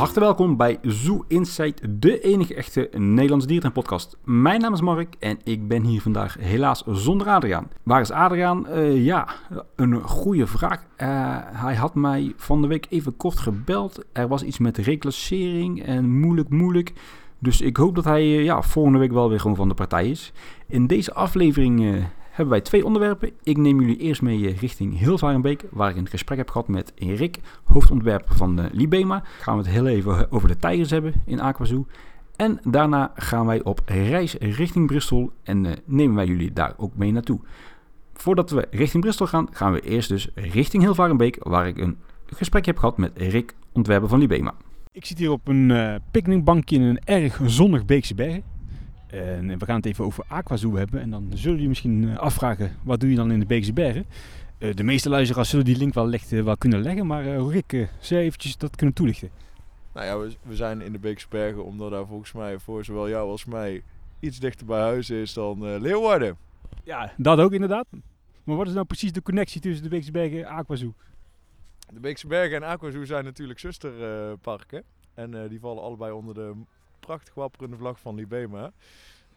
harte 0.00 0.20
welkom 0.20 0.56
bij 0.56 0.78
Zoo 0.82 1.24
Insight, 1.28 1.80
de 1.88 2.20
enige 2.20 2.54
echte 2.54 2.88
Nederlandse 2.92 3.46
dierentuin-podcast. 3.46 4.16
Mijn 4.24 4.60
naam 4.60 4.72
is 4.72 4.80
Mark 4.80 5.14
en 5.18 5.38
ik 5.44 5.68
ben 5.68 5.82
hier 5.84 6.00
vandaag 6.00 6.36
helaas 6.38 6.82
zonder 6.86 7.26
Adriaan. 7.26 7.68
Waar 7.82 8.00
is 8.00 8.10
Adriaan? 8.10 8.66
Uh, 8.68 9.04
ja, 9.04 9.28
een 9.76 10.02
goede 10.02 10.46
vraag. 10.46 10.78
Uh, 10.78 11.06
hij 11.42 11.74
had 11.74 11.94
mij 11.94 12.32
van 12.36 12.62
de 12.62 12.66
week 12.68 12.86
even 12.88 13.16
kort 13.16 13.38
gebeld. 13.38 14.04
Er 14.12 14.28
was 14.28 14.42
iets 14.42 14.58
met 14.58 14.78
reclassering 14.78 15.82
en 15.82 16.18
moeilijk, 16.18 16.48
moeilijk. 16.48 16.92
Dus 17.38 17.60
ik 17.60 17.76
hoop 17.76 17.94
dat 17.94 18.04
hij 18.04 18.22
uh, 18.22 18.44
ja, 18.44 18.62
volgende 18.62 18.98
week 18.98 19.12
wel 19.12 19.28
weer 19.28 19.40
gewoon 19.40 19.56
van 19.56 19.68
de 19.68 19.74
partij 19.74 20.08
is. 20.08 20.32
In 20.66 20.86
deze 20.86 21.14
aflevering 21.14 22.04
hebben 22.30 22.48
wij 22.48 22.60
twee 22.60 22.84
onderwerpen. 22.84 23.30
Ik 23.42 23.56
neem 23.56 23.80
jullie 23.80 23.96
eerst 23.96 24.22
mee 24.22 24.48
eh, 24.48 24.58
richting 24.58 24.98
Hilvarenbeek, 24.98 25.64
waar 25.70 25.90
ik 25.90 25.96
een 25.96 26.08
gesprek 26.08 26.38
heb 26.38 26.50
gehad 26.50 26.68
met 26.68 26.92
Erik, 26.94 27.38
hoofdontwerper 27.64 28.36
van 28.36 28.56
de 28.56 28.68
Libema. 28.72 29.22
Gaan 29.40 29.56
we 29.56 29.62
het 29.62 29.72
heel 29.72 29.86
even 29.86 30.32
over 30.32 30.48
de 30.48 30.56
tijgers 30.56 30.90
hebben 30.90 31.22
in 31.26 31.40
Aquazoo. 31.40 31.86
En 32.36 32.60
daarna 32.62 33.12
gaan 33.14 33.46
wij 33.46 33.62
op 33.62 33.80
reis 33.84 34.34
richting 34.34 34.86
Bristol 34.86 35.30
en 35.42 35.66
nemen 35.84 36.16
wij 36.16 36.26
jullie 36.26 36.52
daar 36.52 36.74
ook 36.76 36.96
mee 36.96 37.12
naartoe. 37.12 37.40
Voordat 38.14 38.50
we 38.50 38.66
richting 38.70 39.02
Bristol 39.02 39.26
gaan, 39.26 39.48
gaan 39.52 39.72
we 39.72 39.80
eerst 39.80 40.08
dus 40.08 40.30
richting 40.34 40.82
Hilvarenbeek, 40.82 41.36
waar 41.40 41.66
ik 41.66 41.78
een 41.78 41.98
gesprek 42.26 42.66
heb 42.66 42.78
gehad 42.78 42.98
met 42.98 43.16
Erik, 43.16 43.54
ontwerper 43.72 44.08
van 44.08 44.18
Libema. 44.18 44.54
Ik 44.92 45.04
zit 45.04 45.18
hier 45.18 45.30
op 45.30 45.48
een 45.48 45.70
uh, 45.70 45.94
picknickbankje 46.10 46.76
in 46.76 46.82
een 46.82 47.00
erg 47.04 47.40
zonnig 47.44 47.84
Beekse 47.84 48.14
bergen. 48.14 48.42
En 49.10 49.58
we 49.58 49.64
gaan 49.64 49.76
het 49.76 49.86
even 49.86 50.04
over 50.04 50.24
Aquazoo 50.28 50.76
hebben. 50.76 51.00
En 51.00 51.10
dan 51.10 51.26
zullen 51.34 51.52
jullie 51.52 51.68
misschien 51.68 52.08
eh, 52.08 52.16
afvragen, 52.16 52.76
wat 52.82 53.00
doe 53.00 53.10
je 53.10 53.16
dan 53.16 53.32
in 53.32 53.40
de 53.40 53.46
Beekse 53.46 53.72
Bergen? 53.72 54.06
Uh, 54.58 54.74
de 54.74 54.82
meeste 54.82 55.08
luisteraars 55.08 55.48
zullen 55.48 55.64
die 55.64 55.76
link 55.76 55.94
wel, 55.94 56.06
licht, 56.06 56.30
wel 56.30 56.56
kunnen 56.56 56.82
leggen. 56.82 57.06
Maar 57.06 57.24
Rick, 57.24 57.88
zou 57.98 58.20
je 58.20 58.26
eventjes 58.26 58.56
dat 58.56 58.76
kunnen 58.76 58.94
toelichten? 58.94 59.30
Nou 59.94 60.06
ja, 60.06 60.18
we, 60.18 60.36
we, 60.42 60.56
zijn 60.56 60.80
in 60.80 60.92
de 60.92 60.98
Beekse 60.98 61.26
Bergen 61.28 61.64
omdat 61.64 61.90
daar 61.90 62.06
volgens 62.06 62.32
mij 62.32 62.58
voor 62.58 62.84
zowel 62.84 63.08
jou 63.08 63.30
als 63.30 63.44
mij 63.44 63.82
iets 64.20 64.38
dichter 64.38 64.66
bij 64.66 64.80
huis 64.80 65.10
is 65.10 65.32
dan 65.32 65.80
Leeuwarden. 65.80 66.36
Ja, 66.84 67.12
dat 67.16 67.38
ook 67.38 67.52
inderdaad. 67.52 67.86
Maar 68.44 68.56
wat 68.56 68.66
is 68.66 68.72
nou 68.72 68.86
precies 68.86 69.12
de 69.12 69.22
connectie 69.22 69.60
tussen 69.60 69.82
de 69.82 69.88
Beekse 69.88 70.10
Bergen 70.10 70.38
en 70.38 70.46
Aquazoo? 70.46 70.94
De 71.92 72.00
Beekse 72.00 72.26
Bergen 72.26 72.56
en 72.56 72.68
Aquazoo 72.68 73.04
zijn 73.04 73.24
natuurlijk 73.24 73.58
zusterparken. 73.58 74.82
en 75.14 75.48
die 75.48 75.60
vallen 75.60 75.82
allebei 75.82 76.12
onder 76.12 76.34
de 76.34 76.52
prachtig 77.10 77.34
wapperende 77.34 77.76
vlag 77.76 78.00
van 78.00 78.14
Libema. 78.14 78.72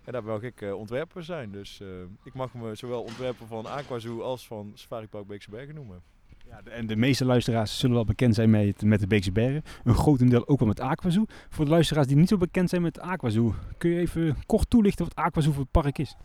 En 0.04 0.12
daar 0.12 0.24
mag 0.24 0.42
ik 0.42 0.62
uh, 0.62 0.74
ontwerper 0.74 1.24
zijn. 1.24 1.52
Dus 1.52 1.80
uh, 1.82 1.88
ik 2.24 2.34
mag 2.34 2.54
me 2.54 2.76
zowel 2.76 3.02
ontwerper 3.02 3.48
van 3.48 3.66
Aquazoo 3.66 4.22
als 4.22 4.48
van 4.48 4.72
Safari 4.74 5.08
Park 5.08 5.28
Beekse 5.28 5.50
Bergen 5.50 5.76
noemen. 5.76 6.02
Ja, 6.50 6.62
de, 6.62 6.70
en 6.70 6.88
de 6.88 6.96
meeste 6.96 7.26
luisteraars 7.26 7.80
zullen 7.80 7.96
wel 7.96 8.06
bekend 8.06 8.36
zijn 8.36 8.50
met, 8.50 8.82
met 8.82 9.00
de 9.00 9.08
Beekse 9.08 9.32
Bergen. 9.32 9.64
Een 9.84 9.96
grotendeel 9.96 10.48
ook 10.48 10.60
wel 10.60 10.68
met 10.68 10.80
Aquazoo. 10.80 11.26
Voor 11.50 11.66
de 11.66 11.72
luisteraars 11.72 12.08
die 12.08 12.16
niet 12.16 12.30
zo 12.30 12.38
bekend 12.38 12.70
zijn 12.70 12.82
met 12.82 13.00
Aquazoo, 13.00 13.54
kun 13.78 13.90
je 13.90 14.00
even 14.00 14.38
kort 14.46 14.70
toelichten 14.70 15.06
wat 15.06 15.16
Aquazoo 15.16 15.52
voor 15.52 15.62
het 15.62 15.72
park 15.72 15.98
is? 15.98 16.16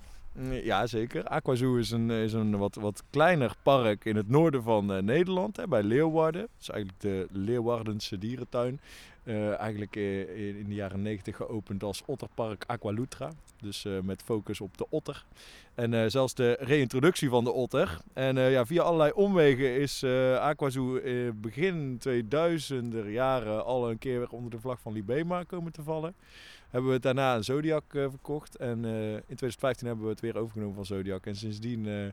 Ja, 0.62 0.86
zeker. 0.86 1.24
Aquazoo 1.24 1.76
is 1.76 1.90
een, 1.90 2.10
is 2.10 2.32
een 2.32 2.56
wat, 2.56 2.74
wat 2.74 3.02
kleiner 3.10 3.54
park 3.62 4.04
in 4.04 4.16
het 4.16 4.28
noorden 4.28 4.62
van 4.62 4.92
uh, 4.92 5.02
Nederland, 5.02 5.56
hè, 5.56 5.68
bij 5.68 5.82
Leeuwarden. 5.82 6.40
Dat 6.40 6.60
is 6.60 6.68
eigenlijk 6.68 7.00
de 7.00 7.26
Leeuwardense 7.30 8.18
dierentuin. 8.18 8.80
Uh, 9.28 9.58
eigenlijk 9.58 9.96
uh, 9.96 10.58
in 10.58 10.68
de 10.68 10.74
jaren 10.74 11.02
90 11.02 11.36
geopend 11.36 11.82
als 11.82 12.02
Otterpark 12.06 12.64
Aqualutra. 12.66 13.30
Dus 13.60 13.84
uh, 13.84 14.00
met 14.00 14.22
focus 14.22 14.60
op 14.60 14.78
de 14.78 14.86
otter. 14.90 15.24
En 15.74 16.10
zelfs 16.10 16.34
de 16.34 16.56
reintroductie 16.60 17.28
van 17.28 17.44
de 17.44 17.52
otter. 17.52 17.98
En 18.12 18.36
ja, 18.36 18.66
via 18.66 18.82
allerlei 18.82 19.12
omwegen 19.12 19.74
is 19.74 20.04
Aquazoo 20.38 21.00
begin 21.34 22.00
2000er 22.08 23.08
jaren 23.08 23.64
al 23.64 23.90
een 23.90 23.98
keer 23.98 24.28
onder 24.30 24.50
de 24.50 24.60
vlag 24.60 24.80
van 24.80 24.92
Libema 24.92 25.42
komen 25.42 25.72
te 25.72 25.82
vallen 25.82 26.14
hebben 26.70 26.90
we 26.90 26.98
daarna 26.98 27.34
aan 27.34 27.44
Zodiac 27.44 27.84
verkocht. 27.90 28.56
En 28.56 28.84
in 28.84 29.36
2015 29.36 29.86
hebben 29.86 30.04
we 30.04 30.10
het 30.10 30.20
weer 30.20 30.36
overgenomen 30.36 30.74
van 30.74 30.84
Zodiac. 30.84 31.26
En 31.26 31.36
sindsdien 31.36 32.12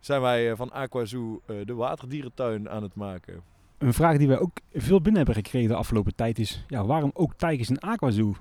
zijn 0.00 0.20
wij 0.20 0.56
van 0.56 0.72
Aquazoo 0.72 1.42
de 1.46 1.74
waterdierentuin 1.74 2.70
aan 2.70 2.82
het 2.82 2.94
maken. 2.94 3.55
Een 3.78 3.94
vraag 3.94 4.16
die 4.16 4.28
wij 4.28 4.38
ook 4.38 4.58
veel 4.72 5.00
binnen 5.00 5.16
hebben 5.24 5.44
gekregen 5.44 5.68
de 5.68 5.74
afgelopen 5.74 6.14
tijd 6.14 6.38
is... 6.38 6.64
Ja, 6.68 6.84
waarom 6.84 7.10
ook 7.14 7.34
tijgers 7.34 7.68
in 7.68 7.80
Aquazoo? 7.80 8.34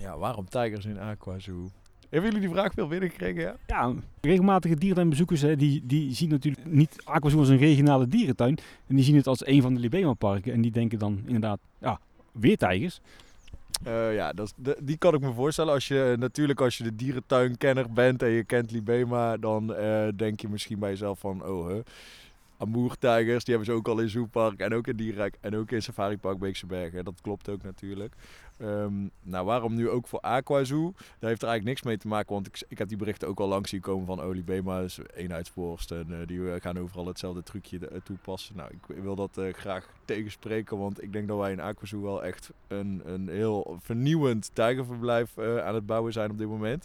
Ja, 0.00 0.18
waarom 0.18 0.48
tijgers 0.48 0.84
in 0.84 0.98
Aquazoo? 0.98 1.70
Hebben 2.08 2.30
jullie 2.30 2.46
die 2.46 2.56
vraag 2.56 2.72
veel 2.72 2.88
binnengekregen? 2.88 3.42
Ja, 3.42 3.56
ja 3.66 3.92
regelmatige 4.20 4.74
dierentuinbezoekers 4.74 5.40
hè, 5.40 5.56
die, 5.56 5.86
die 5.86 6.14
zien 6.14 6.28
natuurlijk 6.28 6.66
niet 6.66 6.96
Aquazoo 7.04 7.38
als 7.38 7.48
een 7.48 7.56
regionale 7.56 8.08
dierentuin. 8.08 8.58
En 8.86 8.94
die 8.96 9.04
zien 9.04 9.16
het 9.16 9.26
als 9.26 9.46
een 9.46 9.62
van 9.62 9.74
de 9.74 9.80
Libema-parken. 9.80 10.52
En 10.52 10.60
die 10.60 10.70
denken 10.70 10.98
dan 10.98 11.22
inderdaad, 11.24 11.58
ja, 11.78 12.00
weer 12.32 12.56
tijgers. 12.56 13.00
Uh, 13.86 14.14
ja, 14.14 14.32
dat, 14.32 14.54
die 14.80 14.96
kan 14.96 15.14
ik 15.14 15.20
me 15.20 15.32
voorstellen. 15.32 15.72
Als 15.72 15.88
je, 15.88 16.16
natuurlijk 16.18 16.60
als 16.60 16.76
je 16.76 16.84
de 16.84 16.96
dierentuinkenner 16.96 17.92
bent 17.92 18.22
en 18.22 18.28
je 18.28 18.44
kent 18.44 18.70
Libema, 18.70 19.36
dan 19.36 19.70
uh, 19.70 20.08
denk 20.16 20.40
je 20.40 20.48
misschien 20.48 20.78
bij 20.78 20.90
jezelf 20.90 21.18
van, 21.18 21.44
oh, 21.44 21.66
huh, 21.66 21.80
Amoertijgers, 22.60 23.44
die 23.44 23.54
hebben 23.54 23.74
ze 23.74 23.78
ook 23.78 23.88
al 23.88 23.98
in 23.98 24.08
Zoepark 24.08 24.60
en 24.60 24.74
ook 24.74 24.86
in 24.86 24.96
Dierrijk 24.96 25.36
en 25.40 25.56
ook 25.56 25.70
in 25.70 25.82
Safari 25.82 26.18
Park 26.18 26.38
Beekse 26.38 26.66
Bergen. 26.66 27.04
Dat 27.04 27.20
klopt 27.20 27.48
ook 27.48 27.62
natuurlijk. 27.62 28.14
Um, 28.62 29.10
nou, 29.22 29.44
waarom 29.46 29.74
nu 29.74 29.88
ook 29.88 30.06
voor 30.06 30.20
Aquazoo? 30.20 30.92
Daar 30.92 31.30
heeft 31.30 31.42
er 31.42 31.48
eigenlijk 31.48 31.64
niks 31.64 31.82
mee 31.82 31.96
te 31.96 32.08
maken, 32.08 32.34
want 32.34 32.46
ik, 32.46 32.62
ik 32.68 32.78
heb 32.78 32.88
die 32.88 32.96
berichten 32.96 33.28
ook 33.28 33.40
al 33.40 33.48
langs 33.48 33.70
zien 33.70 33.80
komen 33.80 34.06
van 34.06 34.20
Oli 34.20 34.44
Bema, 34.44 34.84
en 35.18 36.06
uh, 36.08 36.16
die 36.26 36.60
gaan 36.60 36.78
overal 36.78 37.06
hetzelfde 37.06 37.42
trucje 37.42 38.00
toepassen. 38.04 38.56
Nou, 38.56 38.70
ik 38.70 39.02
wil 39.02 39.14
dat 39.14 39.40
graag 39.52 39.88
tegenspreken, 40.04 40.78
want 40.78 41.02
ik 41.02 41.12
denk 41.12 41.28
dat 41.28 41.38
wij 41.38 41.52
in 41.52 41.60
Aquazoo 41.60 42.02
wel 42.02 42.24
echt 42.24 42.50
een, 42.68 43.02
een 43.04 43.28
heel 43.28 43.78
vernieuwend 43.82 44.50
tijgerverblijf 44.52 45.38
aan 45.38 45.74
het 45.74 45.86
bouwen 45.86 46.12
zijn 46.12 46.30
op 46.30 46.38
dit 46.38 46.48
moment. 46.48 46.84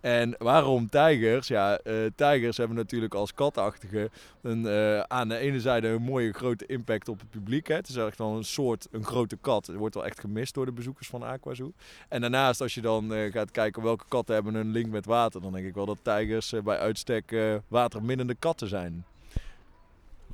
En 0.00 0.34
waarom 0.38 0.88
tijgers? 0.88 1.48
Ja, 1.48 1.80
uh, 1.84 1.94
tijgers 2.14 2.56
hebben 2.56 2.76
natuurlijk 2.76 3.14
als 3.14 3.34
katachtige 3.34 4.10
een, 4.42 4.68
aan 5.10 5.28
de 5.28 5.36
ene 5.36 5.60
zijde 5.60 5.88
een 5.88 6.02
mooie 6.02 6.32
grote 6.32 6.66
impact 6.66 7.08
op 7.08 7.20
het 7.20 7.30
publiek. 7.30 7.66
Hè. 7.66 7.74
Het 7.74 7.88
is 7.88 7.96
echt 7.96 8.18
wel 8.18 8.36
een 8.36 8.44
soort, 8.44 8.88
een 8.90 9.04
grote 9.04 9.36
kat. 9.36 9.66
Het 9.66 9.76
wordt 9.76 9.94
wel 9.94 10.06
echt 10.06 10.20
gemist 10.20 10.54
door 10.54 10.66
de 10.66 10.72
bezoekers 10.72 11.08
van 11.10 11.22
Aquazoo. 11.22 11.72
En 12.08 12.20
daarnaast, 12.20 12.60
als 12.60 12.74
je 12.74 12.80
dan 12.80 13.12
uh, 13.12 13.32
gaat 13.32 13.50
kijken 13.50 13.82
welke 13.82 14.04
katten 14.08 14.34
hebben 14.34 14.54
een 14.54 14.70
link 14.70 14.90
met 14.90 15.06
water, 15.06 15.40
dan 15.40 15.52
denk 15.52 15.66
ik 15.66 15.74
wel 15.74 15.86
dat 15.86 15.98
tijgers 16.02 16.54
bij 16.64 16.78
uitstek 16.78 17.36
waterminnende 17.68 18.34
katten 18.34 18.68
zijn. 18.68 19.04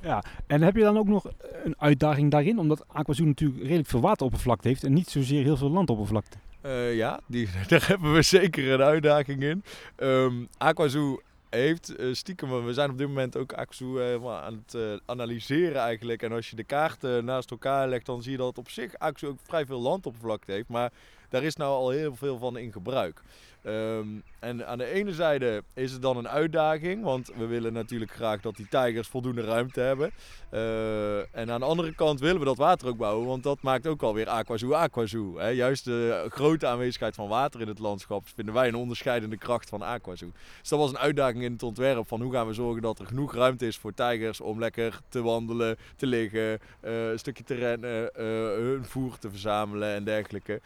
Ja, 0.01 0.23
en 0.47 0.61
heb 0.61 0.75
je 0.75 0.81
dan 0.81 0.97
ook 0.97 1.07
nog 1.07 1.25
een 1.63 1.75
uitdaging 1.77 2.31
daarin? 2.31 2.59
Omdat 2.59 2.83
Aquazoo 2.87 3.25
natuurlijk 3.25 3.61
redelijk 3.61 3.87
veel 3.87 4.01
wateroppervlakte 4.01 4.67
heeft 4.67 4.83
en 4.83 4.93
niet 4.93 5.09
zozeer 5.09 5.43
heel 5.43 5.57
veel 5.57 5.69
landoppervlakte. 5.69 6.37
Uh, 6.65 6.95
ja, 6.95 7.19
die, 7.27 7.47
daar 7.67 7.87
hebben 7.87 8.13
we 8.13 8.21
zeker 8.21 8.71
een 8.71 8.81
uitdaging 8.81 9.43
in. 9.43 9.63
Um, 9.97 10.47
Aquazoo 10.57 11.21
heeft 11.57 11.99
uh, 11.99 12.13
stiekem, 12.13 12.65
we 12.65 12.73
zijn 12.73 12.89
op 12.89 12.97
dit 12.97 13.07
moment 13.07 13.37
ook 13.37 13.53
Aquazoo 13.53 13.99
uh, 13.99 14.43
aan 14.43 14.63
het 14.65 15.01
analyseren 15.05 15.81
eigenlijk. 15.81 16.23
En 16.23 16.31
als 16.31 16.49
je 16.49 16.55
de 16.55 16.63
kaarten 16.63 17.25
naast 17.25 17.51
elkaar 17.51 17.87
legt, 17.87 18.05
dan 18.05 18.21
zie 18.21 18.31
je 18.31 18.37
dat 18.37 18.57
op 18.57 18.69
zich 18.69 18.97
Aquazoo 18.97 19.29
ook 19.29 19.39
vrij 19.43 19.65
veel 19.65 19.79
landoppervlakte 19.79 20.51
heeft. 20.51 20.69
Maar 20.69 20.91
daar 21.29 21.43
is 21.43 21.55
nou 21.55 21.71
al 21.71 21.89
heel 21.89 22.15
veel 22.15 22.37
van 22.37 22.57
in 22.57 22.71
gebruik. 22.71 23.21
Um, 23.63 24.23
en 24.39 24.67
aan 24.67 24.77
de 24.77 24.85
ene 24.85 25.13
zijde 25.13 25.63
is 25.73 25.91
het 25.91 26.01
dan 26.01 26.17
een 26.17 26.27
uitdaging, 26.27 27.03
want 27.03 27.31
we 27.37 27.45
willen 27.45 27.73
natuurlijk 27.73 28.11
graag 28.11 28.41
dat 28.41 28.55
die 28.55 28.67
tijgers 28.67 29.07
voldoende 29.07 29.41
ruimte 29.41 29.79
hebben. 29.79 30.11
Uh, 30.51 31.17
en 31.35 31.51
aan 31.51 31.59
de 31.59 31.65
andere 31.65 31.95
kant 31.95 32.19
willen 32.19 32.39
we 32.39 32.45
dat 32.45 32.57
water 32.57 32.87
ook 32.87 32.97
bouwen, 32.97 33.27
want 33.27 33.43
dat 33.43 33.61
maakt 33.61 33.87
ook 33.87 34.01
alweer 34.01 34.27
aquazoo 34.27 34.71
aquazoo. 34.71 35.37
Hè? 35.37 35.47
Juist 35.47 35.85
de 35.85 36.25
grote 36.29 36.67
aanwezigheid 36.67 37.15
van 37.15 37.27
water 37.27 37.61
in 37.61 37.67
het 37.67 37.79
landschap 37.79 38.27
vinden 38.35 38.53
wij 38.53 38.67
een 38.67 38.75
onderscheidende 38.75 39.37
kracht 39.37 39.69
van 39.69 39.81
aquazoo. 39.81 40.31
Dus 40.59 40.69
dat 40.69 40.79
was 40.79 40.89
een 40.89 40.97
uitdaging 40.97 41.43
in 41.43 41.51
het 41.51 41.63
ontwerp 41.63 42.07
van 42.07 42.21
hoe 42.21 42.33
gaan 42.33 42.47
we 42.47 42.53
zorgen 42.53 42.81
dat 42.81 42.99
er 42.99 43.05
genoeg 43.05 43.33
ruimte 43.33 43.67
is 43.67 43.77
voor 43.77 43.93
tijgers 43.93 44.41
om 44.41 44.59
lekker 44.59 44.99
te 45.09 45.21
wandelen, 45.21 45.77
te 45.95 46.05
liggen, 46.05 46.59
uh, 46.83 47.09
een 47.09 47.19
stukje 47.19 47.43
te 47.43 47.55
rennen, 47.55 48.11
uh, 48.17 48.25
hun 48.67 48.85
voer 48.85 49.17
te 49.17 49.29
verzamelen 49.29 49.93
en 49.93 50.03
dergelijke. 50.03 50.61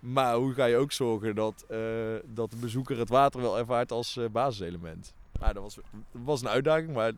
maar 0.00 0.34
hoe 0.34 0.54
ga 0.54 0.64
je 0.64 0.76
ook 0.76 0.92
zorgen 0.92 1.34
dat, 1.34 1.64
dat 2.34 2.50
de 2.50 2.56
bezoeker 2.56 2.98
het 2.98 3.08
water 3.08 3.40
wel 3.40 3.58
ervaart 3.58 3.92
als 3.92 4.16
uh, 4.16 4.24
basiselement. 4.32 5.14
Nou, 5.40 5.52
dat, 5.52 5.62
was, 5.62 5.74
dat 5.74 5.84
was 6.10 6.40
een 6.40 6.48
uitdaging, 6.48 6.92
maar 6.92 7.12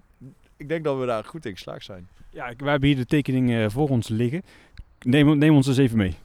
ik 0.56 0.68
denk 0.68 0.84
dat 0.84 0.98
we 0.98 1.06
daar 1.06 1.24
goed 1.24 1.46
in 1.46 1.52
geslaagd 1.52 1.84
zijn. 1.84 2.08
Ja, 2.30 2.54
wij 2.56 2.70
hebben 2.70 2.88
hier 2.88 2.98
de 2.98 3.06
tekening 3.06 3.50
uh, 3.50 3.68
voor 3.68 3.88
ons 3.88 4.08
liggen. 4.08 4.42
Neem, 5.00 5.38
neem 5.38 5.54
ons 5.54 5.66
eens 5.66 5.76
even 5.76 5.96
mee. 5.96 6.16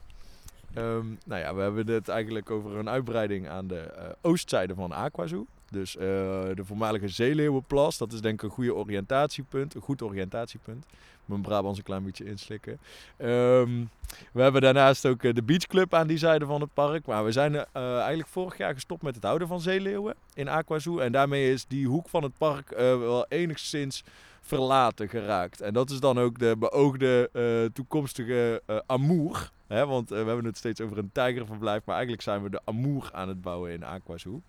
Um, 0.78 1.18
nou 1.26 1.40
ja, 1.40 1.54
we 1.54 1.60
hebben 1.60 1.86
het 1.86 2.08
eigenlijk 2.08 2.50
over 2.50 2.76
een 2.76 2.88
uitbreiding 2.88 3.48
aan 3.48 3.66
de 3.66 3.94
uh, 3.96 4.02
oostzijde 4.20 4.74
van 4.74 4.92
Aquazoo. 4.92 5.46
Dus 5.70 5.96
uh, 5.96 6.02
de 6.02 6.62
voormalige 6.64 7.08
Zeeleeuwenplas, 7.08 7.98
dat 7.98 8.12
is 8.12 8.20
denk 8.20 8.34
ik 8.34 8.42
een 8.42 8.54
goede 8.54 8.74
oriëntatiepunt, 8.74 9.74
een 9.74 9.80
goed 9.80 10.02
oriëntatiepunt 10.02 10.86
mijn 11.26 11.40
Brabants 11.40 11.78
een 11.78 11.84
klein 11.84 12.04
beetje 12.04 12.24
inslikken. 12.24 12.78
Um, 13.18 13.90
we 14.32 14.42
hebben 14.42 14.60
daarnaast 14.60 15.06
ook 15.06 15.22
eh, 15.22 15.34
de 15.34 15.42
beachclub 15.42 15.94
aan 15.94 16.06
die 16.06 16.18
zijde 16.18 16.46
van 16.46 16.60
het 16.60 16.74
park. 16.74 17.06
Maar 17.06 17.24
we 17.24 17.32
zijn 17.32 17.52
uh, 17.54 17.64
eigenlijk 17.74 18.28
vorig 18.28 18.56
jaar 18.56 18.74
gestopt 18.74 19.02
met 19.02 19.14
het 19.14 19.24
houden 19.24 19.48
van 19.48 19.60
zeeleeuwen 19.60 20.14
in 20.34 20.48
Aquazoo. 20.48 20.98
En 20.98 21.12
daarmee 21.12 21.52
is 21.52 21.66
die 21.66 21.86
hoek 21.86 22.08
van 22.08 22.22
het 22.22 22.38
park 22.38 22.70
uh, 22.70 22.78
wel 22.78 23.26
enigszins 23.28 24.04
verlaten 24.40 25.08
geraakt. 25.08 25.60
En 25.60 25.72
dat 25.72 25.90
is 25.90 26.00
dan 26.00 26.18
ook 26.18 26.38
de 26.38 26.56
beoogde 26.58 27.30
toekomstige 27.72 28.62
amoer 28.86 29.50
Hè, 29.66 29.86
want 29.86 30.08
we 30.08 30.14
hebben 30.14 30.44
het 30.44 30.56
steeds 30.56 30.80
over 30.80 30.98
een 30.98 31.10
tijgerverblijf, 31.12 31.84
maar 31.84 31.94
eigenlijk 31.94 32.24
zijn 32.24 32.42
we 32.42 32.50
de 32.50 32.60
Amour 32.64 33.10
aan 33.12 33.28
het 33.28 33.40
bouwen 33.40 33.72
in 33.72 33.84
Aquazoo. 33.84 34.42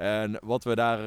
En 0.00 0.38
wat 0.42 0.64
we, 0.64 0.74
daar, 0.74 0.98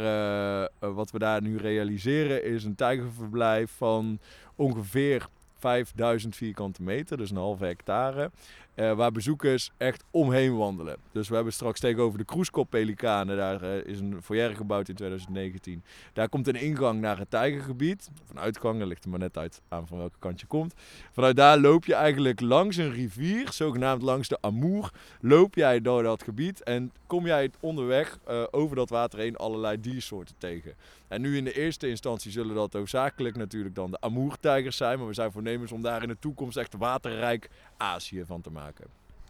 wat 0.79 1.11
we 1.11 1.19
daar 1.19 1.41
nu 1.41 1.57
realiseren 1.57 2.43
is 2.43 2.63
een 2.63 2.75
tijgerverblijf 2.75 3.71
van 3.71 4.19
ongeveer 4.55 5.27
5000 5.57 6.35
vierkante 6.35 6.83
meter, 6.83 7.17
dus 7.17 7.29
een 7.29 7.37
halve 7.37 7.65
hectare. 7.65 8.31
Uh, 8.75 8.93
waar 8.93 9.11
bezoekers 9.11 9.71
echt 9.77 10.03
omheen 10.11 10.57
wandelen. 10.57 10.97
Dus 11.11 11.29
we 11.29 11.35
hebben 11.35 11.53
straks 11.53 11.79
tegenover 11.79 12.17
de 12.17 12.25
Kroeskop 12.25 12.69
Pelikanen, 12.69 13.37
daar 13.37 13.63
uh, 13.63 13.85
is 13.85 13.99
een 13.99 14.21
foyer 14.21 14.55
gebouwd 14.55 14.89
in 14.89 14.95
2019. 14.95 15.83
Daar 16.13 16.29
komt 16.29 16.47
een 16.47 16.55
ingang 16.55 17.01
naar 17.01 17.17
het 17.17 17.29
tijgergebied. 17.29 18.09
Of 18.23 18.29
een 18.29 18.39
uitgang, 18.39 18.79
dat 18.79 18.87
ligt 18.87 19.03
er 19.03 19.09
maar 19.09 19.19
net 19.19 19.37
uit 19.37 19.61
aan 19.67 19.87
van 19.87 19.97
welke 19.97 20.19
kant 20.19 20.39
je 20.39 20.45
komt. 20.45 20.73
Vanuit 21.11 21.35
daar 21.35 21.59
loop 21.59 21.85
je 21.85 21.93
eigenlijk 21.93 22.39
langs 22.41 22.77
een 22.77 22.91
rivier, 22.91 23.51
zogenaamd 23.51 24.01
langs 24.01 24.27
de 24.27 24.37
Amour, 24.41 24.91
loop 25.21 25.55
jij 25.55 25.81
door 25.81 26.03
dat 26.03 26.23
gebied 26.23 26.63
en 26.63 26.91
kom 27.07 27.25
jij 27.25 27.51
onderweg 27.59 28.19
uh, 28.29 28.43
over 28.51 28.75
dat 28.75 28.89
water 28.89 29.19
heen 29.19 29.35
allerlei 29.35 29.79
diersoorten 29.79 30.35
tegen. 30.37 30.73
En 31.07 31.21
nu 31.21 31.37
in 31.37 31.43
de 31.43 31.53
eerste 31.53 31.89
instantie 31.89 32.31
zullen 32.31 32.55
dat 32.55 32.73
hoofdzakelijk 32.73 33.35
natuurlijk 33.35 33.75
dan 33.75 33.91
de 33.91 34.01
Amour-tijgers 34.01 34.77
zijn, 34.77 34.97
maar 34.97 35.07
we 35.07 35.13
zijn 35.13 35.31
voornemens 35.31 35.71
om 35.71 35.81
daar 35.81 36.01
in 36.01 36.07
de 36.07 36.19
toekomst 36.19 36.57
echt 36.57 36.75
waterrijk 36.77 37.49
Azië 37.83 38.23
van 38.25 38.41
te 38.41 38.51
maken. 38.51 38.85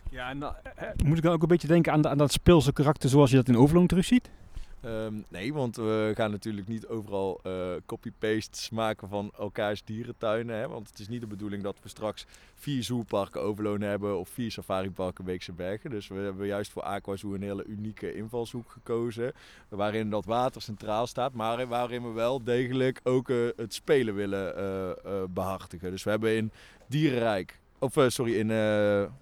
Ja, 0.09 0.29
en 0.29 0.39
dan, 0.39 0.53
eh, 0.63 0.87
eh, 0.87 0.95
moet 1.05 1.17
ik 1.17 1.23
dan 1.23 1.33
ook 1.33 1.41
een 1.41 1.47
beetje 1.47 1.67
denken 1.67 1.91
aan, 1.91 2.07
aan 2.07 2.17
dat 2.17 2.31
speelse 2.31 2.73
karakter 2.73 3.09
zoals 3.09 3.29
je 3.29 3.35
dat 3.35 3.47
in 3.47 3.57
Overloon 3.57 3.87
terug 3.87 4.05
ziet? 4.05 4.29
Ehm, 4.81 5.13
nee, 5.29 5.53
want 5.53 5.75
we 5.75 6.11
gaan 6.15 6.31
natuurlijk 6.31 6.67
niet 6.67 6.87
overal 6.87 7.39
uh, 7.47 7.71
copy-pastes 7.85 8.69
maken 8.69 9.09
van 9.09 9.31
elkaars 9.37 9.83
dierentuinen. 9.83 10.55
Hè? 10.55 10.67
Want 10.67 10.89
het 10.89 10.99
is 10.99 11.07
niet 11.07 11.21
de 11.21 11.27
bedoeling 11.27 11.63
dat 11.63 11.77
we 11.81 11.89
straks 11.89 12.25
vier 12.55 12.83
zooparken 12.83 13.41
Overloon 13.41 13.81
hebben 13.81 14.19
of 14.19 14.29
vier 14.29 14.51
safariparken 14.51 15.25
Beekse 15.25 15.51
Bergen. 15.51 15.89
Dus 15.89 16.07
we 16.07 16.15
hebben 16.15 16.47
juist 16.47 16.71
voor 16.71 16.81
Aquazoo 16.81 17.33
een 17.33 17.41
hele 17.41 17.65
unieke 17.65 18.15
invalshoek 18.15 18.71
gekozen. 18.71 19.31
Waarin 19.69 20.09
dat 20.09 20.25
water 20.25 20.61
centraal 20.61 21.07
staat, 21.07 21.33
maar 21.33 21.67
waarin 21.67 22.03
we 22.03 22.09
wel 22.09 22.43
degelijk 22.43 22.99
ook 23.03 23.27
het 23.55 23.73
spelen 23.73 24.15
willen 24.15 24.53
behartigen. 25.33 25.91
Dus 25.91 26.03
we 26.03 26.09
hebben 26.09 26.35
in 26.35 26.51
Dierenrijk 26.87 27.61
of 27.83 27.97
uh, 27.97 28.07
sorry, 28.07 28.33
in, 28.39 28.49
uh, 28.49 28.55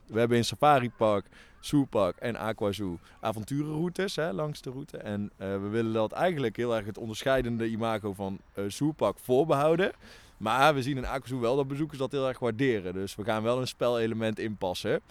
we 0.05 0.19
hebben 0.19 0.37
in 0.37 0.45
Safari 0.45 0.89
Park, 0.89 1.25
Zoo 1.59 1.85
Park 1.85 2.17
en 2.17 2.35
Aqua 2.35 2.71
Zoo 2.71 2.99
avonturenroutes 3.19 4.15
hè, 4.15 4.31
langs 4.31 4.61
de 4.61 4.69
route. 4.69 4.97
En 4.97 5.31
uh, 5.37 5.47
we 5.47 5.67
willen 5.67 5.93
dat 5.93 6.11
eigenlijk 6.11 6.57
heel 6.57 6.75
erg 6.75 6.85
het 6.85 6.97
onderscheidende 6.97 7.67
imago 7.67 8.13
van 8.13 8.39
Zoo 8.67 8.91
Park 8.91 9.19
voorbehouden. 9.19 9.91
Maar 10.37 10.73
we 10.73 10.81
zien 10.81 10.97
in 10.97 11.05
Aqua 11.05 11.27
Zoo 11.27 11.39
wel 11.39 11.55
dat 11.55 11.67
bezoekers 11.67 11.99
dat 11.99 12.11
heel 12.11 12.27
erg 12.27 12.39
waarderen. 12.39 12.93
Dus 12.93 13.15
we 13.15 13.23
gaan 13.23 13.43
wel 13.43 13.59
een 13.59 13.67
spelelement 13.67 14.39
inpassen. 14.39 15.01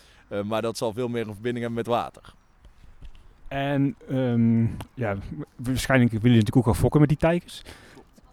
maar 0.45 0.63
dat 0.63 0.77
zal 0.77 0.93
veel 0.93 1.09
meer 1.09 1.27
een 1.27 1.33
verbinding 1.33 1.65
hebben 1.65 1.85
met 1.85 1.87
water. 1.87 2.23
En 3.49 3.97
um, 4.11 4.77
ja, 4.95 5.17
waarschijnlijk 5.57 6.11
willen 6.11 6.29
jullie 6.29 6.39
natuurlijk 6.39 6.57
ook 6.57 6.65
wel 6.65 6.75
fokken 6.75 7.01
met 7.01 7.09
die 7.09 7.19
tijgers. 7.19 7.63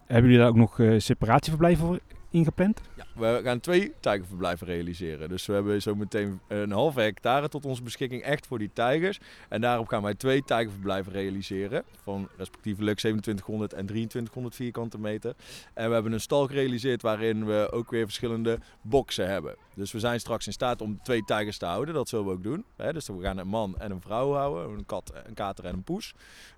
Hebben 0.05 0.31
jullie 0.31 0.37
daar 0.37 0.49
ook 0.49 0.77
nog 0.77 1.01
separatieverblijven 1.01 1.85
voor 1.85 1.99
ingepland? 2.29 2.81
Ja, 2.95 3.05
we 3.15 3.39
gaan 3.43 3.59
twee 3.59 3.93
tijgerverblijven 3.99 4.67
realiseren. 4.67 5.29
Dus 5.29 5.45
we 5.45 5.53
hebben 5.53 5.81
zo 5.81 5.95
meteen 5.95 6.39
een 6.47 6.71
halve 6.71 7.01
hectare 7.01 7.49
tot 7.49 7.65
onze 7.65 7.83
beschikking 7.83 8.21
echt 8.21 8.47
voor 8.47 8.59
die 8.59 8.69
tijgers. 8.73 9.19
En 9.49 9.61
daarop 9.61 9.87
gaan 9.87 10.01
wij 10.03 10.15
twee 10.15 10.43
tijgerverblijven 10.43 11.11
realiseren. 11.11 11.83
Van 12.03 12.29
respectievelijk 12.37 12.97
2700 12.97 13.73
en 13.73 13.85
2300 13.85 14.55
vierkante 14.55 14.99
meter. 14.99 15.35
En 15.73 15.87
we 15.87 15.93
hebben 15.93 16.11
een 16.11 16.21
stal 16.21 16.47
gerealiseerd 16.47 17.01
waarin 17.01 17.45
we 17.45 17.67
ook 17.71 17.91
weer 17.91 18.05
verschillende 18.05 18.59
boxen 18.81 19.29
hebben. 19.29 19.55
Dus 19.73 19.91
we 19.91 19.99
zijn 19.99 20.19
straks 20.19 20.47
in 20.47 20.53
staat 20.53 20.81
om 20.81 20.99
twee 21.03 21.23
tijgers 21.23 21.57
te 21.57 21.65
houden. 21.65 21.93
Dat 21.93 22.09
zullen 22.09 22.25
we 22.25 22.31
ook 22.31 22.43
doen. 22.43 22.65
Dus 22.75 23.07
we 23.07 23.21
gaan 23.21 23.37
een 23.37 23.47
man 23.47 23.75
en 23.77 23.91
een 23.91 24.01
vrouw 24.01 24.33
houden. 24.33 24.77
Een 24.77 24.85
kat, 24.85 25.11
een 25.25 25.33
kater 25.33 25.65
en 25.65 25.73
een 25.73 25.83
poes. 25.83 26.13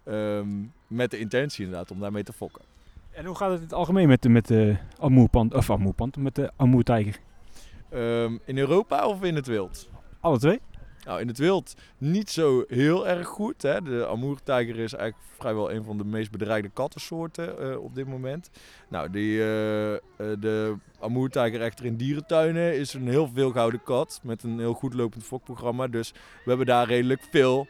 Um, 0.06 0.74
met 0.88 1.12
de 1.12 1.20
intentie 1.20 1.64
inderdaad 1.66 1.92
om 1.92 2.00
daarmee 2.00 2.24
te 2.24 2.34
fokken. 2.34 2.69
En 3.20 3.26
hoe 3.26 3.36
gaat 3.36 3.50
het 3.50 3.58
in 3.58 3.64
het 3.64 3.74
algemeen 3.74 4.08
met, 4.08 4.28
met 4.28 4.48
de 4.48 4.76
Amoerpand, 5.00 5.54
of 5.54 5.70
Amoerpand, 5.70 6.18
met 6.18 6.36
de 6.36 6.52
Amoertijger? 6.56 7.20
Um, 7.94 8.40
in 8.46 8.58
Europa 8.58 9.08
of 9.08 9.24
in 9.24 9.36
het 9.36 9.48
wild? 9.48 9.90
Alle 10.20 10.40
twee. 10.40 10.60
Nou, 11.06 11.22
in 11.22 11.28
het 11.28 11.38
wild 11.38 11.76
niet 11.98 12.30
zo 12.30 12.64
heel 12.68 13.08
erg 13.08 13.28
goed. 13.28 13.62
Hè. 13.62 13.82
De 13.82 14.08
Amoertijger 14.08 14.80
is 14.80 14.94
eigenlijk 14.94 15.32
vrijwel 15.38 15.72
een 15.72 15.84
van 15.84 15.98
de 15.98 16.04
meest 16.06 16.32
bedreigde 16.32 16.70
kattensoorten 16.70 17.56
uh, 17.62 17.84
op 17.84 17.96
dit 17.96 18.08
moment. 18.08 18.50
Nou, 18.90 19.10
die, 19.10 19.38
uh, 19.38 19.44
de 20.18 20.76
Amoertijger 21.00 21.62
echter 21.62 21.86
in 21.86 21.96
dierentuinen 21.96 22.78
is 22.78 22.94
een 22.94 23.08
heel 23.08 23.30
veel 23.34 23.52
gouden 23.52 23.84
kat 23.84 24.20
met 24.24 24.44
een 24.44 24.60
heel 24.60 24.74
goed 24.74 24.94
lopend 24.94 25.24
fokprogramma. 25.24 25.88
Dus 25.88 26.12
we 26.12 26.50
hebben 26.50 26.66
daar 26.66 26.88
redelijk 26.88 27.22
veel 27.32 27.68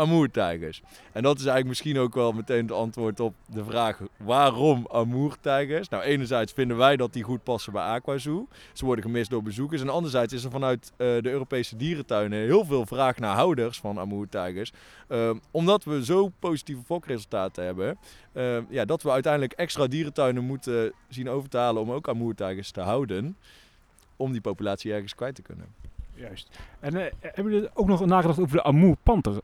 Amoertijgers. 0.00 0.82
En 1.12 1.22
dat 1.22 1.34
is 1.34 1.44
eigenlijk 1.44 1.68
misschien 1.68 1.98
ook 1.98 2.14
wel 2.14 2.32
meteen 2.32 2.62
het 2.62 2.72
antwoord 2.72 3.20
op 3.20 3.34
de 3.46 3.64
vraag 3.64 4.00
waarom 4.16 4.86
Amoertijgers. 4.90 5.88
Nou, 5.88 6.02
enerzijds 6.02 6.52
vinden 6.52 6.76
wij 6.76 6.96
dat 6.96 7.12
die 7.12 7.22
goed 7.22 7.42
passen 7.42 7.72
bij 7.72 7.82
Aquazoo. 7.82 8.48
Ze 8.72 8.84
worden 8.84 9.04
gemist 9.04 9.30
door 9.30 9.42
bezoekers. 9.42 9.80
En 9.80 9.88
anderzijds 9.88 10.32
is 10.32 10.44
er 10.44 10.50
vanuit 10.50 10.92
uh, 10.92 10.96
de 10.96 11.30
Europese 11.30 11.76
dierentuinen 11.76 12.38
heel 12.38 12.64
veel 12.64 12.86
vraag 12.86 13.18
naar 13.18 13.34
houders 13.34 13.80
van 13.80 13.98
Amoertijgers. 13.98 14.72
Uh, 15.08 15.30
omdat 15.50 15.84
we 15.84 16.04
zo 16.04 16.28
positieve 16.38 16.82
fokresultaten 16.82 17.64
hebben, 17.64 17.98
uh, 18.32 18.58
ja, 18.68 18.84
dat 18.84 19.02
we 19.02 19.10
uiteindelijk 19.10 19.52
extra 19.52 19.86
dierentuinen 19.86 20.44
moeten 20.44 20.92
zien 21.08 21.28
overtalen 21.28 21.82
om 21.82 21.92
ook 21.92 22.08
Amoertijgers 22.08 22.70
te 22.70 22.80
houden. 22.80 23.36
Om 24.16 24.32
die 24.32 24.40
populatie 24.40 24.92
ergens 24.92 25.14
kwijt 25.14 25.34
te 25.34 25.42
kunnen. 25.42 25.66
Juist. 26.14 26.58
En 26.80 26.94
hebben 27.20 27.52
jullie 27.52 27.68
ook 27.74 27.86
nog 27.86 28.04
nagedacht 28.04 28.40
over 28.40 28.56
de 28.56 28.62
Amoerpanter? 28.62 29.40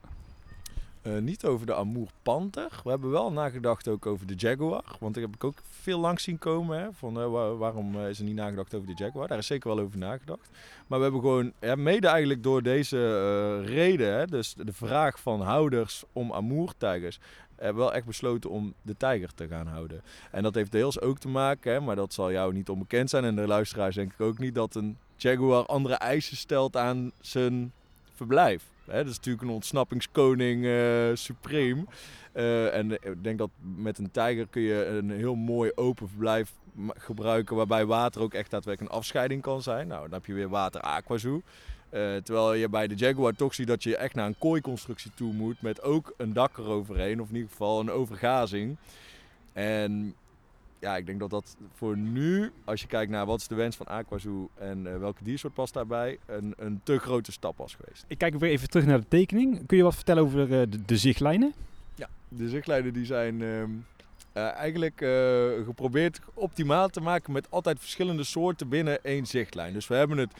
Uh, 1.07 1.17
niet 1.17 1.45
over 1.45 1.65
de 1.65 1.75
Amour 1.75 2.07
Panther. 2.23 2.69
We 2.83 2.89
hebben 2.89 3.09
wel 3.11 3.31
nagedacht 3.31 3.87
ook 3.87 4.05
over 4.05 4.27
de 4.27 4.33
Jaguar. 4.35 4.83
Want 4.99 5.13
daar 5.13 5.23
heb 5.23 5.35
ik 5.35 5.43
ook 5.43 5.57
veel 5.81 5.99
langs 5.99 6.23
zien 6.23 6.37
komen. 6.37 6.79
Hè, 6.79 6.87
van 6.91 7.19
uh, 7.19 7.57
waarom 7.57 7.95
uh, 7.95 8.09
is 8.09 8.19
er 8.19 8.25
niet 8.25 8.35
nagedacht 8.35 8.75
over 8.75 8.87
de 8.87 9.03
Jaguar? 9.03 9.27
Daar 9.27 9.37
is 9.37 9.47
zeker 9.47 9.75
wel 9.75 9.79
over 9.79 9.97
nagedacht. 9.97 10.49
Maar 10.87 10.97
we 10.97 11.03
hebben 11.03 11.21
gewoon, 11.21 11.51
ja, 11.59 11.75
mede 11.75 12.07
eigenlijk 12.07 12.43
door 12.43 12.63
deze 12.63 13.61
reden, 13.61 14.13
hè, 14.13 14.25
dus 14.25 14.53
de 14.53 14.73
vraag 14.73 15.19
van 15.19 15.41
houders 15.41 16.03
om 16.13 16.33
Amour-tijgers, 16.33 17.19
hebben 17.55 17.83
wel 17.83 17.93
echt 17.93 18.05
besloten 18.05 18.49
om 18.49 18.73
de 18.81 18.97
tijger 18.97 19.33
te 19.33 19.47
gaan 19.47 19.67
houden. 19.67 20.01
En 20.31 20.43
dat 20.43 20.55
heeft 20.55 20.71
deels 20.71 21.01
ook 21.01 21.19
te 21.19 21.27
maken, 21.27 21.71
hè, 21.71 21.79
maar 21.79 21.95
dat 21.95 22.13
zal 22.13 22.31
jou 22.31 22.53
niet 22.53 22.69
onbekend 22.69 23.09
zijn 23.09 23.23
en 23.23 23.35
de 23.35 23.47
luisteraars 23.47 23.95
denk 23.95 24.13
ik 24.13 24.21
ook 24.21 24.37
niet, 24.37 24.55
dat 24.55 24.75
een 24.75 24.97
Jaguar 25.15 25.65
andere 25.65 25.95
eisen 25.95 26.37
stelt 26.37 26.77
aan 26.77 27.11
zijn 27.21 27.71
verblijf. 28.13 28.63
Dat 28.95 29.05
is 29.05 29.15
natuurlijk 29.15 29.43
een 29.43 29.53
ontsnappingskoning 29.53 30.63
uh, 30.63 31.09
supreme. 31.13 31.85
Uh, 32.33 32.75
en 32.75 32.91
ik 32.91 33.23
denk 33.23 33.37
dat 33.37 33.49
met 33.75 33.97
een 33.97 34.11
tijger 34.11 34.47
kun 34.47 34.61
je 34.61 34.85
een 34.85 35.11
heel 35.11 35.35
mooi 35.35 35.71
open 35.75 36.07
verblijf 36.07 36.51
gebruiken. 36.87 37.55
Waarbij 37.55 37.85
water 37.85 38.21
ook 38.21 38.33
echt 38.33 38.51
daadwerkelijk 38.51 38.91
een 38.91 38.99
afscheiding 38.99 39.41
kan 39.41 39.61
zijn. 39.61 39.87
Nou, 39.87 40.01
dan 40.01 40.13
heb 40.13 40.25
je 40.25 40.33
weer 40.33 40.49
water 40.49 40.81
aquazoo. 40.81 41.41
Uh, 41.91 42.15
terwijl 42.15 42.53
je 42.53 42.69
bij 42.69 42.87
de 42.87 42.95
Jaguar 42.95 43.33
toch 43.33 43.53
ziet 43.53 43.67
dat 43.67 43.83
je 43.83 43.97
echt 43.97 44.15
naar 44.15 44.27
een 44.27 44.37
kooiconstructie 44.37 45.11
toe 45.15 45.33
moet. 45.33 45.61
Met 45.61 45.81
ook 45.81 46.13
een 46.17 46.33
dak 46.33 46.57
eroverheen. 46.57 47.21
Of 47.21 47.29
in 47.29 47.35
ieder 47.35 47.49
geval 47.49 47.79
een 47.79 47.91
overgazing. 47.91 48.77
En 49.53 50.15
ja, 50.79 50.97
ik 50.97 51.05
denk 51.05 51.19
dat 51.19 51.29
dat 51.29 51.55
voor 51.73 51.97
nu, 51.97 52.51
als 52.65 52.81
je 52.81 52.87
kijkt 52.87 53.11
naar 53.11 53.25
wat 53.25 53.39
is 53.39 53.47
de 53.47 53.55
wens 53.55 53.75
van 53.75 53.85
Aquazoo 53.85 54.49
en 54.55 54.85
uh, 54.85 54.97
welke 54.97 55.23
diersoort 55.23 55.53
past 55.53 55.73
daarbij, 55.73 56.17
een, 56.25 56.53
een 56.57 56.81
te 56.83 56.99
grote 56.99 57.31
stap 57.31 57.57
was 57.57 57.75
geweest. 57.75 58.05
Ik 58.07 58.17
kijk 58.17 58.39
weer 58.39 58.49
even 58.49 58.69
terug 58.69 58.85
naar 58.85 58.99
de 58.99 59.07
tekening. 59.07 59.65
Kun 59.65 59.77
je 59.77 59.83
wat 59.83 59.95
vertellen 59.95 60.23
over 60.23 60.39
uh, 60.39 60.47
de, 60.47 60.85
de, 60.85 60.97
zichtlijnen? 60.97 61.53
Ja, 61.95 62.09
de 62.27 62.49
zichtlijnen 62.49 62.93
die 62.93 63.05
zijn 63.05 63.41
uh, 63.41 63.63
eigenlijk 64.33 64.97
geprobeerd 65.65 66.19
optimaal 66.33 66.89
te 66.89 67.01
maken 67.01 67.33
met 67.33 67.51
altijd 67.51 67.79
verschillende 67.79 68.23
soorten 68.23 68.69
binnen 68.69 69.03
één 69.03 69.25
zichtlijn. 69.25 69.73
Dus 69.73 69.87
we 69.87 69.95
hebben 69.95 70.17
het 70.17 70.33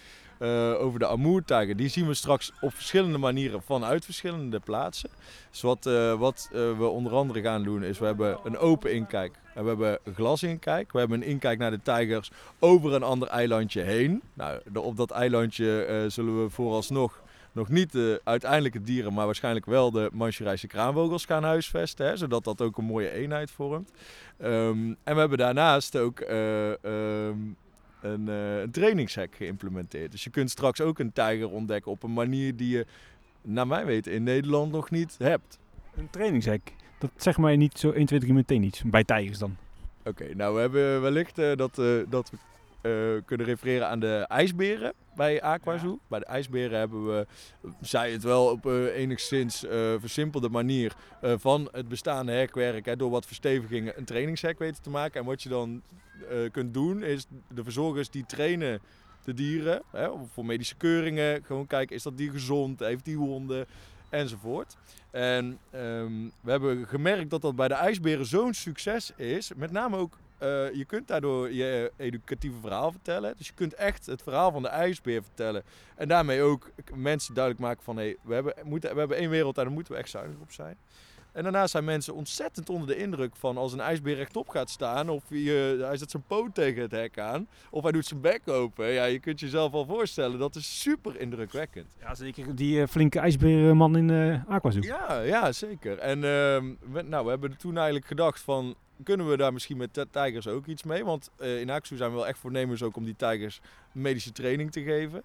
over 0.80 1.00
de 1.00 1.08
Amoertijger. 1.08 1.76
Die 1.76 1.90
zien 1.90 2.08
we 2.08 2.14
straks 2.14 2.52
op 2.62 2.74
verschillende 2.74 3.18
manieren 3.18 3.62
vanuit 3.62 4.06
verschillende 4.06 4.60
plaatsen. 4.60 5.10
Dus 5.52 5.62
wat, 5.62 5.84
wat 6.18 6.50
we 6.52 6.86
onder 6.86 7.14
andere 7.14 7.42
gaan 7.42 7.64
doen 7.64 7.84
is, 7.84 8.00
we 8.00 8.06
hebben 8.06 8.40
een 8.44 8.58
open 8.58 8.94
inkijk 8.94 9.36
en 9.54 9.64
we 9.64 9.70
hebben 9.70 10.00
een 10.04 10.16
glasinkijk. 10.16 10.92
We 10.92 11.00
hebben 11.00 11.22
een 11.22 11.28
inkijk 11.28 11.60
naar 11.60 11.72
de 11.72 11.82
tijgers 11.84 12.32
over 12.60 12.94
een 12.94 13.04
ander 13.04 13.28
eilandje 13.28 13.82
heen. 13.82 14.22
Nou, 14.34 14.60
op 14.74 14.98
dat 14.98 15.12
eilandje 15.12 16.06
zullen 16.08 16.44
we 16.44 16.50
vooralsnog 16.50 17.22
nog 17.52 17.70
niet 17.70 17.92
de 17.92 18.22
uiteindelijke 18.24 18.82
dieren, 18.82 19.14
maar 19.14 19.26
waarschijnlijk 19.26 19.66
wel 19.66 19.92
de 19.92 20.10
Manchurijse 20.14 20.68
kraanvogels 20.68 21.26
gaan 21.26 21.44
huisvesten. 21.44 22.08
Hè, 22.08 22.18
zodat 22.18 22.44
dat 22.44 22.62
ook 22.62 22.78
een 22.78 22.84
mooie 22.84 23.12
eenheid 23.12 23.52
vormt. 23.52 23.92
Um, 24.42 24.98
en 25.04 25.14
we 25.14 25.20
hebben 25.20 25.38
daarnaast 25.38 25.98
ook 25.98 26.20
um, 26.20 27.56
een, 28.08 28.28
uh, 28.28 28.60
een 28.60 28.72
trainingshek 28.72 29.36
geïmplementeerd. 29.36 30.12
Dus 30.12 30.24
je 30.24 30.30
kunt 30.30 30.50
straks 30.50 30.82
ook 30.82 31.00
een 31.00 31.14
tijger 31.14 31.50
ontdekken 31.50 31.92
op 31.92 32.04
een 32.04 32.14
manier 32.14 32.56
die 32.56 32.70
je, 32.70 32.86
naar 33.42 33.68
mijn 33.68 33.86
weten, 33.86 34.12
in 34.12 34.24
Nederland 34.24 34.72
nog 34.72 34.90
niet 34.90 35.16
hebt. 35.18 35.60
Een 35.96 36.10
trainingshek? 36.10 36.74
Dat 37.00 37.12
zeg 37.16 37.38
maar 37.38 37.58
niet 37.58 37.80
zo 37.80 37.92
1, 37.92 38.06
2, 38.06 38.20
3 38.20 38.34
meteen 38.34 38.64
iets. 38.64 38.84
Bij 38.84 39.04
tijgers 39.04 39.38
dan. 39.38 39.56
Oké, 40.00 40.10
okay, 40.10 40.34
nou 40.34 40.56
we 40.56 40.60
hebben 40.60 41.02
wellicht 41.02 41.40
uh, 41.40 41.56
dat, 41.56 41.78
uh, 41.78 42.04
dat 42.10 42.32
eh, 42.82 42.92
kunnen 43.26 43.46
refereren 43.46 43.88
aan 43.88 44.00
de 44.00 44.26
ijsberen 44.28 44.94
bij 45.16 45.42
Aquazoo. 45.42 46.00
Bij 46.08 46.20
de 46.20 46.26
ijsberen 46.26 46.80
hebben 46.80 47.08
we, 47.08 47.28
zij 47.82 48.12
het 48.12 48.24
wel 48.24 48.46
op 48.46 48.66
een 48.66 48.88
enigszins 48.88 49.64
uh, 49.64 49.72
versimpelde 50.00 50.50
manier, 50.50 50.94
uh, 51.24 51.34
van 51.38 51.70
het 51.72 51.88
bestaande 51.88 52.32
hekwerk 52.32 52.86
hè, 52.86 52.96
door 52.96 53.10
wat 53.10 53.26
verstevigingen 53.26 53.98
een 53.98 54.06
trainingshek 54.06 54.60
weten 54.60 54.84
te 54.84 54.90
maken. 54.90 55.20
En 55.20 55.26
wat 55.26 55.44
je 55.44 55.50
dan 55.50 55.82
kunt 56.52 56.74
doen 56.74 57.04
is 57.04 57.26
de 57.54 57.64
verzorgers 57.64 58.10
die 58.10 58.26
trainen 58.26 58.82
de 59.24 59.34
dieren 59.34 59.82
hè, 59.92 60.10
voor 60.34 60.46
medische 60.46 60.76
keuringen. 60.76 61.44
Gewoon 61.44 61.68
kijken, 61.68 61.96
is 61.96 62.04
dat 62.04 62.18
dier 62.18 62.32
gezond? 62.32 62.80
Heeft 62.80 63.06
die 63.06 63.18
wonden? 63.18 63.66
Enzovoort. 64.10 64.78
En 65.12 65.60
um, 65.76 66.32
we 66.42 66.52
hebben 66.52 66.88
gemerkt 66.88 67.30
dat 67.30 67.42
dat 67.42 67.56
bij 67.56 67.68
de 67.68 67.74
ijsberen 67.74 68.26
zo'n 68.26 68.54
succes 68.54 69.12
is. 69.16 69.52
Met 69.56 69.72
name 69.72 69.98
ook 69.98 70.18
uh, 70.44 70.74
je 70.74 70.86
kunt 70.86 71.08
daardoor 71.08 71.54
je 71.54 71.92
educatieve 71.98 72.60
verhaal 72.60 72.92
vertellen. 72.92 73.34
Dus 73.38 73.48
je 73.48 73.54
kunt 73.54 73.74
echt 73.74 74.06
het 74.06 74.22
verhaal 74.22 74.52
van 74.52 74.62
de 74.62 74.68
ijsbeer 74.68 75.24
vertellen. 75.24 75.64
En 75.96 76.08
daarmee 76.08 76.42
ook 76.42 76.70
mensen 76.96 77.34
duidelijk 77.34 77.64
maken 77.66 77.84
van... 77.84 77.98
Hey, 77.98 78.18
we, 78.22 78.34
hebben, 78.34 78.54
moeten, 78.64 78.94
we 78.94 79.00
hebben 79.00 79.18
één 79.18 79.30
wereld 79.30 79.58
en 79.58 79.64
daar 79.64 79.74
moeten 79.74 79.94
we 79.94 80.00
echt 80.00 80.10
zuinig 80.10 80.40
op 80.40 80.52
zijn. 80.52 80.78
En 81.32 81.44
daarnaast 81.44 81.72
zijn 81.72 81.84
mensen 81.84 82.14
ontzettend 82.14 82.70
onder 82.70 82.88
de 82.88 82.98
indruk 82.98 83.36
van 83.36 83.58
als 83.58 83.74
een 83.74 83.80
ijsbeer 83.80 84.16
rechtop 84.16 84.50
gaat 84.50 84.70
staan. 84.70 85.10
Of 85.10 85.24
je, 85.28 85.78
hij 85.82 85.98
zet 85.98 86.12
zijn 86.12 86.24
poot 86.28 86.56
tegen 86.56 86.82
het 86.82 86.92
hek 86.92 87.20
aan. 87.20 87.48
Of 87.70 87.84
hij 87.84 87.92
doet 87.92 88.06
zijn 88.06 88.22
bek 88.22 88.42
open. 88.46 88.88
Ja, 88.88 89.06
je 89.06 89.20
kunt 89.20 89.40
jezelf 89.40 89.74
al 89.74 89.86
voorstellen. 89.86 90.40
Dat 90.40 90.56
is 90.56 90.82
super 90.82 91.20
indrukwekkend. 91.20 91.96
Ja, 92.00 92.16
zeker 92.16 92.56
die 92.56 92.80
uh, 92.80 92.88
flinke 92.88 93.20
ijsbeerman 93.20 93.98
in 93.98 94.10
uh, 94.10 94.50
Aquazoo. 94.50 94.82
Ja, 94.82 95.20
ja, 95.20 95.52
zeker. 95.52 95.98
En 95.98 96.18
uh, 96.18 96.24
we, 96.92 97.02
nou, 97.02 97.24
we 97.24 97.30
hebben 97.30 97.58
toen 97.58 97.76
eigenlijk 97.76 98.06
gedacht 98.06 98.40
van 98.40 98.76
kunnen 99.04 99.30
we 99.30 99.38
daar 99.38 99.54
misschien 99.54 99.78
met 99.78 100.06
tijgers 100.12 100.48
ook 100.48 100.66
iets 100.66 100.84
mee? 100.84 101.06
Want 101.06 101.30
uh, 101.40 101.60
in 101.60 101.70
Aksu 101.70 101.96
zijn 101.96 102.10
we 102.10 102.16
wel 102.16 102.28
echt 102.28 102.40
voornemens 102.40 102.84
ook 102.84 102.96
om 102.96 103.04
die 103.04 103.16
tijgers 103.16 103.60
medische 103.92 104.32
training 104.32 104.72
te 104.72 104.82
geven. 104.82 105.24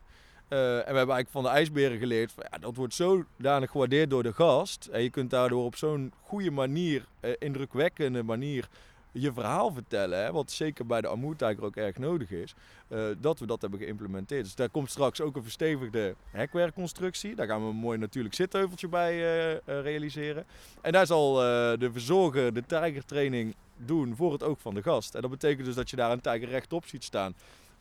Uh, 0.49 0.59
en 0.59 0.93
we 0.93 0.97
hebben 0.97 1.15
eigenlijk 1.15 1.31
van 1.31 1.43
de 1.43 1.49
ijsberen 1.49 1.99
geleerd, 1.99 2.33
van, 2.33 2.45
ja, 2.51 2.59
dat 2.59 2.77
wordt 2.77 2.95
zodanig 2.95 3.71
gewaardeerd 3.71 4.11
door 4.11 4.23
de 4.23 4.33
gast. 4.33 4.87
En 4.93 5.03
je 5.03 5.11
kunt 5.11 5.31
daardoor 5.31 5.65
op 5.65 5.77
zo'n 5.77 6.13
goede 6.21 6.51
manier, 6.51 7.05
uh, 7.21 7.31
indrukwekkende 7.39 8.23
manier, 8.23 8.69
je 9.13 9.33
verhaal 9.33 9.73
vertellen. 9.73 10.25
Hè, 10.25 10.33
wat 10.33 10.51
zeker 10.51 10.87
bij 10.87 11.01
de 11.01 11.09
Amoertijger 11.09 11.65
ook 11.65 11.77
erg 11.77 11.99
nodig 11.99 12.31
is. 12.31 12.55
Uh, 12.89 13.05
dat 13.21 13.39
we 13.39 13.47
dat 13.47 13.61
hebben 13.61 13.81
geïmplementeerd. 13.81 14.45
Dus 14.45 14.55
daar 14.55 14.71
komt 14.71 14.91
straks 14.91 15.21
ook 15.21 15.37
een 15.37 15.43
verstevigde 15.43 16.15
hekwerkconstructie. 16.31 17.35
Daar 17.35 17.47
gaan 17.47 17.63
we 17.63 17.71
een 17.71 17.77
mooi 17.77 17.99
natuurlijk 17.99 18.35
zitheuveltje 18.35 18.89
bij 18.89 19.17
realiseren. 19.65 20.45
En 20.81 20.93
daar 20.93 21.07
zal 21.07 21.35
de 21.35 21.89
verzorger 21.93 22.55
de 22.55 22.67
tijgertraining 22.67 23.55
doen 23.77 24.17
voor 24.17 24.33
het 24.33 24.43
oog 24.43 24.61
van 24.61 24.75
de 24.75 24.83
gast. 24.83 25.15
En 25.15 25.21
dat 25.21 25.31
betekent 25.31 25.67
dus 25.67 25.75
dat 25.75 25.91
je 25.91 25.97
daar 25.97 26.11
een 26.11 26.21
tijger 26.21 26.49
rechtop 26.49 26.87
ziet 26.87 27.05
staan. 27.05 27.35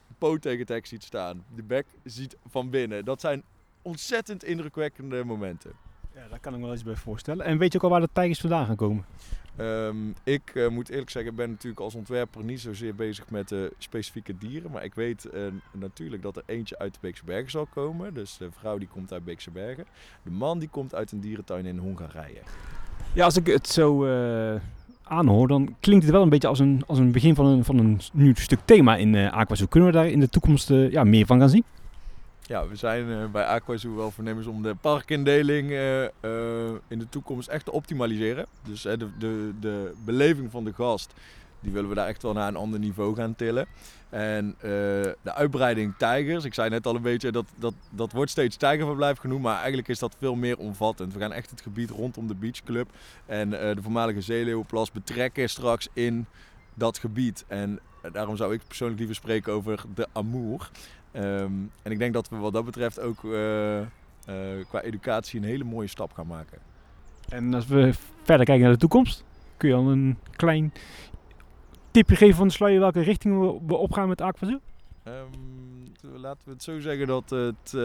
De 0.08 0.14
poot 0.18 0.42
tegen 0.42 0.60
het 0.60 0.70
hek 0.70 0.86
ziet 0.86 1.04
staan. 1.04 1.46
De 1.56 1.64
bek 1.64 1.86
ziet 2.04 2.36
van 2.50 2.70
binnen. 2.70 3.06
Dat 3.06 3.22
zijn 3.22 3.44
ontzettend 3.82 4.44
indrukwekkende 4.44 5.24
momenten. 5.24 5.72
Ja, 6.22 6.28
daar 6.30 6.40
kan 6.40 6.54
ik 6.54 6.60
me 6.60 6.66
wel 6.66 6.74
eens 6.74 6.84
bij 6.84 6.96
voorstellen. 6.96 7.46
En 7.46 7.58
weet 7.58 7.72
je 7.72 7.78
ook 7.78 7.84
al 7.84 7.90
waar 7.90 8.00
de 8.02 8.10
tijgers 8.14 8.40
vandaan 8.40 8.66
gaan 8.66 8.76
komen? 8.76 9.06
Um, 9.60 10.14
ik 10.24 10.52
uh, 10.54 10.70
moet 10.70 10.90
eerlijk 10.90 11.10
zeggen, 11.10 11.32
ik 11.32 11.38
ben 11.38 11.50
natuurlijk 11.50 11.82
als 11.82 11.96
ontwerper 11.96 12.44
niet 12.44 12.60
zozeer 12.60 12.96
bezig 12.96 13.30
met 13.30 13.50
de 13.50 13.70
uh, 13.72 13.76
specifieke 13.78 14.38
dieren. 14.38 14.72
Maar 14.72 14.84
ik 14.84 14.94
weet 14.94 15.28
uh, 15.34 15.42
natuurlijk 15.72 16.22
dat 16.22 16.38
er 16.38 16.44
eentje 16.46 16.80
uit 16.80 16.94
de 16.94 17.00
Beekse 17.02 17.26
Bergen 17.26 17.52
zal 17.52 17.66
komen. 17.66 18.14
Dus 18.14 18.38
de 18.38 18.52
vrouw 18.52 18.78
die 18.78 18.88
komt 18.88 19.14
uit 19.14 19.24
Beekse 19.24 19.52
Bergen. 19.52 19.86
De 20.24 20.32
man 20.32 20.60
die 20.60 20.70
komt 20.70 20.96
uit 20.96 21.12
een 21.12 21.20
dierentuin 21.20 21.66
in 21.66 21.78
Hongarije. 21.78 22.42
Ja, 23.14 23.26
als 23.26 23.38
ik 23.38 23.48
het 23.48 23.68
zo 23.68 24.06
aanhoor, 25.04 25.48
dan 25.48 25.76
klinkt 25.80 26.04
het 26.04 26.14
wel 26.14 26.22
een 26.22 26.30
beetje 26.30 26.48
als 26.48 26.60
een, 26.60 26.84
als 26.88 27.00
een 27.00 27.12
begin 27.12 27.36
van 27.36 27.46
een, 27.46 27.64
van 27.64 27.78
een 27.78 28.00
nieuw 28.14 28.36
stuk 28.36 28.60
thema 28.66 28.96
in 28.96 29.14
uh, 29.14 29.32
Aquazoo. 29.32 29.68
Kunnen 29.68 29.90
we 29.90 29.96
daar 29.96 30.08
in 30.08 30.20
de 30.20 30.30
toekomst 30.30 30.70
uh, 30.70 30.92
ja, 30.92 31.04
meer 31.04 31.26
van 31.26 31.40
gaan 31.40 31.50
zien? 31.50 31.64
Ja, 32.52 32.68
we 32.68 32.76
zijn 32.76 33.08
uh, 33.08 33.26
bij 33.26 33.46
Aquazoo 33.46 33.96
wel 33.96 34.12
voornemens 34.12 34.48
om 34.48 34.62
de 34.62 34.76
parkindeling 34.76 35.70
in 36.88 37.00
de 37.00 37.10
toekomst 37.10 37.48
echt 37.48 37.66
te 37.66 37.72
optimaliseren. 37.72 38.46
Dus 38.64 38.82
de, 38.82 39.10
de, 39.18 39.54
de 39.60 39.94
beleving 40.06 40.52
van 40.52 40.64
de 40.64 40.74
gast, 40.74 41.14
die 41.60 41.72
willen 41.72 41.90
we 41.90 41.96
daar 41.96 42.08
echt 42.08 42.22
wel 42.22 42.34
naar 42.34 42.48
een 42.48 42.56
ander 42.56 42.80
niveau 42.80 43.16
gaan 43.16 43.36
tillen. 43.36 43.68
En 44.10 44.56
de 44.60 45.34
uitbreiding 45.34 45.94
tijgers, 45.98 46.44
ik 46.44 46.54
zei 46.54 46.70
net 46.70 46.86
al 46.86 46.96
een 46.96 47.02
beetje, 47.02 47.32
dat, 47.32 47.46
dat, 47.56 47.74
dat 47.90 48.12
wordt 48.12 48.32
steeds 48.32 48.56
tijgerverblijf 48.56 49.18
genoemd, 49.18 49.42
maar 49.42 49.58
eigenlijk 49.58 49.88
is 49.88 50.00
dat 50.00 50.16
veel 50.20 50.36
meer 50.36 50.58
omvattend. 50.58 51.14
We 51.14 51.20
gaan 51.20 51.34
echt 51.34 51.50
het 51.50 51.62
gebied 51.62 51.90
rondom 51.90 52.28
de 52.28 52.36
beachclub 52.36 52.90
en 53.26 53.50
de 53.50 53.82
voormalige 53.82 54.22
Zeeleeuwenplas 54.22 54.92
betrekken 54.92 55.50
straks 55.50 55.88
in 55.94 56.26
dat 56.74 56.98
gebied. 56.98 57.46
En 57.48 57.80
daarom 58.12 58.36
zou 58.36 58.54
ik 58.54 58.62
persoonlijk 58.68 59.00
liever 59.00 59.18
spreken 59.18 59.54
over 59.54 59.84
de 59.96 60.08
Amour. 60.12 60.70
Um, 61.16 61.72
en 61.82 61.92
ik 61.92 62.00
denk 62.00 62.14
dat 62.14 62.30
we 62.30 62.36
wat 62.36 62.54
dat 62.54 62.66
betreft 62.66 63.00
ook 63.00 63.24
uh, 63.24 63.82
qua 64.70 64.82
educatie 64.82 65.40
een 65.40 65.46
hele 65.46 65.64
mooie 65.64 65.88
stap 65.88 66.14
gaan 66.14 66.28
maken. 66.28 66.58
En 67.30 67.54
als 67.54 67.68
we 67.68 67.94
verder 68.24 68.46
kijken 68.46 68.64
naar 68.64 68.74
de 68.74 68.80
toekomst, 68.80 69.24
kun 69.58 69.70
je 69.70 69.76
al 69.76 69.92
een 69.92 70.18
klein 70.36 70.74
tipje 71.92 72.16
geven 72.16 72.36
van 72.36 72.48
de 72.48 72.54
sluier 72.54 72.80
welke 72.80 73.02
richting 73.02 73.40
we, 73.40 73.60
we 73.68 73.76
opgaan 73.76 74.08
met 74.08 74.22
Aquazoo? 74.22 74.60
Um, 75.08 75.71
laten 76.02 76.42
we 76.44 76.52
het 76.52 76.64
zo 76.64 76.80
zeggen 76.80 77.08
dat 77.08 77.30
het, 77.30 77.66
uh, 77.66 77.82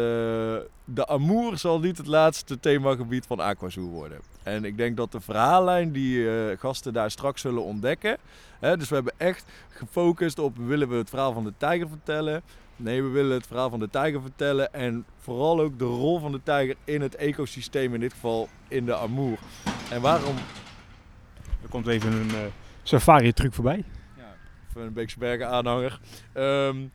de 0.85 1.07
Amour 1.07 1.59
zal 1.59 1.81
niet 1.81 1.99
het 1.99 2.07
laatste 2.07 2.61
themagebied 2.61 3.27
van 3.27 3.41
Aquazoo 3.41 3.89
worden. 3.89 4.21
En 4.43 4.65
ik 4.65 4.77
denk 4.77 4.97
dat 4.97 5.13
de 5.13 5.21
verhaallijn 5.21 5.93
die 5.93 6.19
uh, 6.19 6.59
gasten 6.59 6.93
daar 6.93 7.11
straks 7.11 7.41
zullen 7.41 7.63
ontdekken. 7.63 8.17
Hè, 8.59 8.77
dus 8.77 8.89
we 8.89 8.95
hebben 8.95 9.13
echt 9.17 9.45
gefocust 9.69 10.39
op 10.39 10.57
willen 10.57 10.89
we 10.89 10.97
het 10.97 11.09
verhaal 11.09 11.33
van 11.33 11.45
de 11.45 11.53
tijger 11.57 11.89
vertellen. 11.89 12.43
Nee, 12.77 13.03
we 13.03 13.09
willen 13.09 13.37
het 13.37 13.47
verhaal 13.47 13.71
van 13.71 13.79
de 13.79 13.91
tijger 13.91 14.21
vertellen. 14.21 14.73
En 14.73 15.05
vooral 15.19 15.61
ook 15.61 15.79
de 15.79 15.85
rol 15.85 16.19
van 16.19 16.33
de 16.33 16.41
tijger 16.43 16.77
in 16.85 17.01
het 17.01 17.15
ecosysteem, 17.15 17.95
in 17.95 18.01
dit 18.01 18.13
geval 18.13 18.49
in 18.69 18.87
de 18.87 18.97
Amour. 18.97 19.39
En 19.91 20.01
waarom... 20.01 20.37
Er 21.63 21.69
komt 21.69 21.87
even 21.87 22.13
een 22.13 22.29
uh, 22.29 22.41
safari 22.83 23.33
truc 23.33 23.53
voorbij 23.53 23.85
een 24.83 24.93
Beekse 24.93 25.19
Bergen 25.19 25.49
aanhanger. 25.49 26.01
Um, 26.35 26.93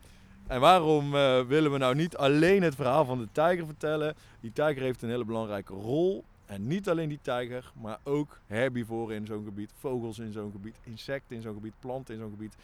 en 0.52 0.60
waarom 0.60 1.14
uh, 1.14 1.40
willen 1.40 1.72
we 1.72 1.78
nou 1.78 1.94
niet 1.94 2.16
alleen 2.16 2.62
het 2.62 2.74
verhaal 2.74 3.04
van 3.04 3.18
de 3.18 3.28
tijger 3.32 3.66
vertellen? 3.66 4.14
Die 4.40 4.52
tijger 4.52 4.82
heeft 4.82 5.02
een 5.02 5.08
hele 5.08 5.24
belangrijke 5.24 5.72
rol. 5.72 6.24
En 6.46 6.66
niet 6.66 6.88
alleen 6.88 7.08
die 7.08 7.18
tijger, 7.22 7.72
maar 7.80 7.98
ook 8.02 8.38
herbivoren 8.46 9.16
in 9.16 9.26
zo'n 9.26 9.44
gebied, 9.44 9.72
vogels 9.78 10.18
in 10.18 10.32
zo'n 10.32 10.50
gebied, 10.50 10.74
insecten 10.82 11.36
in 11.36 11.42
zo'n 11.42 11.54
gebied, 11.54 11.72
planten 11.80 12.14
in 12.14 12.20
zo'n 12.20 12.30
gebied. 12.30 12.54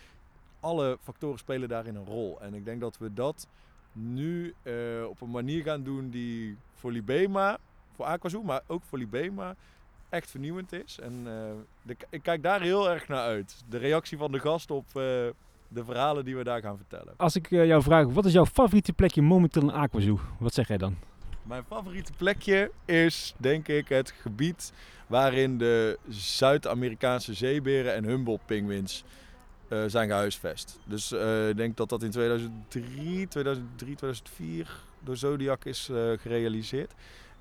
Alle 0.60 0.98
factoren 1.02 1.38
spelen 1.38 1.68
daarin 1.68 1.94
een 1.94 2.04
rol. 2.04 2.40
En 2.40 2.54
ik 2.54 2.64
denk 2.64 2.80
dat 2.80 2.98
we 2.98 3.14
dat 3.14 3.46
nu 3.92 4.54
uh, 4.62 4.74
op 5.08 5.20
een 5.20 5.30
manier 5.30 5.62
gaan 5.62 5.82
doen 5.82 6.10
die 6.10 6.56
voor 6.74 6.92
Libema, 6.92 7.58
voor 7.94 8.04
Aquazoo, 8.04 8.42
maar 8.42 8.62
ook 8.66 8.82
voor 8.84 8.98
Libema 8.98 9.54
echt 10.08 10.30
vernieuwend 10.30 10.72
is. 10.72 10.98
En 11.00 11.12
uh, 11.12 11.32
de, 11.82 11.96
ik 12.10 12.22
kijk 12.22 12.42
daar 12.42 12.60
heel 12.60 12.90
erg 12.90 13.08
naar 13.08 13.24
uit. 13.24 13.64
De 13.68 13.78
reactie 13.78 14.18
van 14.18 14.32
de 14.32 14.38
gast 14.38 14.70
op 14.70 14.86
de 15.68 15.84
verhalen 15.84 16.24
die 16.24 16.36
we 16.36 16.44
daar 16.44 16.60
gaan 16.60 16.76
vertellen. 16.76 17.14
Als 17.16 17.36
ik 17.36 17.50
uh, 17.50 17.66
jou 17.66 17.82
vraag, 17.82 18.06
wat 18.06 18.24
is 18.24 18.32
jouw 18.32 18.46
favoriete 18.46 18.92
plekje 18.92 19.22
momenteel 19.22 19.62
in 19.62 19.72
Aquazoo? 19.72 20.20
Wat 20.38 20.54
zeg 20.54 20.68
jij 20.68 20.78
dan? 20.78 20.96
Mijn 21.42 21.64
favoriete 21.64 22.12
plekje 22.16 22.70
is, 22.84 23.34
denk 23.36 23.68
ik, 23.68 23.88
het 23.88 24.14
gebied 24.20 24.72
waarin 25.06 25.58
de 25.58 25.98
Zuid-Amerikaanse 26.08 27.34
zeeberen 27.34 27.94
en 27.94 28.04
Humboldt-pinguïns 28.04 29.04
zijn 29.86 30.08
gehuisvest. 30.08 30.78
Dus 30.84 31.12
ik 31.48 31.56
denk 31.56 31.76
dat 31.76 31.88
dat 31.88 32.02
in 32.02 32.10
2003, 32.10 33.28
2003 33.28 33.94
2004 33.96 34.80
door 35.00 35.16
Zodiac 35.16 35.64
is 35.64 35.90
gerealiseerd. 36.16 36.94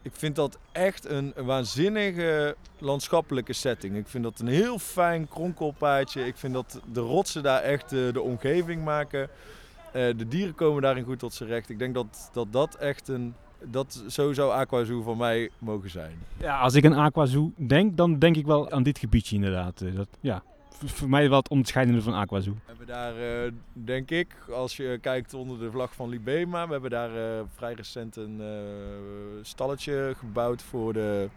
Ik 0.08 0.16
vind 0.16 0.36
dat 0.36 0.58
echt 0.72 1.10
een, 1.10 1.34
waanzinnige 1.36 2.56
landschappelijke 2.78 3.54
setting. 3.54 3.96
Ik 3.96 4.08
vind 4.08 4.24
dat 4.24 4.40
een 4.40 4.48
heel 4.48 4.80
fijn 4.80 5.28
kronkelpaadje. 5.28 6.26
Ik 6.26 6.38
vind 6.38 6.54
dat 6.54 6.82
de 6.92 7.00
rotsen 7.00 7.44
daar 7.44 7.62
echt 7.62 7.90
de, 7.90 8.10
de 8.14 8.22
omgeving 8.22 8.84
maken. 8.84 9.22
Uh, 9.22 9.94
de 9.94 10.28
dieren 10.28 10.56
komen 10.56 10.82
daarin 10.82 11.04
goed 11.04 11.20
tot 11.20 11.34
z'n 11.34 11.44
recht. 11.44 11.70
Ik 11.70 11.80
denk 11.80 11.94
dat 11.94 12.30
dat, 12.34 12.48
dat 12.52 12.76
echt 12.76 13.08
een. 13.08 13.34
Dat, 13.64 14.04
zo 14.08 14.34
zou 14.34 14.52
Aquazoo 14.52 15.02
voor 15.02 15.18
mij 15.18 15.50
mogen 15.58 15.90
zijn. 15.90 16.18
Ja, 16.38 16.60
als 16.60 16.74
ik 16.74 16.86
aan 16.86 16.94
Aquazoo 16.94 17.52
denk, 17.56 17.98
dan 17.98 18.20
denk 18.20 18.36
ik 18.36 18.46
wel 18.46 18.72
aan 18.72 18.84
dit 18.84 18.98
gebiedje 18.98 19.36
inderdaad. 19.36 19.82
Eh, 19.82 19.96
dat, 19.96 20.08
ja, 20.20 20.44
voor 20.86 21.10
mij 21.10 21.30
wat 21.30 21.50
onderscheidende 21.50 22.02
van 22.02 22.14
Aquazoo. 22.14 22.54
We 22.54 22.60
hebben 22.66 22.88
daar, 22.88 23.46
uh, 23.46 23.52
denk 23.74 24.12
ik, 24.12 24.36
als 24.54 24.78
je 24.78 24.98
kijkt 25.02 25.34
onder 25.34 25.60
de 25.60 25.72
vlag 25.72 25.94
van 25.94 26.10
Libema, 26.10 26.66
we 26.66 26.72
hebben 26.72 26.90
daar 26.90 27.16
uh, 27.16 27.42
vrij 27.56 27.74
recent 27.74 28.16
een 28.16 28.40
uh, 28.40 28.48
stalletje 29.42 30.14
gebouwd 30.18 30.62
voor 30.62 30.94
de 30.94 31.30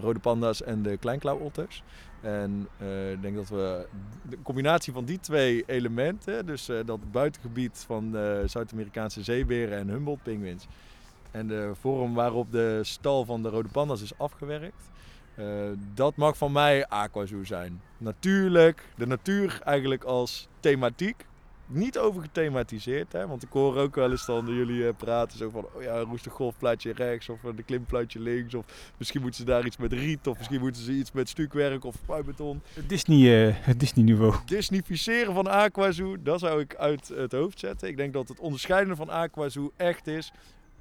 rode 0.00 0.18
panda's 0.18 0.62
en 0.62 0.82
de 0.82 0.96
kleinklauwotters. 0.96 1.82
En 2.20 2.68
ik 3.12 3.22
denk 3.22 3.36
dat 3.36 3.48
we 3.48 3.86
de 4.22 4.38
combinatie 4.42 4.92
van 4.92 5.04
die 5.04 5.20
twee 5.20 5.62
elementen, 5.66 6.46
dus 6.46 6.70
dat 6.84 7.12
buitengebied 7.12 7.84
van 7.86 8.16
Zuid-Amerikaanse 8.46 9.22
zeeberen 9.22 9.78
en 9.78 9.88
Humboldt-pinguïns, 9.88 10.66
en 11.30 11.46
de 11.46 11.70
vorm 11.80 12.14
waarop 12.14 12.52
de 12.52 12.80
stal 12.82 13.24
van 13.24 13.42
de 13.42 13.48
rode 13.48 13.68
panda's 13.68 14.02
is 14.02 14.18
afgewerkt, 14.18 14.90
dat 15.94 16.16
mag 16.16 16.36
van 16.36 16.52
mij 16.52 16.86
Aquazoo 16.86 17.44
zijn. 17.44 17.80
Natuurlijk, 17.98 18.84
de 18.96 19.06
natuur 19.06 19.60
eigenlijk 19.64 20.04
als 20.04 20.48
thematiek. 20.60 21.26
niet 21.66 21.98
over 21.98 22.22
gethematiseerd. 22.22 23.12
Hè? 23.12 23.26
Want 23.26 23.42
ik 23.42 23.48
hoor 23.52 23.76
ook 23.76 23.94
wel 23.94 24.10
eens 24.10 24.26
dan 24.26 24.46
jullie 24.46 24.86
eh, 24.86 24.94
praten 24.96 25.38
zo 25.38 25.50
van... 25.50 25.66
Oh 25.74 25.82
ja, 25.82 25.96
een 25.96 26.04
roestig 26.04 26.32
golfplaatje 26.32 26.92
rechts 26.92 27.28
of 27.28 27.42
een 27.42 27.64
klimplaatje 27.64 28.20
links. 28.20 28.54
Of 28.54 28.92
misschien 28.96 29.20
moeten 29.20 29.40
ze 29.40 29.46
daar 29.46 29.66
iets 29.66 29.76
met 29.76 29.92
riet. 29.92 30.26
Of 30.26 30.36
misschien 30.38 30.60
moeten 30.60 30.82
ze 30.82 30.92
iets 30.92 31.12
met 31.12 31.28
stukwerk 31.28 31.84
of 31.84 31.94
spuitbeton. 32.02 32.62
Het 32.74 32.88
Disney, 32.88 33.48
uh, 33.48 33.54
het 33.56 33.80
Disney 33.80 34.04
niveau. 34.04 34.34
Disneyficeren 34.46 35.34
van 35.34 35.46
Aquazoo, 35.46 36.22
dat 36.22 36.40
zou 36.40 36.60
ik 36.60 36.74
uit 36.74 37.08
het 37.08 37.32
hoofd 37.32 37.58
zetten. 37.58 37.88
Ik 37.88 37.96
denk 37.96 38.12
dat 38.12 38.28
het 38.28 38.40
onderscheidende 38.40 38.96
van 38.96 39.10
Aquazoo 39.10 39.72
echt 39.76 40.06
is... 40.06 40.32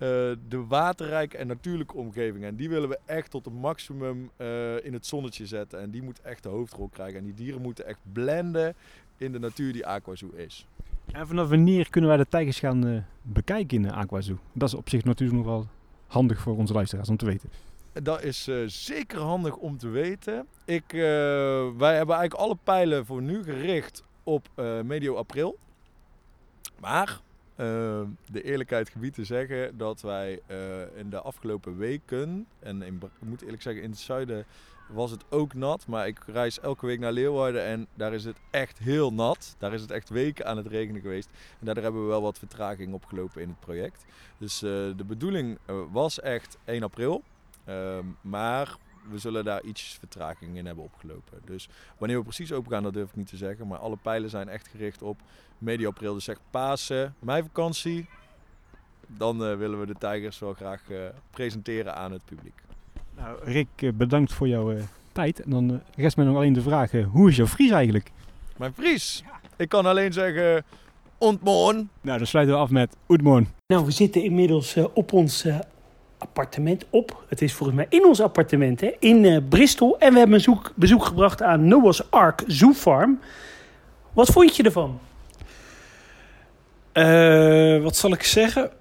Uh, 0.04 0.10
de 0.48 0.66
waterrijke 0.68 1.38
en 1.38 1.48
natuurlijke 1.48 1.98
omgeving. 1.98 2.44
En 2.44 2.56
die 2.56 2.70
willen 2.70 2.90
we 2.90 3.00
echt 3.06 3.32
tot 3.32 3.46
het 3.46 3.54
maximum 3.54 4.30
uh, 4.38 4.86
in 4.86 4.94
het 4.94 5.06
zonnetje 5.06 5.46
zetten. 5.46 5.80
En 5.80 5.92
die 5.92 6.02
moet 6.02 6.22
echt 6.22 6.44
de 6.44 6.50
hoofdrol 6.50 6.88
krijgen. 6.88 7.20
En 7.20 7.24
die 7.24 7.34
dieren 7.34 7.62
moeten 7.62 7.86
echt 7.86 8.00
blenden 8.12 8.76
in 9.18 9.32
de 9.32 9.40
natuur 9.40 9.74
die 9.74 9.86
Aquazoo 9.86 10.30
is. 10.30 10.68
En 11.12 11.28
vanaf 11.28 11.50
wanneer 11.50 11.90
kunnen 11.90 12.10
wij 12.10 12.20
de 12.20 12.28
tijgers 12.30 12.60
gaan 12.60 12.88
uh, 12.88 13.02
bekijken 13.22 13.86
in 13.86 13.92
Aquazoo? 13.92 14.38
Dat 14.54 14.68
is 14.68 14.76
op 14.76 14.90
zich 14.90 15.04
natuurlijk 15.04 15.38
nog 15.38 15.48
wel 15.48 15.68
handig 16.08 16.40
voor 16.40 16.58
onze 16.58 16.74
luisteraars 16.74 17.10
om 17.10 17.18
te 17.18 17.26
weten. 17.26 17.50
Dat 17.94 18.24
is 18.24 18.48
uh, 18.48 18.64
zeker 18.68 19.20
handig 19.20 19.56
om 19.56 19.78
te 19.78 19.88
weten. 19.88 20.48
Ik, 20.66 20.94
uh, 20.94 21.02
wij 21.78 21.96
hebben 21.96 22.16
eigenlijk 22.16 22.34
alle 22.34 22.58
pijlen 22.64 23.06
voor 23.06 23.22
nu 23.22 23.44
gericht 23.44 24.04
op 24.24 24.48
medio 24.84 25.16
april. 25.16 25.58
Maar 26.80 27.22
de 27.56 28.42
eerlijkheid 28.44 28.90
gebied 28.90 29.14
te 29.14 29.26
zeggen 29.26 29.78
dat 29.78 30.02
wij 30.02 30.42
in 30.96 31.10
de 31.10 31.22
afgelopen 31.22 31.78
weken, 31.78 32.48
en 32.60 32.82
in, 32.82 32.96
ik 32.96 33.28
moet 33.28 33.42
eerlijk 33.42 33.62
zeggen 33.62 33.84
in 33.84 33.90
het 33.90 34.00
zuiden 34.00 34.46
was 34.88 35.12
het 35.12 35.24
ook 35.30 35.54
nat. 35.54 35.88
Maar 35.88 36.08
ik 36.08 36.20
reis 36.26 36.60
elke 36.60 36.86
week 36.86 37.00
naar 37.00 37.12
Leeuwarden 37.12 37.64
en 37.64 37.88
daar 37.94 38.14
is 38.14 38.26
het 38.26 38.38
echt 38.50 38.80
heel 38.80 39.14
nat. 39.14 39.56
Daar 39.58 39.74
is 39.74 39.82
het 39.82 39.92
echt 39.92 40.10
weken 40.10 40.46
aan 40.46 40.58
het 40.58 40.68
regenen 40.68 41.02
geweest. 41.02 41.30
En 41.60 41.66
daardoor 41.66 41.84
hebben 41.84 42.02
we 42.02 42.08
wel 42.08 42.22
wat 42.22 42.40
vertraging 42.40 42.94
opgelopen 42.94 43.42
in 43.42 43.50
het 43.50 43.60
project. 43.60 44.06
Dus 44.38 44.64
uh, 44.64 44.70
de 44.70 45.04
bedoeling 45.08 45.58
uh, 45.70 45.76
was 45.92 46.20
echt 46.20 46.58
1 46.66 46.84
april. 46.84 47.24
Uh, 47.70 47.98
maar 48.22 48.76
we 49.10 49.18
zullen 49.18 49.44
daar 49.44 49.64
iets 49.64 49.98
vertraging 50.00 50.58
in 50.58 50.66
hebben 50.66 50.84
opgelopen. 50.84 51.40
Dus 51.46 51.70
wanneer 51.98 52.18
we 52.18 52.24
precies 52.24 52.52
open 52.52 52.72
gaan, 52.72 52.84
dat 52.84 52.94
durf 52.94 53.10
ik 53.10 53.16
niet 53.16 53.28
te 53.28 53.38
zeggen. 53.38 53.68
Maar 53.68 53.78
alle 53.78 53.98
pijlen 54.02 54.30
zijn 54.30 54.50
echt 54.50 54.68
gericht 54.68 55.02
op 55.02 55.20
medio 55.58 55.90
april. 55.90 56.14
Dus 56.14 56.24
zeg 56.24 56.38
Pasen, 56.50 57.16
meivakantie. 57.20 58.06
Dan 59.08 59.50
uh, 59.50 59.58
willen 59.58 59.80
we 59.80 59.86
de 59.86 59.96
tijgers 60.00 60.40
wel 60.40 60.54
graag 60.54 60.82
presenteren 61.32 61.96
aan 61.96 62.12
het 62.12 62.26
publiek. 62.26 62.62
Nou, 63.16 63.38
Rick, 63.44 63.98
bedankt 63.98 64.34
voor 64.34 64.48
jouw 64.48 64.72
uh, 64.72 64.84
tijd. 65.12 65.40
En 65.40 65.50
dan 65.50 65.72
uh, 65.72 65.78
rest 65.96 66.18
mij 66.18 66.26
nog 66.26 66.36
alleen 66.36 66.54
de 66.54 66.62
vraag, 66.62 66.94
uh, 66.94 67.08
hoe 67.08 67.30
is 67.30 67.36
jouw 67.36 67.48
Fries 67.48 67.72
eigenlijk? 67.72 68.12
Mijn 68.58 68.74
Fries? 68.74 69.24
Ja. 69.26 69.40
Ik 69.58 69.70
kan 69.70 69.86
alleen 69.86 70.14
zeggen, 70.14 70.66
ontmoen. 71.18 71.90
Nou, 72.02 72.18
dan 72.18 72.28
sluiten 72.28 72.56
we 72.56 72.62
af 72.62 72.70
met 72.70 72.96
Oetmoon. 73.08 73.48
Nou, 73.68 73.86
we 73.86 73.92
zitten 73.92 74.24
inmiddels 74.24 74.78
op 74.94 75.14
ons 75.14 75.46
appartement 76.24 76.86
op. 76.90 77.24
Het 77.28 77.42
is 77.42 77.54
volgens 77.54 77.78
mij 77.78 77.88
in 77.90 78.06
ons 78.06 78.22
appartement, 78.22 78.82
hè, 78.82 78.92
in 79.00 79.48
Bristol. 79.50 80.00
En 80.00 80.12
we 80.12 80.18
hebben 80.20 80.22
een 80.22 80.44
bezoek, 80.44 80.72
bezoek 80.76 81.06
gebracht 81.06 81.42
aan 81.42 81.68
Noah's 81.68 82.04
Ark 82.10 82.44
Zoo 82.48 82.74
Farm. 82.74 83.20
Wat 84.14 84.30
vond 84.30 84.56
je 84.56 84.64
ervan? 84.64 85.00
wat 87.84 87.96
zal 87.96 88.12
ik 88.14 88.24
zeggen? 88.24 88.72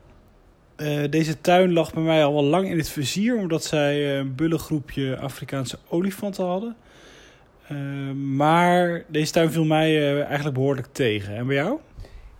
Uh, 0.77 1.11
deze 1.11 1.41
tuin 1.41 1.73
lag 1.73 1.95
bij 1.95 2.03
mij 2.03 2.25
al 2.25 2.33
wel 2.33 2.45
lang 2.45 2.69
in 2.69 2.79
het 2.79 2.89
vizier, 2.89 3.37
omdat 3.37 3.65
zij 3.65 4.19
een 4.19 4.35
bullengroepje 4.35 5.19
Afrikaanse 5.19 5.79
olifanten 5.89 6.45
hadden. 6.45 6.77
Maar 8.37 9.05
deze 9.09 9.33
tuin 9.33 9.51
viel 9.51 9.65
mij 9.65 10.23
eigenlijk 10.23 10.55
behoorlijk 10.55 10.89
tegen. 10.93 11.37
En 11.37 11.47
bij 11.47 11.57
jou? 11.57 11.79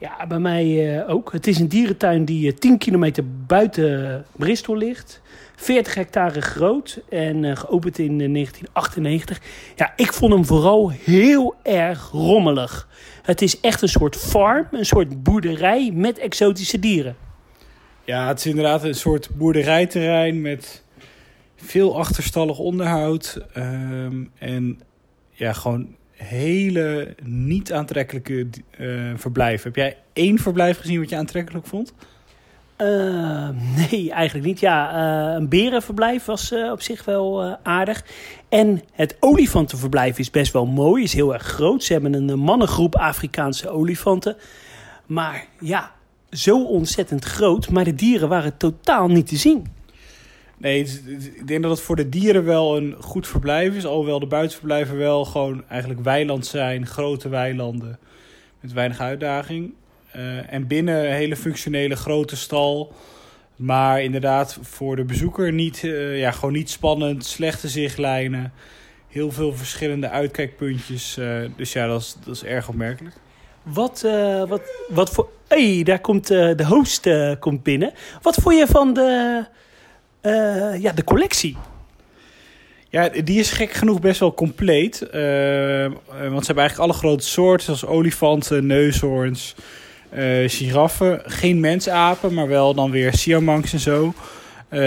Ja, 0.03 0.27
bij 0.27 0.39
mij 0.39 1.07
ook. 1.07 1.33
Het 1.33 1.47
is 1.47 1.59
een 1.59 1.69
dierentuin 1.69 2.25
die 2.25 2.55
10 2.55 2.79
kilometer 2.79 3.25
buiten 3.47 4.25
Bristol 4.37 4.77
ligt. 4.77 5.21
40 5.57 5.95
hectare 5.95 6.41
groot 6.41 7.01
en 7.09 7.57
geopend 7.57 7.99
in 7.99 8.19
1998. 8.19 9.41
Ja, 9.77 9.93
ik 9.97 10.13
vond 10.13 10.33
hem 10.33 10.45
vooral 10.45 10.91
heel 10.91 11.55
erg 11.63 12.11
rommelig. 12.11 12.89
Het 13.23 13.43
is 13.43 13.61
echt 13.61 13.83
een 13.83 13.89
soort 13.89 14.17
farm, 14.17 14.67
een 14.71 14.87
soort 14.87 15.23
boerderij 15.23 15.91
met 15.95 16.19
exotische 16.19 16.79
dieren. 16.79 17.17
Ja, 18.05 18.29
het 18.29 18.39
is 18.39 18.47
inderdaad 18.47 18.85
een 18.85 18.95
soort 18.95 19.29
boerderijterrein 19.37 20.41
met 20.41 20.85
veel 21.57 21.99
achterstallig 21.99 22.59
onderhoud. 22.59 23.39
Um, 23.57 24.31
en 24.39 24.81
ja, 25.31 25.53
gewoon 25.53 25.97
hele 26.13 27.15
niet 27.23 27.73
aantrekkelijke 27.73 28.47
uh, 28.81 29.13
verblijven. 29.17 29.67
Heb 29.67 29.77
jij 29.77 29.97
één 30.13 30.39
verblijf 30.39 30.79
gezien 30.79 30.99
wat 30.99 31.09
je 31.09 31.17
aantrekkelijk 31.17 31.67
vond? 31.67 31.95
Uh, 32.79 33.49
nee, 33.91 34.11
eigenlijk 34.11 34.47
niet. 34.47 34.61
Ja, 34.61 34.93
uh, 34.95 35.35
een 35.35 35.49
berenverblijf 35.49 36.25
was 36.25 36.53
op 36.53 36.83
zich 36.83 37.05
wel 37.05 37.59
aardig. 37.63 38.05
En 38.49 38.83
het 38.93 39.17
olifantenverblijf 39.21 40.19
is 40.19 40.31
best 40.31 40.53
wel 40.53 40.67
mooi, 40.67 41.03
is 41.03 41.13
heel 41.13 41.33
erg 41.33 41.43
groot. 41.43 41.85
Ze 41.85 41.93
hebben 41.93 42.15
een 42.15 42.39
mannengroep 42.39 42.97
Afrikaanse 42.97 43.69
olifanten. 43.69 44.37
Maar 45.07 45.47
ja, 45.61 45.93
zo 46.31 46.65
ontzettend 46.65 47.25
groot, 47.25 47.71
maar 47.71 47.85
de 47.85 47.95
dieren 47.95 48.29
waren 48.29 48.57
totaal 48.57 49.09
niet 49.09 49.27
te 49.27 49.37
zien. 49.37 49.67
Nee, 50.63 50.81
ik 51.35 51.47
denk 51.47 51.63
dat 51.63 51.71
het 51.71 51.81
voor 51.81 51.97
de 51.97 52.09
dieren 52.09 52.45
wel 52.45 52.77
een 52.77 52.97
goed 53.01 53.29
verblijf 53.29 53.75
is. 53.75 53.87
Alhoewel 53.87 54.19
de 54.19 54.27
buitenverblijven 54.27 54.97
wel 54.97 55.25
gewoon 55.25 55.65
eigenlijk 55.69 56.01
weiland 56.01 56.47
zijn. 56.47 56.87
Grote 56.87 57.29
weilanden 57.29 57.99
met 58.61 58.73
weinig 58.73 59.01
uitdaging. 59.01 59.75
Uh, 60.17 60.53
en 60.53 60.67
binnen 60.67 61.05
een 61.05 61.13
hele 61.13 61.37
functionele 61.37 61.97
grote 61.97 62.37
stal. 62.37 62.93
Maar 63.57 64.03
inderdaad 64.03 64.59
voor 64.61 64.97
de 64.97 65.05
bezoeker 65.05 65.53
niet, 65.53 65.83
uh, 65.83 66.19
ja, 66.19 66.31
gewoon 66.31 66.53
niet 66.53 66.71
spannend. 66.71 67.25
Slechte 67.25 67.69
zichtlijnen. 67.69 68.53
Heel 69.09 69.33
veel 69.33 69.55
verschillende 69.55 70.09
uitkijkpuntjes. 70.09 71.17
Uh, 71.19 71.41
dus 71.57 71.73
ja, 71.73 71.87
dat 71.87 72.01
is, 72.01 72.17
dat 72.25 72.35
is 72.35 72.45
erg 72.45 72.69
opmerkelijk. 72.69 73.15
Wat, 73.63 74.07
wat, 74.49 74.63
wat 74.89 75.11
voor... 75.11 75.29
hey, 75.49 75.83
daar 75.83 76.01
komt 76.01 76.27
de 76.27 76.65
host 76.67 77.09
komt 77.39 77.63
binnen. 77.63 77.93
Wat 78.23 78.35
vond 78.35 78.59
je 78.59 78.67
van 78.67 78.95
de, 78.95 79.45
ja, 80.81 80.93
de 80.93 81.05
collectie? 81.05 81.57
Ja, 82.89 83.09
die 83.09 83.39
is 83.39 83.51
gek 83.51 83.73
genoeg 83.73 84.01
best 84.01 84.21
wel 84.21 84.35
compleet. 84.35 84.99
want 84.99 85.11
ze 85.11 86.47
hebben 86.47 86.57
eigenlijk 86.57 86.79
alle 86.79 86.93
grote 86.93 87.27
soorten, 87.27 87.65
zoals 87.65 87.87
olifanten, 87.87 88.67
neushoorns, 88.67 89.55
giraffen. 90.47 91.23
Geen 91.25 91.61
mensapen, 91.61 92.35
maar 92.35 92.49
wel 92.49 92.75
dan 92.75 92.91
weer 92.91 93.15
siamanks 93.15 93.73
en 93.73 93.81
zo. 93.81 94.15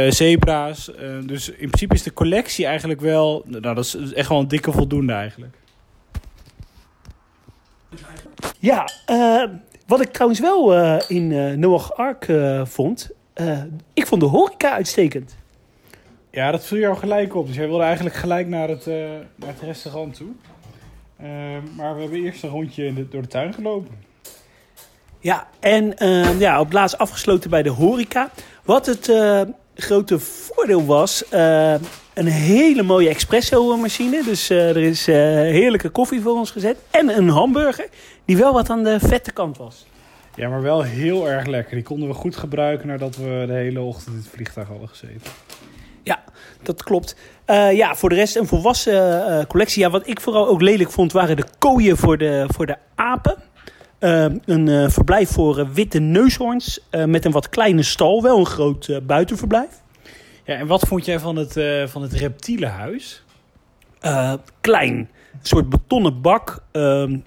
zebra's. 0.10 0.92
dus 1.26 1.50
in 1.50 1.56
principe 1.68 1.94
is 1.94 2.04
de 2.04 2.14
collectie 2.14 2.66
eigenlijk 2.66 3.02
wel... 3.02 3.44
Nou, 3.46 3.62
dat 3.62 3.78
is 3.78 4.14
echt 4.14 4.30
wel 4.30 4.40
een 4.40 4.48
dikke 4.48 4.72
voldoende 4.72 5.14
eigenlijk. 5.14 5.56
Ja, 8.60 8.90
uh, 9.12 9.44
wat 9.88 10.02
ik 10.02 10.12
trouwens 10.12 10.40
wel 10.40 10.78
uh, 10.78 11.00
in 11.08 11.32
uh, 11.32 11.58
Noach 11.58 11.94
Ark 11.94 12.28
vond, 12.64 13.10
ik 13.94 14.08
vond 14.08 14.22
de 14.22 14.28
horeca 14.28 14.72
uitstekend. 14.72 15.36
Ja, 16.32 16.52
dat 16.52 16.66
viel 16.66 16.78
jou 16.78 16.98
gelijk 16.98 17.36
op. 17.36 17.48
Dus 17.48 17.56
jij 17.56 17.68
wilde 17.68 17.84
eigenlijk 17.84 18.16
gelijk 18.16 18.48
naar 18.48 18.70
het, 18.70 18.86
naar 19.36 19.50
het 19.50 19.62
restaurant 19.62 20.14
toe. 20.14 20.32
maar 21.76 21.96
we 21.96 22.02
hebben 22.02 22.24
eerst 22.24 22.44
een 22.44 22.50
rondje 22.50 22.86
in 22.86 22.96
de, 22.96 23.08
door 23.08 23.22
de 23.22 23.28
tuin 23.28 23.54
gelopen. 23.54 23.96
Ja, 25.20 25.48
en 25.60 25.94
ja, 26.40 26.60
op 26.60 26.72
laatst 26.72 26.98
afgesloten 26.98 27.50
bij 27.50 27.64
de 27.64 27.70
horeca. 27.70 28.32
Wat 28.64 28.86
het 28.86 29.12
grote 29.76 30.20
voordeel 30.20 30.86
was, 30.86 31.24
een 32.14 32.28
hele 32.28 32.84
mooie 32.84 33.10
espresso-machine. 33.10 34.24
Dus 34.24 34.50
er 34.50 34.78
is 34.78 35.06
heerlijke 35.06 35.90
koffie 35.90 36.22
voor 36.22 36.36
ons 36.36 36.52
gezet. 36.52 36.78
En 36.92 37.18
een 37.18 37.30
hamburger 37.30 37.88
die 38.26 38.38
wel 38.38 38.54
wat 38.54 38.70
aan 38.70 38.84
de 38.84 39.00
vette 39.00 39.32
kant 39.32 39.58
was. 39.58 39.86
Ja, 40.36 40.50
maar 40.50 40.62
wel 40.62 40.82
heel 40.82 41.30
erg 41.30 41.46
lekker. 41.46 41.76
Die 41.76 41.84
konden 41.84 42.08
we 42.08 42.14
goed 42.14 42.36
gebruiken 42.36 42.88
nadat 42.88 43.16
we 43.16 43.44
de 43.48 43.54
hele 43.54 43.82
ochtend 43.82 44.16
in 44.16 44.22
het 44.22 44.32
vliegtuig 44.32 44.68
hadden 44.68 44.90
gezeten. 44.90 45.32
Ja, 46.04 46.24
dat 46.62 46.84
klopt. 46.84 47.16
Uh, 47.48 47.72
ja, 47.72 47.96
voor 47.96 48.10
de 48.10 48.16
rest 48.16 48.36
een 48.36 48.48
volwassen 48.48 48.94
uh, 48.94 49.46
collectie. 49.46 49.82
Ja, 49.82 49.90
wat 49.90 50.08
ik 50.08 50.22
vooral 50.22 50.48
ook 50.48 50.62
lelijk 50.62 50.92
vond 50.92 51.12
waren 51.12 51.36
de 51.36 51.46
kooien 51.60 51.98
voor 51.98 52.18
de, 52.18 52.46
voor 52.48 52.66
de 52.66 52.76
apen. 52.96 53.36
Uh, 54.00 54.26
een 54.46 54.92
verblijf 54.92 55.30
voor 55.30 55.74
witte 55.74 56.00
neushoorns 56.00 56.80
met 57.06 57.26
een 57.26 57.32
wat 57.32 57.50
kleine 57.50 57.84
stal. 57.84 58.22
Wel 58.22 58.38
een 58.38 58.46
groot 58.46 59.00
buitenverblijf. 59.04 59.82
Ja, 60.44 60.56
en 60.56 60.68
wat 60.68 60.88
vond 60.88 61.06
jij 61.06 61.20
van 61.20 61.36
het, 61.36 61.60
van 61.90 62.02
het 62.02 62.14
reptielenhuis? 62.14 63.24
klein. 64.62 64.96
Een 64.96 65.40
soort 65.42 65.70
betonnen 65.70 66.22
bak 66.22 66.64
ehm, 66.72 67.18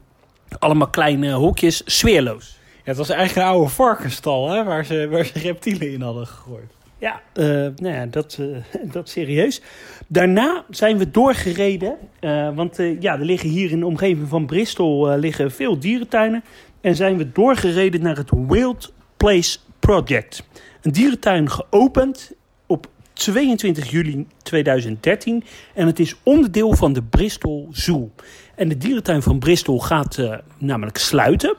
allemaal 0.58 0.88
kleine 0.88 1.32
hokjes, 1.32 1.82
sfeerloos. 1.84 2.57
Het 2.88 2.96
was 2.96 3.08
eigenlijk 3.08 3.46
een 3.46 3.52
oude 3.52 3.70
varkenstal 3.70 4.50
hè, 4.50 4.64
waar, 4.64 4.84
ze, 4.84 5.08
waar 5.10 5.24
ze 5.24 5.38
reptielen 5.38 5.92
in 5.92 6.00
hadden 6.00 6.26
gegooid. 6.26 6.72
Ja, 6.98 7.22
uh, 7.34 7.44
nou 7.76 7.94
ja 7.94 8.06
dat, 8.06 8.38
uh, 8.40 8.56
dat 8.92 9.08
serieus. 9.08 9.62
Daarna 10.06 10.64
zijn 10.70 10.98
we 10.98 11.10
doorgereden. 11.10 11.96
Uh, 12.20 12.54
want 12.54 12.76
ja, 13.00 13.18
er 13.18 13.24
liggen 13.24 13.48
hier 13.48 13.70
in 13.70 13.80
de 13.80 13.86
omgeving 13.86 14.28
van 14.28 14.46
Bristol 14.46 15.16
liggen 15.16 15.50
veel 15.50 15.78
dierentuinen. 15.78 16.44
en 16.80 16.96
zijn 16.96 17.16
we 17.16 17.32
doorgereden 17.32 18.02
naar 18.02 18.16
het 18.16 18.30
Wild 18.46 18.92
Place 19.16 19.58
Project. 19.78 20.42
Een 20.82 20.92
dierentuin 20.92 21.50
geopend 21.50 22.32
op 22.66 22.86
22 23.12 23.90
juli 23.90 24.26
2013 24.42 25.44
en 25.74 25.86
het 25.86 25.98
is 25.98 26.16
onderdeel 26.22 26.74
van 26.74 26.92
de 26.92 27.02
Bristol 27.02 27.68
Zoo. 27.72 28.10
En 28.54 28.68
de 28.68 28.76
dierentuin 28.76 29.22
van 29.22 29.38
Bristol 29.38 29.80
gaat 29.80 30.18
eh, 30.18 30.34
namelijk 30.58 30.98
sluiten. 30.98 31.56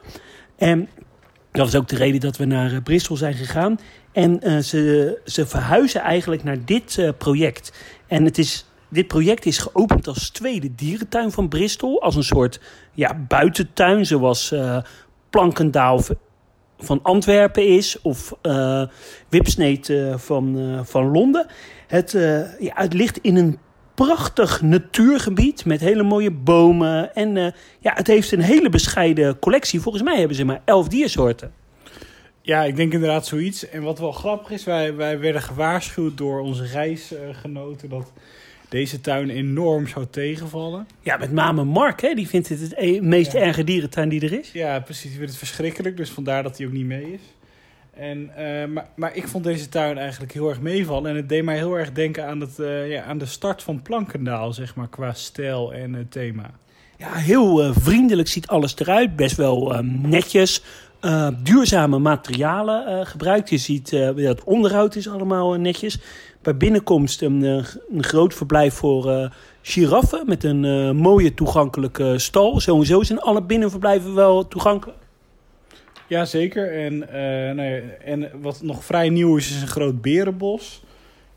En 0.56 0.90
dat 1.52 1.68
is 1.68 1.76
ook 1.76 1.88
de 1.88 1.96
reden 1.96 2.20
dat 2.20 2.38
we 2.38 2.46
naar 2.46 2.72
eh, 2.72 2.82
Bristol 2.84 3.18
zijn 3.18 3.34
gegaan. 3.34 3.80
En 4.12 4.42
eh, 4.42 4.58
ze, 4.58 5.22
ze 5.26 5.48
verhuizen 5.48 6.02
eigenlijk 6.02 6.44
naar 6.44 6.66
dit 6.66 6.98
eh, 6.98 7.10
project. 7.18 7.74
En 8.08 8.26
het 8.26 8.38
is, 8.38 8.66
dit 8.90 9.08
project 9.08 9.46
is 9.46 9.58
geopend 9.58 10.08
als 10.08 10.30
tweede 10.30 10.76
dierentuin 10.76 11.32
van 11.32 11.48
Bristol. 11.48 12.02
Als 12.02 12.16
een 12.16 12.24
soort 12.24 12.60
ja, 12.94 13.16
buitentuin, 13.28 14.06
zoals 14.06 14.54
Plankendaal 15.30 16.02
van 16.78 17.00
Antwerpen 17.04 17.68
is. 17.68 18.02
Of 18.02 18.34
eh, 18.42 18.84
van, 20.16 20.80
van 20.86 21.12
Londen. 21.12 21.48
Het, 21.88 22.12
ja, 22.60 22.74
het 22.74 22.94
ligt 22.94 23.18
in 23.18 23.36
een 23.36 23.60
prachtig 24.06 24.62
natuurgebied 24.62 25.66
met 25.66 25.80
hele 25.80 26.04
mooie 26.04 26.32
bomen. 26.32 27.16
En 27.16 27.38
eh, 27.38 27.52
ja, 27.80 27.92
het 27.96 28.08
heeft 28.08 28.32
een 28.32 28.42
hele 28.42 28.70
bescheiden 28.70 29.40
collectie. 29.40 29.82
Volgens 29.82 30.04
mij 30.04 30.18
hebben 30.18 30.36
ze 30.36 30.44
maar 30.44 30.62
elf 30.66 30.88
diersoorten. 30.88 31.52
Ja, 32.42 32.64
ik 32.64 32.76
denk 32.76 32.94
inderdaad 32.94 33.26
zoiets. 33.26 33.70
En 33.70 33.82
wat 33.82 34.00
wel 34.00 34.12
grappig 34.12 34.52
is, 34.52 34.64
wij, 34.64 34.96
wij 34.96 35.20
werden 35.20 35.42
gewaarschuwd 35.42 36.18
door 36.18 36.40
onze 36.40 36.66
reisgenoten 36.66 37.90
dat 37.90 38.12
deze 38.70 39.02
tuin 39.02 39.30
enorm 39.30 39.88
zou 39.88 40.06
tegenvallen. 40.10 40.88
Ja, 41.02 41.18
met 41.18 41.32
name 41.32 41.64
Mark, 41.64 42.02
hè, 42.02 42.14
die 42.14 42.28
vindt 42.28 42.50
het 42.50 42.62
het 42.62 42.74
e- 42.78 43.00
meest 43.02 43.32
Ja. 43.32 43.40
erge 43.40 43.64
dierentuin 43.64 44.10
die 44.10 44.22
er 44.22 44.34
is. 44.40 44.52
Ja, 44.52 44.80
precies. 44.80 45.04
Die 45.04 45.18
vindt 45.18 45.30
het 45.30 45.38
verschrikkelijk, 45.40 45.98
dus 45.98 46.10
vandaar 46.10 46.44
dat 46.44 46.58
hij 46.58 46.68
ook 46.68 46.74
niet 46.74 46.86
mee 46.86 47.14
is. 47.14 47.22
En, 48.00 48.30
eh, 48.36 48.68
maar, 48.68 48.88
maar 48.96 49.16
ik 49.16 49.28
vond 49.28 49.44
deze 49.44 49.70
tuin 49.70 49.98
eigenlijk 49.98 50.34
heel 50.34 50.50
erg 50.50 50.62
meevallen. 50.62 51.10
En 51.10 51.16
het 51.16 51.30
deed 51.30 51.44
mij 51.44 51.58
heel 51.58 51.78
erg 51.78 51.92
denken 51.92 52.28
aan, 52.28 52.40
het, 52.40 52.60
eh, 52.60 52.90
ja, 52.90 53.04
aan 53.04 53.18
de 53.18 53.26
start 53.26 53.64
van 53.64 53.82
Plankendaal, 53.82 54.54
zeg 54.54 54.76
maar, 54.76 54.88
qua 54.88 55.14
stijl 55.14 55.74
en 55.74 55.96
eh, 55.96 56.02
thema. 56.10 56.52
Ja, 56.98 57.14
heel 57.14 57.64
eh, 57.64 57.70
vriendelijk 57.74 58.28
ziet 58.28 58.48
alles 58.48 58.76
eruit. 58.80 59.16
Best 59.16 59.36
wel 59.36 59.84
netjes. 59.84 60.64
Duurzame 61.44 62.00
materialen 62.00 63.08
gebruikt. 63.08 63.50
Je 63.50 63.58
ziet 63.58 63.92
het 64.16 64.44
onderhoud 64.44 64.96
is 64.96 65.10
allemaal 65.10 65.54
netjes. 65.54 66.00
Bij 66.42 66.58
binnenkomst 66.58 67.22
een, 67.22 67.42
een 67.42 68.04
groot 68.04 68.34
verblijf 68.34 68.74
voor 68.74 69.32
giraffen. 69.62 70.24
Met 70.26 70.44
een 70.44 70.96
mooie 70.96 71.34
toegankelijke 71.34 72.20
stal. 72.20 72.60
Sowieso 72.60 73.04
zijn 73.04 73.20
alle 73.20 73.44
binnenverblijven 73.44 74.16
wel 74.16 74.48
toegankelijk. 74.48 74.99
Ja, 76.10 76.26
zeker. 76.26 76.72
En, 76.86 77.10
eh, 77.10 77.56
nou 77.56 77.70
ja, 77.70 77.82
en 78.04 78.32
wat 78.42 78.62
nog 78.62 78.84
vrij 78.84 79.10
nieuw 79.10 79.38
is, 79.38 79.50
is 79.50 79.62
een 79.62 79.68
groot 79.68 80.02
berenbos. 80.02 80.84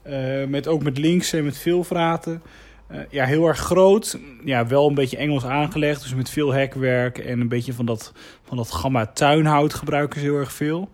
Eh, 0.03 0.45
met, 0.45 0.67
ook 0.67 0.83
met 0.83 0.99
links 0.99 1.33
en 1.33 1.45
met 1.45 1.59
veel 1.59 1.85
vraten. 1.85 2.43
Eh, 2.87 2.99
ja, 3.11 3.25
heel 3.25 3.47
erg 3.47 3.59
groot. 3.59 4.19
Ja, 4.45 4.67
wel 4.67 4.89
een 4.89 4.95
beetje 4.95 5.17
Engels 5.17 5.45
aangelegd. 5.45 6.03
Dus 6.03 6.15
met 6.15 6.31
veel 6.31 6.53
hekwerk 6.53 7.19
en 7.19 7.41
een 7.41 7.49
beetje 7.49 7.73
van 7.73 7.87
dat, 7.87 8.13
van 8.43 8.57
dat 8.57 8.71
gamma 8.71 9.07
tuinhout 9.07 9.75
gebruiken 9.75 10.21
ze 10.21 10.27
heel 10.27 10.39
erg 10.39 10.53
veel. 10.53 10.89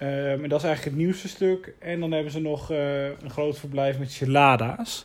Eh, 0.00 0.32
en 0.32 0.48
dat 0.48 0.58
is 0.58 0.66
eigenlijk 0.66 0.96
het 0.96 1.04
nieuwste 1.06 1.28
stuk. 1.28 1.74
En 1.78 2.00
dan 2.00 2.12
hebben 2.12 2.32
ze 2.32 2.40
nog 2.40 2.70
eh, 2.70 3.04
een 3.04 3.30
groot 3.30 3.58
verblijf 3.58 3.98
met 3.98 4.12
gelada's. 4.12 5.04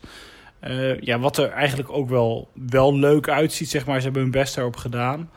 Eh, 0.59 0.99
ja, 0.99 1.19
wat 1.19 1.37
er 1.37 1.49
eigenlijk 1.49 1.91
ook 1.91 2.09
wel, 2.09 2.49
wel 2.53 2.97
leuk 2.97 3.29
uitziet, 3.29 3.69
zeg 3.69 3.85
maar. 3.85 3.97
Ze 3.97 4.03
hebben 4.03 4.21
hun 4.21 4.31
best 4.31 4.55
daarop 4.55 4.75
gedaan. 4.75 5.29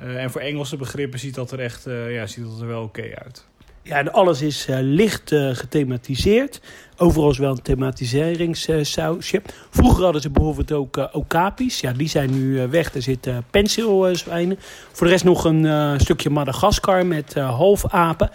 Eh, 0.00 0.22
en 0.22 0.30
voor 0.30 0.40
Engelse 0.40 0.76
begrippen 0.76 1.18
ziet 1.18 1.34
dat 1.34 1.52
er 1.52 1.60
echt 1.60 1.86
eh, 1.86 2.14
ja, 2.14 2.26
ziet 2.26 2.44
dat 2.44 2.60
er 2.60 2.66
wel 2.66 2.82
oké 2.82 3.02
uit. 3.24 3.46
Ja, 3.82 3.96
en 3.96 4.12
alles 4.12 4.42
is 4.42 4.66
eh, 4.66 4.78
licht 4.80 5.34
gethematiseerd. 5.52 6.60
Overal 6.96 7.30
is 7.30 7.38
wel 7.38 7.50
een 7.50 7.62
thematiseringssausje. 7.62 9.42
Vroeger 9.70 10.04
hadden 10.04 10.22
ze 10.22 10.30
bijvoorbeeld 10.30 10.72
ook 10.72 11.08
okapis. 11.12 11.80
Ja, 11.80 11.92
die 11.92 12.08
zijn 12.08 12.30
nu 12.30 12.68
weg. 12.68 12.94
Er 12.94 13.02
zitten 13.02 13.44
penseelzwijnen. 13.50 14.58
Voor 14.92 15.06
de 15.06 15.12
rest 15.12 15.24
nog 15.24 15.44
een 15.44 16.00
stukje 16.00 16.30
Madagaskar 16.30 17.06
met 17.06 17.34
halfapen. 17.34 18.30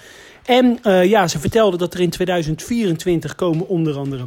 En 0.46 0.80
ja, 0.84 1.28
ze 1.28 1.40
vertelden 1.40 1.80
dat 1.80 1.94
er 1.94 2.00
in 2.00 2.10
2024 2.10 3.36
komen 3.36 3.68
onder 3.68 3.98
andere 3.98 4.26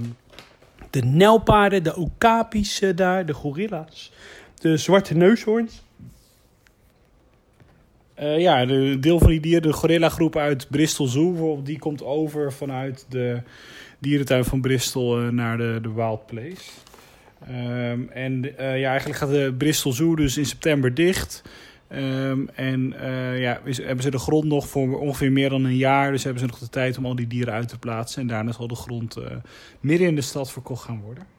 de 0.91 1.01
nelpaarden, 1.01 1.83
de 1.83 1.97
okapis 1.97 2.83
daar, 2.95 3.27
de 3.27 3.35
gorilla's, 3.35 4.13
de 4.55 4.77
zwarte 4.77 5.15
neushoorns. 5.15 5.83
Uh, 8.21 8.39
ja, 8.39 8.67
de 8.67 8.97
deel 9.01 9.19
van 9.19 9.29
die 9.29 9.41
dieren, 9.41 9.63
de 9.63 9.73
gorilla 9.73 10.09
groep 10.09 10.37
uit 10.37 10.67
Bristol 10.71 11.07
Zoo, 11.07 11.63
die 11.63 11.79
komt 11.79 12.03
over 12.03 12.53
vanuit 12.53 13.07
de 13.09 13.43
dierentuin 13.99 14.45
van 14.45 14.61
Bristol 14.61 15.23
uh, 15.23 15.29
naar 15.29 15.57
de, 15.57 15.79
de 15.83 15.93
Wild 15.93 16.27
Place. 16.27 16.71
Um, 17.51 18.09
en 18.09 18.45
uh, 18.45 18.81
ja, 18.81 18.91
eigenlijk 18.91 19.19
gaat 19.19 19.31
de 19.31 19.55
Bristol 19.59 19.93
Zoo 19.93 20.17
dus 20.17 20.37
in 20.37 20.47
september 20.47 20.95
dicht. 20.95 21.43
Um, 21.93 22.49
en 22.55 22.95
ja, 23.37 23.61
hebben 23.65 24.03
ze 24.03 24.11
de 24.11 24.19
grond 24.19 24.45
nog 24.45 24.69
voor 24.69 25.01
ongeveer 25.01 25.33
meer 25.33 25.49
dan 25.49 25.65
een 25.65 25.77
jaar. 25.77 26.13
Dus 26.13 26.25
hebben 26.25 26.41
ze 26.41 26.49
nog 26.49 26.59
de 26.59 26.69
tijd 26.69 26.99
om 26.99 27.07
al 27.07 27.15
die 27.15 27.27
dieren 27.27 27.55
uit 27.55 27.69
te 27.69 27.79
plaatsen. 27.79 28.23
En 28.23 28.29
daarna 28.29 28.53
zal 28.53 28.69
de 28.69 28.75
grond 28.75 29.17
midden 29.81 30.09
in 30.09 30.15
de 30.15 30.21
stad 30.21 30.53
verkocht 30.53 30.85
gaan 30.85 31.01
worden. 31.01 31.38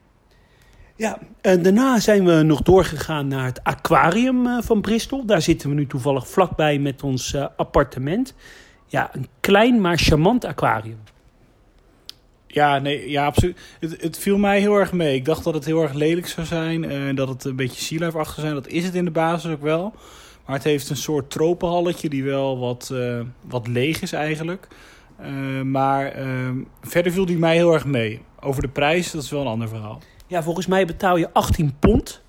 Ja, 0.99 1.17
en 1.41 1.62
daarna 1.62 1.99
zijn 1.99 2.25
we 2.25 2.41
nog 2.41 2.62
doorgegaan 2.62 3.27
naar 3.27 3.45
het 3.45 3.63
aquarium 3.63 4.45
uh, 4.45 4.62
van 4.62 4.81
Bristol. 4.81 5.25
Daar 5.25 5.41
zitten 5.41 5.69
we 5.69 5.75
nu 5.75 5.88
toevallig 5.88 6.27
vlakbij 6.27 6.79
met 6.79 7.03
ons 7.03 7.33
uh, 7.33 7.45
appartement. 7.57 8.33
Ja, 8.85 9.09
een 9.13 9.27
klein 9.39 9.81
maar 9.81 9.97
charmant 9.97 10.45
aquarium. 10.45 10.99
Ja, 12.47 12.79
nee, 12.79 13.09
ja, 13.09 13.25
absoluut. 13.25 13.59
Het, 13.79 14.01
het, 14.01 14.17
viel 14.17 14.38
mij 14.38 14.59
heel 14.59 14.75
erg 14.75 14.91
mee. 14.91 15.15
Ik 15.15 15.25
dacht 15.25 15.43
dat 15.43 15.53
het 15.53 15.65
heel 15.65 15.81
erg 15.81 15.93
lelijk 15.93 16.27
zou 16.27 16.47
zijn 16.47 16.83
en 16.83 17.15
dat 17.15 17.27
het 17.27 17.43
een 17.43 17.55
beetje 17.55 17.81
sea-life-achtig 17.81 18.33
zou 18.33 18.47
zijn. 18.47 18.62
Dat 18.62 18.71
is 18.71 18.85
het 18.85 18.95
in 18.95 19.05
de 19.05 19.12
basis 19.12 19.51
ook 19.51 19.62
wel. 19.62 19.93
Maar 20.45 20.55
het 20.55 20.65
heeft 20.65 20.89
een 20.89 20.95
soort 20.95 21.29
tropenhalletje 21.29 22.09
die 22.09 22.23
wel 22.23 22.59
wat, 22.59 22.93
wat 23.47 23.67
leeg 23.67 24.01
is 24.01 24.13
eigenlijk. 24.13 24.67
Maar 25.63 26.13
verder 26.81 27.12
viel 27.12 27.25
die 27.25 27.38
mij 27.38 27.55
heel 27.55 27.73
erg 27.73 27.85
mee. 27.85 28.21
Over 28.39 28.62
de 28.62 28.67
prijs, 28.67 29.12
dat 29.12 29.23
is 29.23 29.29
wel 29.29 29.41
een 29.41 29.47
ander 29.47 29.67
verhaal. 29.67 30.01
Ja, 30.29 30.43
volgens 30.43 30.65
mij 30.65 30.85
betaal 30.85 31.17
je 31.17 31.33
18 31.33 31.75
pond. 31.79 32.21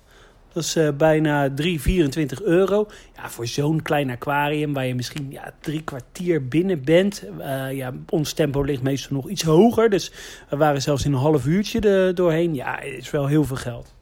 Dat 0.53 0.63
is 0.63 0.75
uh, 0.75 0.89
bijna 0.97 1.49
3, 1.53 1.81
24 1.81 2.41
euro. 2.41 2.87
Ja, 3.15 3.29
voor 3.29 3.47
zo'n 3.47 3.81
klein 3.81 4.09
aquarium 4.09 4.73
waar 4.73 4.85
je 4.85 4.95
misschien 4.95 5.31
ja, 5.31 5.53
drie 5.59 5.83
kwartier 5.83 6.47
binnen 6.47 6.83
bent. 6.83 7.23
Uh, 7.39 7.73
ja, 7.73 7.93
ons 8.09 8.33
tempo 8.33 8.61
ligt 8.61 8.81
meestal 8.81 9.15
nog 9.15 9.29
iets 9.29 9.43
hoger. 9.43 9.89
Dus 9.89 10.11
we 10.49 10.57
waren 10.57 10.81
zelfs 10.81 11.05
in 11.05 11.13
een 11.13 11.19
half 11.19 11.45
uurtje 11.45 11.79
er 11.79 12.15
doorheen. 12.15 12.55
Ja, 12.55 12.75
het 12.79 12.97
is 12.97 13.11
wel 13.11 13.27
heel 13.27 13.43
veel 13.43 13.55
geld. 13.55 13.93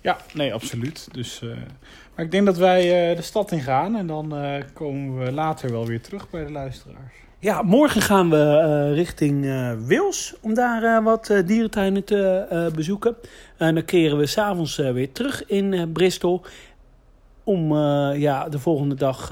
Ja, 0.00 0.18
nee, 0.34 0.54
absoluut. 0.54 1.08
Dus, 1.12 1.40
uh, 1.42 1.50
maar 2.14 2.24
ik 2.24 2.30
denk 2.30 2.46
dat 2.46 2.56
wij 2.56 3.14
de 3.14 3.22
stad 3.22 3.52
in 3.52 3.60
gaan. 3.60 3.96
En 3.96 4.06
dan 4.06 4.34
komen 4.72 5.24
we 5.24 5.32
later 5.32 5.70
wel 5.70 5.86
weer 5.86 6.00
terug 6.00 6.30
bij 6.30 6.44
de 6.44 6.52
luisteraars. 6.52 7.25
Ja, 7.46 7.62
morgen 7.62 8.00
gaan 8.00 8.30
we 8.30 8.36
uh, 8.36 8.94
richting 8.94 9.44
uh, 9.44 9.70
Wils 9.86 10.34
om 10.40 10.54
daar 10.54 10.82
uh, 10.82 11.04
wat 11.04 11.42
dierentuinen 11.46 12.04
te 12.04 12.70
bezoeken. 12.74 13.16
En 13.56 13.74
dan 13.74 13.84
keren 13.84 14.18
we 14.18 14.26
s'avonds 14.26 14.76
weer 14.76 15.12
terug 15.12 15.46
in 15.46 15.92
Bristol. 15.92 16.42
Om 17.44 17.74
ja, 18.14 18.48
de 18.48 18.58
volgende 18.58 18.94
dag 18.94 19.28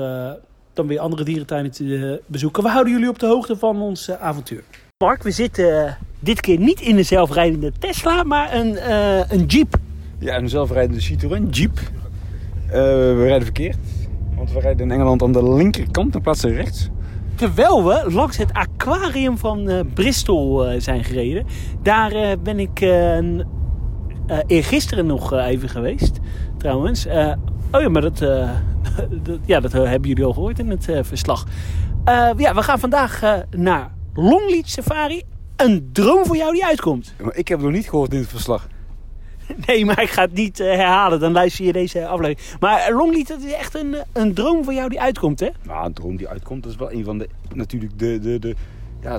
dan 0.72 0.86
weer 0.86 0.98
andere 0.98 1.24
dierentuinen 1.24 1.70
te 1.70 2.20
bezoeken. 2.26 2.62
We 2.62 2.68
houden 2.68 2.92
jullie 2.92 3.08
op 3.08 3.18
de 3.18 3.26
hoogte 3.26 3.56
van 3.56 3.82
ons 3.82 4.10
avontuur. 4.10 4.62
Mark, 4.98 5.22
we 5.22 5.30
zitten 5.30 5.98
dit 6.20 6.40
keer 6.40 6.58
niet 6.58 6.80
in 6.80 6.98
een 6.98 7.04
zelfrijdende 7.04 7.72
Tesla, 7.78 8.22
maar 8.22 8.54
een, 8.54 8.92
een 9.32 9.44
Jeep. 9.46 9.76
Ja, 10.18 10.36
een 10.36 10.48
zelfrijdende 10.48 11.00
Citroën 11.00 11.48
Jeep. 11.48 11.80
we 12.70 13.24
rijden 13.24 13.42
verkeerd. 13.42 13.78
Want 14.36 14.52
we 14.52 14.60
rijden 14.60 14.86
in 14.86 14.92
Engeland 14.92 15.22
aan 15.22 15.32
de 15.32 15.54
linkerkant 15.54 16.14
in 16.14 16.20
plaats 16.20 16.40
van 16.40 16.50
rechts. 16.50 16.90
Terwijl 17.36 17.84
we 17.84 18.12
langs 18.12 18.36
het 18.36 18.52
aquarium 18.52 19.38
van 19.38 19.70
uh, 19.70 19.80
Bristol 19.94 20.72
uh, 20.72 20.80
zijn 20.80 21.04
gereden. 21.04 21.46
Daar 21.82 22.12
uh, 22.12 22.32
ben 22.42 22.58
ik 22.58 22.80
eergisteren 24.46 25.06
nog 25.06 25.32
even 25.32 25.68
geweest, 25.68 26.18
trouwens. 26.58 27.06
oh 27.72 27.80
ja, 27.80 27.88
maar 27.88 28.02
dat, 28.02 28.18
dat, 29.22 29.38
ja, 29.44 29.60
dat 29.60 29.72
hebben 29.72 30.08
jullie 30.08 30.24
al 30.24 30.32
gehoord 30.32 30.58
in 30.58 30.70
het 30.70 30.88
verslag. 31.00 31.46
ja, 32.36 32.54
we 32.54 32.62
gaan 32.62 32.78
vandaag 32.78 33.44
naar 33.50 33.94
Longleat 34.14 34.68
Safari. 34.68 35.22
Een 35.56 35.88
droom 35.92 36.24
voor 36.26 36.36
jou 36.36 36.52
die 36.52 36.64
uitkomt. 36.64 37.14
Maar 37.22 37.36
ik 37.36 37.48
heb 37.48 37.60
nog 37.60 37.70
niet 37.70 37.88
gehoord 37.88 38.12
in 38.12 38.18
het 38.18 38.28
verslag. 38.28 38.66
Nee, 39.66 39.84
maar 39.84 40.02
ik 40.02 40.10
ga 40.10 40.22
het 40.22 40.34
niet 40.34 40.60
uh, 40.60 40.66
herhalen. 40.66 41.20
Dan 41.20 41.32
luister 41.32 41.64
je 41.64 41.72
deze 41.72 42.06
aflevering. 42.06 42.58
Maar 42.60 42.92
Longleat, 42.92 43.28
dat 43.28 43.42
is 43.42 43.52
echt 43.52 43.74
een, 43.74 43.96
een 44.12 44.34
droom 44.34 44.64
voor 44.64 44.74
jou 44.74 44.88
die 44.88 45.00
uitkomt, 45.00 45.40
hè? 45.40 45.48
Nou, 45.62 45.86
een 45.86 45.92
droom 45.92 46.16
die 46.16 46.28
uitkomt, 46.28 46.62
dat 46.62 46.72
is 46.72 46.78
wel 46.78 46.92
een 46.92 47.04
van 47.04 47.18
de... 47.18 47.28
Natuurlijk 47.54 47.98
de, 47.98 48.18
de, 48.18 48.38
de, 48.38 48.54
ja, 49.00 49.18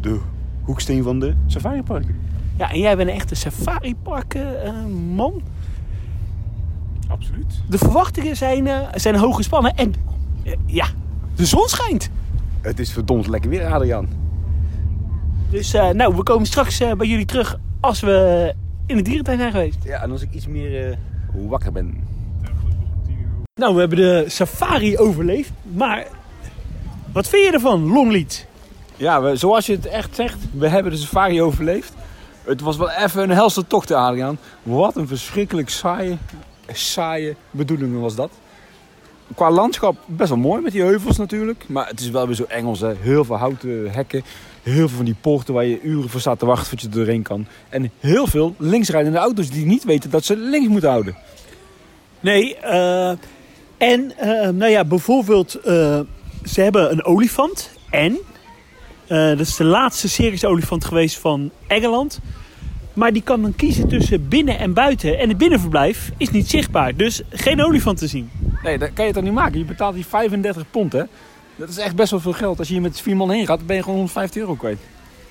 de 0.00 0.20
hoeksteen 0.62 1.02
van 1.02 1.20
de 1.20 1.34
safariparken. 1.46 2.20
Ja, 2.58 2.70
en 2.70 2.78
jij 2.78 2.96
bent 2.96 3.08
een 3.08 3.14
echte 3.14 3.34
safariparken 3.34 4.66
uh, 4.66 4.86
man. 5.14 5.42
Absoluut. 7.08 7.62
De 7.68 7.78
verwachtingen 7.78 8.36
zijn, 8.36 8.66
uh, 8.66 8.80
zijn 8.94 9.16
hoog 9.16 9.36
gespannen. 9.36 9.74
En 9.74 9.94
eh, 10.44 10.52
ja, 10.66 10.86
de 11.34 11.46
zon 11.46 11.68
schijnt. 11.68 12.10
Het 12.60 12.78
is 12.78 12.92
verdomd 12.92 13.26
lekker 13.26 13.50
weer, 13.50 13.66
Adriaan. 13.66 14.08
Dus 15.50 15.74
eh, 15.74 15.90
nou, 15.90 16.16
we 16.16 16.22
komen 16.22 16.46
straks 16.46 16.80
eh, 16.80 16.92
bij 16.92 17.06
jullie 17.06 17.24
terug 17.24 17.58
als 17.80 18.00
we 18.00 18.54
in 18.86 18.96
de 18.96 19.02
dierentuin 19.02 19.38
zijn 19.38 19.50
geweest. 19.50 19.78
Ja, 19.84 20.02
en 20.02 20.10
als 20.10 20.22
ik 20.22 20.32
iets 20.32 20.46
meer 20.46 20.90
eh, 20.90 20.96
wakker 21.48 21.72
ben. 21.72 22.04
Nou, 23.54 23.74
we 23.74 23.80
hebben 23.80 23.98
de 23.98 24.24
safari 24.26 24.98
overleefd. 24.98 25.50
Maar 25.62 26.06
wat 27.12 27.28
vind 27.28 27.44
je 27.44 27.52
ervan, 27.52 27.92
Longleat? 27.92 28.46
Ja, 28.96 29.22
we, 29.22 29.36
zoals 29.36 29.66
je 29.66 29.72
het 29.72 29.86
echt 29.86 30.14
zegt, 30.14 30.38
we 30.52 30.68
hebben 30.68 30.92
de 30.92 30.98
safari 30.98 31.42
overleefd. 31.42 31.92
Het 32.44 32.60
was 32.60 32.76
wel 32.76 32.90
even 32.90 33.22
een 33.22 33.30
helse 33.30 33.66
tocht, 33.66 33.90
Adriaan. 33.90 34.38
Wat 34.62 34.96
een 34.96 35.08
verschrikkelijk 35.08 35.68
saaie, 35.68 36.16
saaie 36.72 37.36
bedoeling 37.50 38.00
was 38.00 38.14
dat. 38.14 38.30
Qua 39.34 39.50
landschap 39.50 39.96
best 40.06 40.28
wel 40.28 40.38
mooi 40.38 40.62
met 40.62 40.72
die 40.72 40.82
heuvels 40.82 41.16
natuurlijk. 41.16 41.64
Maar 41.68 41.88
het 41.88 42.00
is 42.00 42.10
wel 42.10 42.26
weer 42.26 42.34
zo 42.34 42.44
Engels, 42.48 42.80
hè. 42.80 42.92
Heel 43.00 43.24
veel 43.24 43.36
houten 43.36 43.90
hekken. 43.90 44.22
Heel 44.66 44.88
veel 44.88 44.96
van 44.96 45.04
die 45.04 45.16
poorten 45.20 45.54
waar 45.54 45.64
je 45.64 45.82
uren 45.82 46.08
voor 46.08 46.20
staat 46.20 46.38
te 46.38 46.46
wachten 46.46 46.66
voordat 46.66 46.84
je 46.84 46.90
er 46.90 47.04
doorheen 47.04 47.22
kan. 47.22 47.46
En 47.68 47.90
heel 48.00 48.26
veel 48.26 48.54
linksrijdende 48.58 49.18
auto's 49.18 49.50
die 49.50 49.66
niet 49.66 49.84
weten 49.84 50.10
dat 50.10 50.24
ze 50.24 50.36
links 50.36 50.68
moeten 50.68 50.90
houden. 50.90 51.16
Nee, 52.20 52.56
eh, 52.56 53.10
en 53.76 54.18
eh, 54.18 54.48
nou 54.48 54.70
ja, 54.70 54.84
bijvoorbeeld, 54.84 55.54
eh, 55.54 56.00
ze 56.44 56.60
hebben 56.60 56.92
een 56.92 57.04
olifant. 57.04 57.70
En, 57.90 58.18
dat 59.08 59.40
is 59.40 59.56
de 59.56 59.64
laatste 59.64 60.08
circusolifant 60.08 60.84
geweest 60.84 61.18
van 61.18 61.50
Engeland. 61.66 62.20
Maar 62.92 63.12
die 63.12 63.22
kan 63.22 63.42
dan 63.42 63.54
kiezen 63.56 63.88
tussen 63.88 64.28
binnen 64.28 64.58
en 64.58 64.72
buiten. 64.72 65.18
En 65.18 65.28
het 65.28 65.38
binnenverblijf 65.38 66.12
is 66.16 66.30
niet 66.30 66.50
zichtbaar. 66.50 66.96
Dus 66.96 67.22
geen 67.30 67.62
olifant 67.62 67.98
te 67.98 68.06
zien. 68.06 68.30
Nee, 68.62 68.78
dat 68.78 68.92
kan 68.92 69.06
je 69.06 69.12
toch 69.12 69.22
niet 69.22 69.32
maken. 69.32 69.58
Je 69.58 69.64
betaalt 69.64 69.94
die 69.94 70.06
35 70.06 70.64
pond, 70.70 70.92
hè. 70.92 71.02
Dat 71.56 71.68
is 71.68 71.78
echt 71.78 71.96
best 71.96 72.10
wel 72.10 72.20
veel 72.20 72.32
geld. 72.32 72.58
Als 72.58 72.68
je 72.68 72.72
hier 72.74 72.82
met 72.82 73.00
vier 73.00 73.16
man 73.16 73.30
heen 73.30 73.46
gaat, 73.46 73.66
ben 73.66 73.76
je 73.76 73.82
gewoon 73.82 73.96
150 73.96 74.40
euro 74.40 74.54
kwijt. 74.54 74.78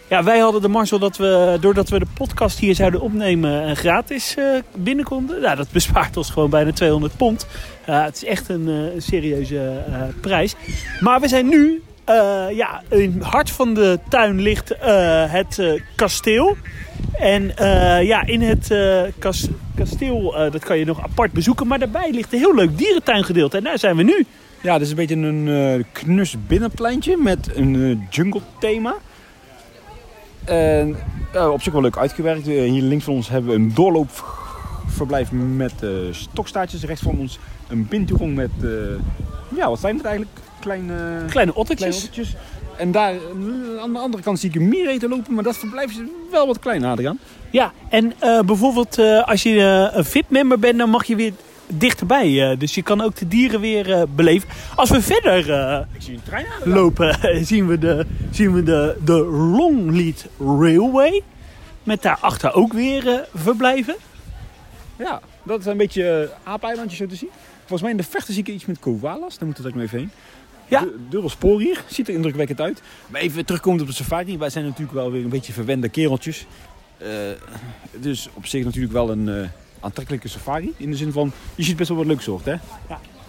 Ja, 0.10 0.24
wij 0.24 0.40
hadden 0.40 0.62
de 0.62 0.68
mazzel 0.68 1.00
dat 1.00 1.18
we, 1.18 1.58
doordat 1.62 1.90
we 1.90 2.00
de 2.00 2.06
podcast 2.14 2.60
hier 2.60 2.76
zouden 2.76 3.02
opnemen, 3.02 3.66
eh, 3.70 3.76
gratis 3.76 4.36
eh, 4.36 4.46
binnen. 4.76 5.06
Nou, 5.42 5.56
dat 5.56 5.72
bespaart 5.72 6.18
ons 6.18 6.30
gewoon 6.30 6.50
bijna 6.50 6.72
200 6.72 7.18
pond. 7.18 7.48
Ja, 7.86 8.04
het 8.04 8.16
is 8.16 8.24
echt 8.26 8.50
een, 8.50 8.68
eh, 8.70 9.02
serieuze 9.02 9.84
eh, 9.88 10.02
prijs. 10.22 10.56
Maar 11.00 11.20
we 11.22 11.28
zijn 11.28 11.48
nu, 11.48 11.82
eh, 12.04 12.46
ja, 12.52 12.82
in 12.90 13.14
het 13.18 13.24
hart 13.24 13.50
van 13.52 13.74
de 13.74 14.00
tuin 14.10 14.42
ligt 14.42 14.72
eh, 14.72 15.32
het 15.32 15.60
eh, 15.60 15.82
kasteel. 15.96 16.58
En 17.20 17.58
eh, 17.58 18.04
ja, 18.08 18.26
in 18.26 18.42
het 18.42 18.72
eh, 18.72 19.02
kas- 19.20 19.48
kasteel, 19.76 20.38
eh, 20.38 20.52
dat 20.52 20.64
kan 20.64 20.78
je 20.78 20.86
nog 20.86 21.04
apart 21.04 21.32
bezoeken. 21.32 21.68
Maar 21.68 21.80
daarbij 21.80 22.12
ligt 22.12 22.34
een 22.34 22.40
heel 22.40 22.56
leuk 22.56 22.78
dierentuingedeelte. 22.78 23.58
En 23.58 23.64
daar 23.64 23.80
zijn 23.80 23.96
we 23.96 24.04
nu. 24.04 24.26
Ja, 24.66 24.74
dit 24.74 24.82
is 24.82 24.90
een 24.90 24.96
beetje 24.96 25.16
een 25.16 25.48
eh, 25.48 25.84
knus 25.92 26.36
binnenpleintje 26.48 27.18
met 27.18 27.56
een 27.56 27.76
eh, 27.76 27.98
jungle 28.10 28.42
thema. 28.60 28.96
En 30.46 30.98
ja, 31.34 31.50
op 31.50 31.62
zich 31.62 31.74
wel 31.74 31.82
leuk 31.82 31.98
uitgewerkt. 31.98 32.48
Eh, 32.48 32.70
hier 32.70 32.82
links 32.82 33.04
van 33.04 33.14
ons 33.14 33.30
hebben 33.30 33.50
we 33.52 33.56
een 33.56 33.74
doorloopverblijf 33.74 35.32
met 35.32 35.84
eh, 35.84 35.90
stokstaartjes. 36.12 36.84
Rechts 36.84 37.02
van 37.02 37.20
ons 37.20 37.40
een 37.68 37.88
binturong 37.88 38.36
met, 38.36 38.50
eh, 38.62 38.70
ja 39.56 39.70
wat 39.70 39.80
zijn 39.80 39.96
het 39.98 40.06
eigenlijk? 40.06 40.38
Kleine, 40.60 40.94
Kleine 40.94 41.30
kleine 41.30 41.56
ottertjes. 41.56 42.10
En 42.78 42.92
daar 42.92 43.14
eh, 43.14 43.82
aan 43.82 43.94
de 43.94 44.00
andere 44.00 44.24
kant 44.24 44.40
zie 44.40 44.50
ik 44.50 44.56
een 44.56 44.68
miereten 44.68 45.10
lopen, 45.10 45.34
maar 45.34 45.44
dat 45.44 45.58
verblijf 45.58 45.90
is 45.90 45.98
wel 46.32 46.48
wat 46.48 46.60
klein, 46.60 46.84
Adriaan. 46.84 47.20
Ja, 47.50 47.72
en 47.90 48.14
eh, 48.20 48.40
bijvoorbeeld 48.40 49.00
eh, 49.00 49.28
als 49.28 49.44
je 49.44 49.60
eh, 49.60 49.98
een 49.98 50.06
VIP-member 50.06 50.60
bent, 50.60 50.78
dan 50.78 50.90
mag 50.90 51.06
je 51.06 51.16
weer 51.16 51.34
dichterbij. 51.78 52.52
eh, 52.52 52.60
dus 52.60 52.76
je 52.76 52.82
kan 52.82 53.02
ook 53.02 53.16
de 53.16 53.28
dieren 53.28 53.60
weer 53.60 53.92
eh, 53.94 54.04
beleven. 54.16 54.50
Als 54.76 54.90
we 54.90 55.02
verder 55.02 55.52
eh, 55.54 55.80
Ik 55.94 56.02
zie 56.02 56.14
een 56.14 56.24
trein 56.24 56.46
lopen, 56.64 57.18
zien 57.46 57.68
we, 57.68 57.78
de, 57.80 58.06
zien 58.32 58.54
we 58.54 58.64
de, 58.64 58.98
de 59.06 59.14
Longleat 59.26 60.26
Railway. 60.40 61.22
Met 61.84 62.02
daarachter 62.02 62.54
ook 62.54 62.74
weer 62.74 63.28
verblijven. 63.34 63.96
Ja, 64.98 65.22
dat 65.44 65.60
is 65.60 65.66
een 65.66 65.78
beetje 65.78 66.30
uh, 66.44 66.50
aapeilandje 66.52 66.96
zo 66.98 67.06
te 67.06 67.16
zien. 67.16 67.30
Volgens 67.60 67.82
mij 67.82 67.92
in 67.92 67.98
de 67.98 68.04
vechten 68.04 68.34
zie 68.34 68.44
ik 68.44 68.50
iets 68.54 68.66
met 68.66 68.80
koalas. 68.80 69.38
Daar 69.38 69.46
moeten 69.46 69.64
we 69.64 69.70
ook 69.70 69.76
nog 69.76 69.84
even 69.84 69.98
heen. 69.98 70.12
Ja. 70.68 70.80
Du- 70.80 70.96
Dubbel 71.10 71.30
spoor 71.30 71.60
hier. 71.60 71.84
Ziet 71.88 72.08
er 72.08 72.14
indrukwekkend 72.14 72.62
uit. 72.62 72.82
Maar 73.08 73.22
even 73.22 73.46
terugkomend 73.46 73.82
op 73.82 73.88
de 73.88 73.94
safari. 73.94 74.38
Wij 74.38 74.50
zijn 74.50 74.66
natuurlijk 74.66 74.94
wel 74.94 75.12
weer 75.12 75.24
een 75.24 75.30
beetje 75.30 75.54
verwende 75.54 75.90
kereltjes. 75.90 76.46
Dus 78.00 78.30
op 78.34 78.46
zich 78.46 78.64
natuurlijk 78.66 78.94
wel 78.94 79.10
een 79.12 79.50
aantrekkelijke 79.80 80.28
safari. 80.28 80.74
In 80.78 80.92
de 80.92 80.98
zin 80.98 81.12
van, 81.12 81.32
je 81.56 81.64
ziet 81.64 81.76
best 81.76 81.90
wel 81.90 81.98
wat 81.98 82.08
leuk 82.08 82.22
soort, 82.22 82.46
hè? 82.46 82.56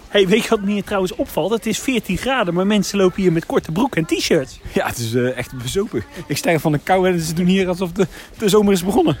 Hey, 0.07 0.27
weet 0.27 0.43
je 0.43 0.49
wat 0.49 0.61
me 0.61 0.83
trouwens 0.83 1.15
opvalt? 1.15 1.51
Het 1.51 1.65
is 1.65 1.79
14 1.79 2.17
graden, 2.17 2.53
maar 2.53 2.67
mensen 2.67 2.97
lopen 2.97 3.21
hier 3.21 3.31
met 3.31 3.45
korte 3.45 3.71
broek 3.71 3.95
en 3.95 4.05
t-shirts. 4.05 4.59
Ja, 4.73 4.87
het 4.87 4.97
is 4.97 5.13
eh, 5.13 5.37
echt 5.37 5.57
bezopen. 5.57 6.03
Ik 6.27 6.37
sterf 6.37 6.61
van 6.61 6.71
de 6.71 6.79
kou 6.83 7.09
en 7.09 7.19
ze 7.19 7.33
doen 7.33 7.45
hier 7.45 7.67
alsof 7.67 7.91
de, 7.91 8.07
de 8.37 8.49
zomer 8.49 8.73
is 8.73 8.83
begonnen. 8.83 9.17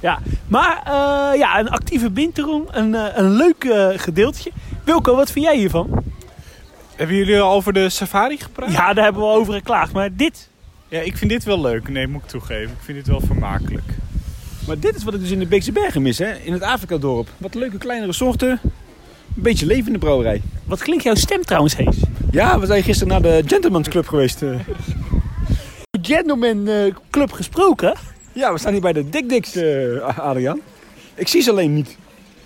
Ja, 0.00 0.18
maar 0.46 0.82
eh, 0.84 1.38
ja, 1.38 1.58
een 1.58 1.68
actieve 1.70 2.10
binterong, 2.10 2.68
een, 2.70 2.94
eh, 2.94 3.16
een 3.16 3.30
leuk 3.30 3.64
eh, 3.64 3.88
gedeeltje. 3.96 4.50
Wilco, 4.84 5.16
wat 5.16 5.30
vind 5.30 5.44
jij 5.44 5.56
hiervan? 5.56 6.04
Hebben 6.96 7.16
jullie 7.16 7.40
al 7.40 7.54
over 7.54 7.72
de 7.72 7.88
safari 7.88 8.36
gepraat? 8.38 8.72
Ja, 8.72 8.92
daar 8.92 9.04
hebben 9.04 9.22
we 9.22 9.28
al 9.28 9.34
over 9.34 9.54
geklaagd, 9.54 9.92
maar 9.92 10.16
dit... 10.16 10.48
Ja, 10.88 11.00
ik 11.00 11.16
vind 11.16 11.30
dit 11.30 11.44
wel 11.44 11.60
leuk. 11.60 11.88
Nee, 11.88 12.06
moet 12.06 12.22
ik 12.22 12.28
toegeven. 12.28 12.70
Ik 12.70 12.82
vind 12.84 12.98
dit 12.98 13.06
wel 13.06 13.20
vermakelijk. 13.20 13.84
Maar 14.68 14.78
dit 14.78 14.96
is 14.96 15.04
wat 15.04 15.14
ik 15.14 15.20
dus 15.20 15.30
in 15.30 15.38
de 15.38 15.46
Beekse 15.46 15.72
Bergen 15.72 16.02
mis, 16.02 16.18
hè? 16.18 16.34
In 16.34 16.52
het 16.52 16.62
Afrika-dorp. 16.62 17.28
Wat 17.36 17.54
leuke 17.54 17.78
kleinere 17.78 18.12
soorten. 18.12 18.48
Een 18.50 19.42
beetje 19.42 19.66
leven 19.66 19.86
in 19.86 19.92
de 19.92 19.98
brouwerij. 19.98 20.42
Wat 20.64 20.82
klinkt 20.82 21.04
jouw 21.04 21.14
stem 21.14 21.42
trouwens, 21.44 21.76
Hees? 21.76 21.96
Ja, 22.30 22.58
we 22.60 22.66
zijn 22.66 22.82
gisteren 22.82 23.12
naar 23.12 23.22
de 23.22 23.42
Gentleman's 23.46 23.88
Club 23.88 24.06
geweest. 24.08 24.42
eh. 24.42 24.50
Gentleman 26.02 26.66
eh, 26.68 26.94
Club 27.10 27.32
gesproken. 27.32 27.94
Ja, 28.32 28.52
we 28.52 28.58
staan 28.58 28.72
hier 28.72 28.80
bij 28.80 28.92
de 28.92 29.08
Dick 29.08 29.28
Dicks, 29.28 29.54
eh, 29.54 30.18
Adriaan. 30.18 30.60
Ik 31.14 31.28
zie 31.28 31.42
ze 31.42 31.50
alleen 31.50 31.74
niet. 31.74 31.96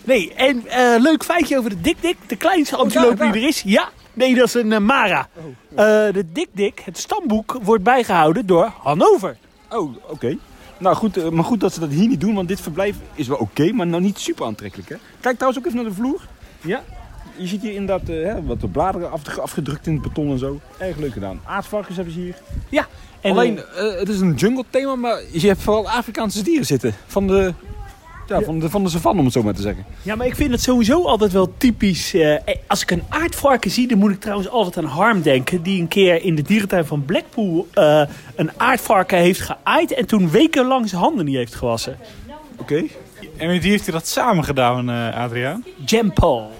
Nee, 0.05 0.33
en 0.35 0.63
leuk 1.03 1.25
feitje 1.25 1.59
over 1.59 1.71
de 1.71 1.81
Dik 1.81 1.97
Dik. 2.01 2.17
De 2.27 2.37
kleinste 2.37 2.77
antiloop 2.77 3.19
daar, 3.19 3.33
die 3.33 3.43
er 3.43 3.49
is. 3.49 3.63
Ja, 3.67 3.89
nee, 4.15 4.35
dat 4.35 4.47
is 4.47 4.55
een 4.55 4.85
Mara. 4.85 5.29
Eh, 5.69 5.85
de 6.13 6.25
Dik 6.33 6.49
Dik, 6.53 6.83
het 6.85 6.99
stamboek, 6.99 7.59
wordt 7.63 7.83
bijgehouden 7.83 8.47
door 8.47 8.73
Hannover. 8.83 9.37
Oh, 9.71 9.95
oké. 10.09 10.37
Nou 10.83 10.97
goed, 10.97 11.17
eh, 11.17 11.29
maar 11.29 11.45
goed 11.45 11.61
dat 11.61 11.73
ze 11.73 11.81
dat 11.81 11.91
hier 11.91 12.09
niet 12.09 12.21
doen, 12.21 12.35
want 12.35 12.49
dit 12.49 12.61
verblijf 12.61 12.97
is 13.15 13.29
wel 13.29 13.37
oké, 13.37 13.73
maar 13.73 13.87
nou 13.87 14.03
niet 14.03 14.19
super 14.19 14.47
aantrekkelijk. 14.47 14.89
Hè? 14.89 14.97
Kijk 15.21 15.35
trouwens 15.37 15.59
ook 15.63 15.67
even 15.73 15.83
naar 15.83 15.91
de 15.91 15.97
vloer. 15.97 16.21
Ja, 16.61 16.83
je 17.37 17.47
ziet 17.47 17.63
hier 17.63 17.73
inderdaad 17.73 18.09
eh, 18.09 18.25
hè, 18.25 18.43
wat 18.45 18.61
de 18.61 18.69
bladeren 18.69 19.11
afge- 19.11 19.41
afgedrukt 19.41 19.87
in 19.87 19.93
het 19.93 20.03
beton 20.03 20.31
en 20.31 20.39
zo. 20.39 20.61
Erg 20.79 20.97
leuk 20.97 21.13
gedaan. 21.13 21.41
Aardvarkens 21.45 21.97
hebben 21.97 22.15
ze 22.15 22.21
hier. 22.21 22.35
Ja, 22.69 22.87
en, 23.21 23.31
Alleen, 23.33 23.59
eh, 23.59 23.99
het 23.99 24.09
is 24.09 24.21
een 24.21 24.35
jungle 24.35 24.65
thema, 24.71 24.95
maar 24.97 25.21
je 25.33 25.47
hebt 25.47 25.63
vooral 25.63 25.91
Afrikaanse 25.91 26.43
dieren 26.43 26.67
zitten. 26.67 26.95
Van 27.07 27.27
de, 27.27 27.55
ja, 28.27 28.41
Van 28.41 28.59
de, 28.59 28.71
van 28.71 28.83
de 28.85 28.91
savanne, 28.91 29.19
om 29.19 29.25
het 29.25 29.35
zo 29.35 29.43
maar 29.43 29.55
te 29.55 29.63
zeggen. 29.63 29.85
ja, 30.03 30.15
maar 30.15 30.27
ik 30.27 30.35
vind 30.37 30.51
het 30.51 30.63
sowieso 30.63 31.03
altijd 31.05 31.33
wel 31.33 31.53
typisch. 31.57 32.15
eh, 32.15 32.37
als 32.67 32.83
ik 32.83 32.91
een 32.91 33.03
aardvarken 33.09 33.71
zie, 33.71 33.89
dan 33.89 33.99
moet 33.99 34.11
ik 34.11 34.21
trouwens 34.21 34.49
altijd 34.49 34.85
aan 34.85 34.91
Harm 34.91 35.23
denken. 35.23 35.63
Die 35.63 35.81
een 35.81 35.89
keer 35.89 36.23
in 36.25 36.35
de 36.35 36.43
dierentuin 36.43 36.85
van 36.87 37.05
Blackpool 37.05 37.69
eh, 37.73 38.03
een 38.37 38.51
aardvarken 38.57 39.19
heeft 39.19 39.41
geaaid. 39.41 39.93
En 39.93 40.07
toen 40.07 40.31
wekenlang 40.31 40.89
zijn 40.89 41.01
handen 41.03 41.25
niet 41.25 41.37
heeft 41.37 41.55
gewassen. 41.55 41.97
Oké. 42.57 42.83
En 43.37 43.49
met 43.49 43.63
wie 43.63 43.71
heeft 43.71 43.85
hij 43.85 43.95
dat 43.95 44.07
samen 44.07 44.45
gedaan, 44.45 44.91
eh, 44.91 45.17
Adriaan? 45.17 45.65
Jem 45.85 46.13
Paul. 46.13 46.51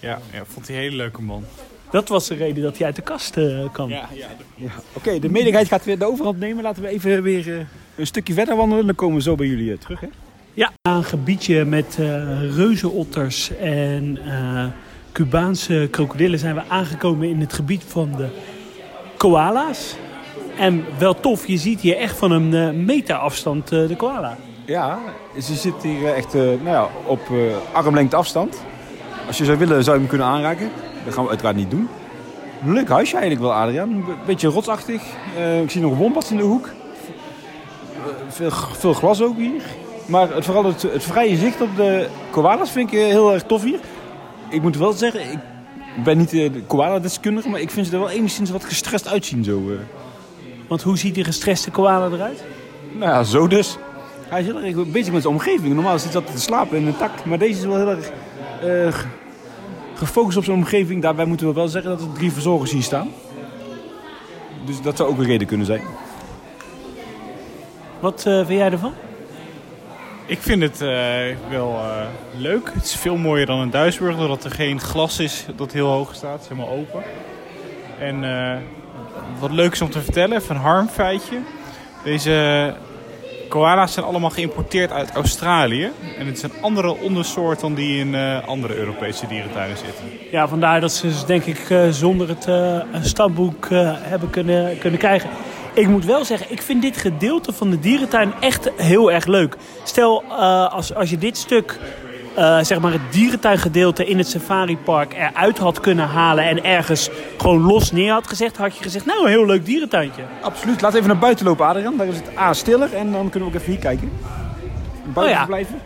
Ja, 0.00 0.18
ja, 0.32 0.42
vond 0.44 0.66
hij 0.66 0.76
een 0.76 0.82
hele 0.82 0.96
leuke 0.96 1.22
man. 1.22 1.44
Dat 1.90 2.08
was 2.08 2.26
de 2.28 2.34
reden 2.34 2.62
dat 2.62 2.76
hij 2.78 2.86
uit 2.86 2.96
de 2.96 3.02
kast 3.02 3.36
eh, 3.36 3.64
kwam. 3.72 3.88
Ja, 3.90 4.08
ja. 4.12 4.26
Ja. 4.54 4.70
Oké, 4.92 5.18
de 5.18 5.28
medigheid 5.30 5.68
gaat 5.68 5.84
weer 5.84 5.98
de 5.98 6.04
overhand 6.04 6.38
nemen. 6.38 6.62
Laten 6.62 6.82
we 6.82 6.88
even 6.88 7.22
weer 7.22 7.58
eh, 7.58 7.64
een 7.96 8.06
stukje 8.06 8.34
verder 8.34 8.56
wandelen. 8.56 8.86
Dan 8.86 8.94
komen 8.94 9.16
we 9.16 9.22
zo 9.22 9.34
bij 9.34 9.46
jullie 9.46 9.72
eh, 9.72 9.78
terug. 9.78 10.00
Hè? 10.00 10.06
Ja, 10.54 10.72
een 10.82 11.04
gebiedje 11.04 11.64
met 11.64 11.96
eh 12.00 12.56
reuzenotters 12.56 13.56
en 13.56 14.18
eh 14.26 14.66
Cubaanse 15.12 15.88
krokodillen 15.90 16.38
zijn 16.38 16.54
we 16.54 16.62
aangekomen 16.68 17.28
in 17.28 17.40
het 17.40 17.52
gebied 17.52 17.84
van 17.86 18.12
de 18.16 18.28
koala's. 19.16 19.96
En 20.58 20.84
wel 20.98 21.20
tof, 21.20 21.46
je 21.46 21.56
ziet 21.56 21.80
hier 21.80 21.96
echt 21.96 22.16
van 22.16 22.30
een 22.30 22.54
eh, 22.54 22.84
meter 22.84 23.14
afstand 23.16 23.68
de 23.68 23.94
koala. 23.96 24.36
Ja, 24.68 24.98
ze 25.40 25.54
zit 25.54 25.82
hier 25.82 26.14
echt 26.14 26.34
eh, 26.34 26.40
nou 26.42 26.64
ja, 26.64 26.88
op 27.04 27.20
eh, 27.30 27.76
armlengte 27.76 28.16
afstand. 28.16 28.62
Als 29.26 29.38
je 29.38 29.44
zou 29.44 29.58
willen, 29.58 29.84
zou 29.84 29.94
je 29.96 30.00
hem 30.00 30.10
kunnen 30.10 30.26
aanraken. 30.26 30.70
Dat 31.04 31.14
gaan 31.14 31.22
we 31.22 31.28
uiteraard 31.28 31.56
niet 31.56 31.70
doen. 31.70 31.88
Leuk 32.64 32.88
huisje 32.88 33.16
eigenlijk 33.16 33.42
wel, 33.42 33.54
Adriaan. 33.54 33.90
Een 33.90 34.04
beetje 34.26 34.48
rotsachtig. 34.48 35.02
Eh, 35.36 35.62
ik 35.62 35.70
zie 35.70 35.80
nog 35.80 35.96
wombats 35.96 36.30
in 36.30 36.36
de 36.36 36.42
hoek. 36.42 36.68
Veel, 38.28 38.50
veel 38.50 38.92
glas 38.92 39.22
ook 39.22 39.36
hier. 39.36 39.62
Maar 40.08 40.34
het, 40.34 40.44
vooral 40.44 40.64
het, 40.64 40.82
het 40.82 41.02
vrije 41.02 41.36
zicht 41.36 41.60
op 41.60 41.76
de 41.76 42.08
koalas 42.30 42.70
vind 42.70 42.92
ik 42.92 42.98
eh, 42.98 43.06
heel 43.06 43.32
erg 43.32 43.42
tof 43.42 43.62
hier. 43.62 43.80
Ik 44.50 44.62
moet 44.62 44.76
wel 44.76 44.92
zeggen, 44.92 45.32
ik 45.32 45.38
ben 46.04 46.18
niet 46.18 46.32
eh, 46.32 46.52
de 46.52 46.62
koala-deskundige, 46.62 47.48
maar 47.48 47.60
ik 47.60 47.70
vind 47.70 47.86
ze 47.86 47.92
er 47.92 47.98
wel 47.98 48.10
enigszins 48.10 48.50
wat 48.50 48.64
gestrest 48.64 49.08
uitzien. 49.08 49.44
Zo, 49.44 49.70
eh. 49.70 49.76
Want 50.68 50.82
hoe 50.82 50.98
ziet 50.98 51.14
die 51.14 51.24
gestreste 51.24 51.70
koala 51.70 52.06
eruit? 52.06 52.44
Nou 52.92 53.10
ja, 53.10 53.22
zo 53.22 53.46
dus. 53.46 53.76
Hij 54.28 54.40
is 54.40 54.46
heel 54.46 54.60
erg 54.60 54.90
bezig 54.90 55.12
met 55.12 55.22
zijn 55.22 55.34
omgeving. 55.34 55.74
Normaal 55.74 55.98
zit 55.98 56.12
hij 56.12 56.20
altijd 56.20 56.36
te 56.36 56.42
slapen 56.42 56.78
in 56.78 56.86
een 56.86 56.96
tak. 56.96 57.24
Maar 57.24 57.38
deze 57.38 57.58
is 57.58 57.66
wel 57.66 57.76
heel 57.76 57.96
erg 58.68 59.06
gefocust 59.94 60.36
op 60.36 60.44
zijn 60.44 60.56
omgeving. 60.56 61.02
Daarbij 61.02 61.24
moeten 61.24 61.46
we 61.46 61.52
wel 61.52 61.68
zeggen 61.68 61.90
dat 61.90 62.00
er 62.00 62.12
drie 62.12 62.32
verzorgers 62.32 62.70
hier 62.70 62.82
staan. 62.82 63.08
Dus 64.64 64.82
dat 64.82 64.96
zou 64.96 65.10
ook 65.10 65.18
een 65.18 65.24
reden 65.24 65.46
kunnen 65.46 65.66
zijn. 65.66 65.82
Wat 68.00 68.22
vind 68.22 68.48
jij 68.48 68.70
ervan? 68.70 68.92
Ik 70.28 70.42
vind 70.42 70.62
het 70.62 70.80
eh, 70.80 70.88
wel 71.50 71.70
eh, 71.70 72.06
leuk. 72.36 72.70
Het 72.74 72.84
is 72.84 72.96
veel 72.96 73.16
mooier 73.16 73.46
dan 73.46 73.62
in 73.62 73.70
Duisburg, 73.70 74.16
doordat 74.16 74.44
er 74.44 74.50
geen 74.50 74.80
glas 74.80 75.18
is 75.18 75.46
dat 75.56 75.72
heel 75.72 75.86
hoog 75.86 76.14
staat. 76.14 76.32
Het 76.32 76.42
is 76.42 76.48
helemaal 76.48 76.76
open. 76.76 77.02
En 77.98 78.24
eh, 78.24 78.56
wat 79.38 79.50
leuk 79.50 79.72
is 79.72 79.80
om 79.80 79.90
te 79.90 80.00
vertellen, 80.00 80.36
even 80.36 80.54
een 80.54 80.60
harmfeitje. 80.60 81.38
Deze 82.04 82.74
koala's 83.48 83.92
zijn 83.92 84.06
allemaal 84.06 84.30
geïmporteerd 84.30 84.92
uit 84.92 85.10
Australië. 85.10 85.90
En 86.18 86.26
het 86.26 86.36
is 86.36 86.42
een 86.42 86.60
andere 86.60 86.96
ondersoort 86.96 87.60
dan 87.60 87.74
die 87.74 87.98
in 87.98 88.14
andere 88.46 88.76
Europese 88.76 89.26
dierentuinen 89.26 89.76
zitten. 89.76 90.04
Ja, 90.30 90.48
vandaar 90.48 90.80
dat 90.80 90.92
ze 90.92 91.06
dus 91.06 91.24
denk 91.24 91.44
ik 91.44 91.90
zonder 91.90 92.28
het 92.28 92.46
een 92.92 93.04
stamboek 93.04 93.66
hebben 94.02 94.30
kunnen, 94.30 94.78
kunnen 94.78 94.98
krijgen. 94.98 95.30
Ik 95.78 95.88
moet 95.88 96.04
wel 96.04 96.24
zeggen, 96.24 96.50
ik 96.50 96.62
vind 96.62 96.82
dit 96.82 96.96
gedeelte 96.96 97.52
van 97.52 97.70
de 97.70 97.80
dierentuin 97.80 98.32
echt 98.40 98.70
heel 98.76 99.12
erg 99.12 99.26
leuk. 99.26 99.56
Stel, 99.84 100.22
eh, 100.22 100.72
als, 100.72 100.94
als 100.94 101.10
je 101.10 101.18
dit 101.18 101.36
stuk, 101.36 101.78
eh, 102.34 102.58
zeg 102.62 102.80
maar 102.80 102.92
het 102.92 103.12
dierentuingedeelte 103.12 104.06
in 104.06 104.18
het 104.18 104.28
safaripark 104.28 105.14
eruit 105.14 105.58
had 105.58 105.80
kunnen 105.80 106.06
halen 106.06 106.44
en 106.44 106.64
ergens 106.64 107.10
gewoon 107.36 107.62
los 107.62 107.92
neer 107.92 108.12
had 108.12 108.28
gezegd, 108.28 108.56
had 108.56 108.76
je 108.76 108.82
gezegd, 108.82 109.06
nou 109.06 109.22
een 109.22 109.28
heel 109.28 109.46
leuk 109.46 109.64
dierentuintje. 109.64 110.22
Absoluut. 110.40 110.80
We 110.80 110.86
even 110.86 111.06
naar 111.06 111.18
buiten 111.18 111.46
lopen, 111.46 111.66
Adrian. 111.66 111.96
Daar 111.96 112.06
is 112.06 112.16
het 112.16 112.38
A 112.38 112.52
stiller 112.52 112.94
en 112.94 113.12
dan 113.12 113.30
kunnen 113.30 113.48
we 113.48 113.54
ook 113.54 113.60
even 113.60 113.72
hier 113.72 113.82
kijken. 113.82 114.10
Buiten 115.04 115.22
Oh 115.22 115.28
ja. 115.28 115.38
verblijven. 115.38 115.80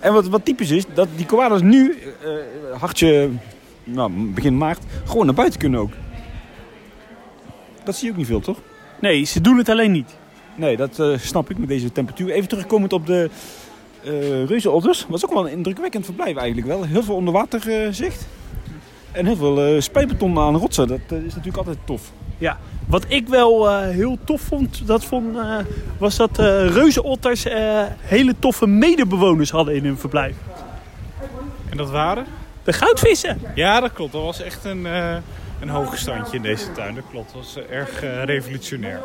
En 0.00 0.12
wat, 0.12 0.28
wat 0.28 0.44
typisch 0.44 0.70
is, 0.70 0.84
dat 0.94 1.08
die 1.16 1.26
koalas 1.26 1.62
nu, 1.62 1.98
eh, 2.22 2.80
hartje, 2.80 3.30
nou, 3.84 4.12
begin 4.12 4.56
maart, 4.56 4.82
gewoon 5.04 5.26
naar 5.26 5.34
buiten 5.34 5.60
kunnen 5.60 5.80
ook. 5.80 5.92
Dat 7.84 7.94
zie 7.94 8.04
je 8.04 8.10
ook 8.12 8.18
niet 8.18 8.26
veel, 8.26 8.40
toch? 8.40 8.58
Nee, 9.04 9.24
ze 9.24 9.40
doen 9.40 9.58
het 9.58 9.68
alleen 9.68 9.92
niet. 9.92 10.16
Nee, 10.54 10.76
dat 10.76 10.98
eh, 10.98 11.18
snap 11.18 11.50
ik 11.50 11.58
met 11.58 11.68
deze 11.68 11.92
temperatuur. 11.92 12.30
Even 12.30 12.48
terugkomend 12.48 12.92
op 12.92 13.06
de 13.06 13.30
eh 14.04 14.44
reuzenotters. 14.44 15.06
Was 15.08 15.24
ook 15.24 15.32
wel 15.32 15.46
een 15.46 15.52
indrukwekkend 15.52 16.04
verblijf 16.04 16.36
eigenlijk 16.36 16.66
wel. 16.66 16.84
Heel 16.84 17.02
veel 17.02 17.14
onderwaterzicht. 17.14 18.26
en 19.12 19.26
heel 19.26 19.36
veel 19.36 19.64
eh 19.64 19.80
spijtbeton 19.80 20.38
aan 20.38 20.56
rotsen. 20.56 20.88
Dat 20.88 20.98
is 21.08 21.34
natuurlijk 21.34 21.56
altijd 21.56 21.78
tof. 21.84 22.12
Ja, 22.38 22.58
wat 22.86 23.04
ik 23.08 23.28
wel 23.28 23.70
eh, 23.70 23.88
heel 23.88 24.18
tof 24.24 24.40
vond, 24.40 24.86
dat 24.86 25.04
vond 25.04 25.36
eh, 25.36 25.56
was 25.98 26.16
dat 26.16 26.38
eh 26.38 26.66
reuzenotters 26.68 27.44
eh, 27.44 27.82
hele 28.00 28.34
toffe 28.38 28.66
medebewoners 28.66 29.50
hadden 29.50 29.74
in 29.74 29.84
hun 29.84 29.98
verblijf. 29.98 30.36
En 31.70 31.76
dat 31.76 31.90
waren? 31.90 32.24
De 32.64 32.72
goudvissen. 32.72 33.40
Ja, 33.54 33.80
dat 33.80 33.92
klopt. 33.92 34.12
Dat 34.12 34.22
was 34.22 34.42
echt 34.42 34.64
een, 34.64 34.86
eh 34.86 35.16
een 35.64 35.70
hoog 35.74 35.98
standje 35.98 36.36
in 36.36 36.42
deze 36.42 36.72
tuin. 36.72 36.94
Dat 36.94 37.04
klopt. 37.10 37.32
Dat 37.32 37.42
was 37.42 37.56
eh, 37.56 37.76
erg 37.76 38.02
eh, 38.02 38.24
revolutionair. 38.24 39.00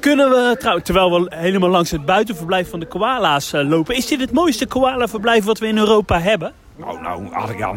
Kunnen 0.00 0.30
we, 0.30 0.56
trouw, 0.58 0.78
terwijl 0.78 1.22
we 1.22 1.32
helemaal 1.34 1.68
langs 1.70 1.90
het 1.90 2.04
buitenverblijf 2.04 2.70
van 2.70 2.80
de 2.80 2.86
koala's 2.86 3.52
eh, 3.52 3.68
lopen, 3.68 3.96
is 3.96 4.06
dit 4.06 4.20
het 4.20 4.32
mooiste 4.32 4.66
koalaverblijf 4.66 5.44
wat 5.44 5.58
we 5.58 5.66
in 5.66 5.78
Europa 5.78 6.20
hebben? 6.20 6.52
Nou, 6.76 7.00
nou. 7.02 7.76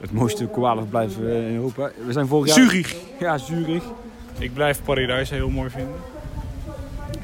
Het 0.00 0.12
mooiste 0.12 0.46
koalaverblijf 0.46 1.16
in 1.16 1.54
Europa. 1.54 1.90
We 2.06 2.12
zijn 2.12 2.26
vorig 2.26 2.54
jaar... 2.54 2.64
Zurich. 2.66 2.94
Ja, 3.18 3.38
Zurich. 3.38 3.82
Ik 4.38 4.54
blijf 4.54 4.82
Paradise 4.84 5.34
heel 5.34 5.48
mooi 5.50 5.70
vinden. 5.70 5.94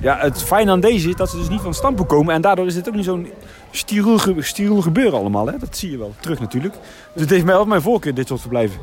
Ja, 0.00 0.16
het 0.18 0.42
fijn 0.42 0.70
aan 0.70 0.80
deze 0.80 1.08
is 1.08 1.14
dat 1.16 1.30
ze 1.30 1.36
dus 1.36 1.48
niet 1.48 1.60
van 1.60 1.74
stampen 1.74 2.06
komen. 2.06 2.34
En 2.34 2.40
daardoor 2.40 2.66
is 2.66 2.74
het 2.74 2.88
ook 2.88 2.94
niet 2.94 3.04
zo'n 3.04 3.28
steriel, 3.70 4.18
ge- 4.18 4.42
steriel 4.42 4.80
gebeuren 4.80 5.18
allemaal. 5.18 5.46
Hè? 5.46 5.58
Dat 5.58 5.76
zie 5.76 5.90
je 5.90 5.98
wel 5.98 6.14
terug 6.20 6.40
natuurlijk. 6.40 6.74
Dus 7.12 7.22
het 7.22 7.30
heeft 7.30 7.44
mij 7.44 7.54
wel 7.54 7.64
mijn 7.64 7.82
voorkeur, 7.82 8.14
dit 8.14 8.28
soort 8.28 8.40
verblijven. 8.40 8.80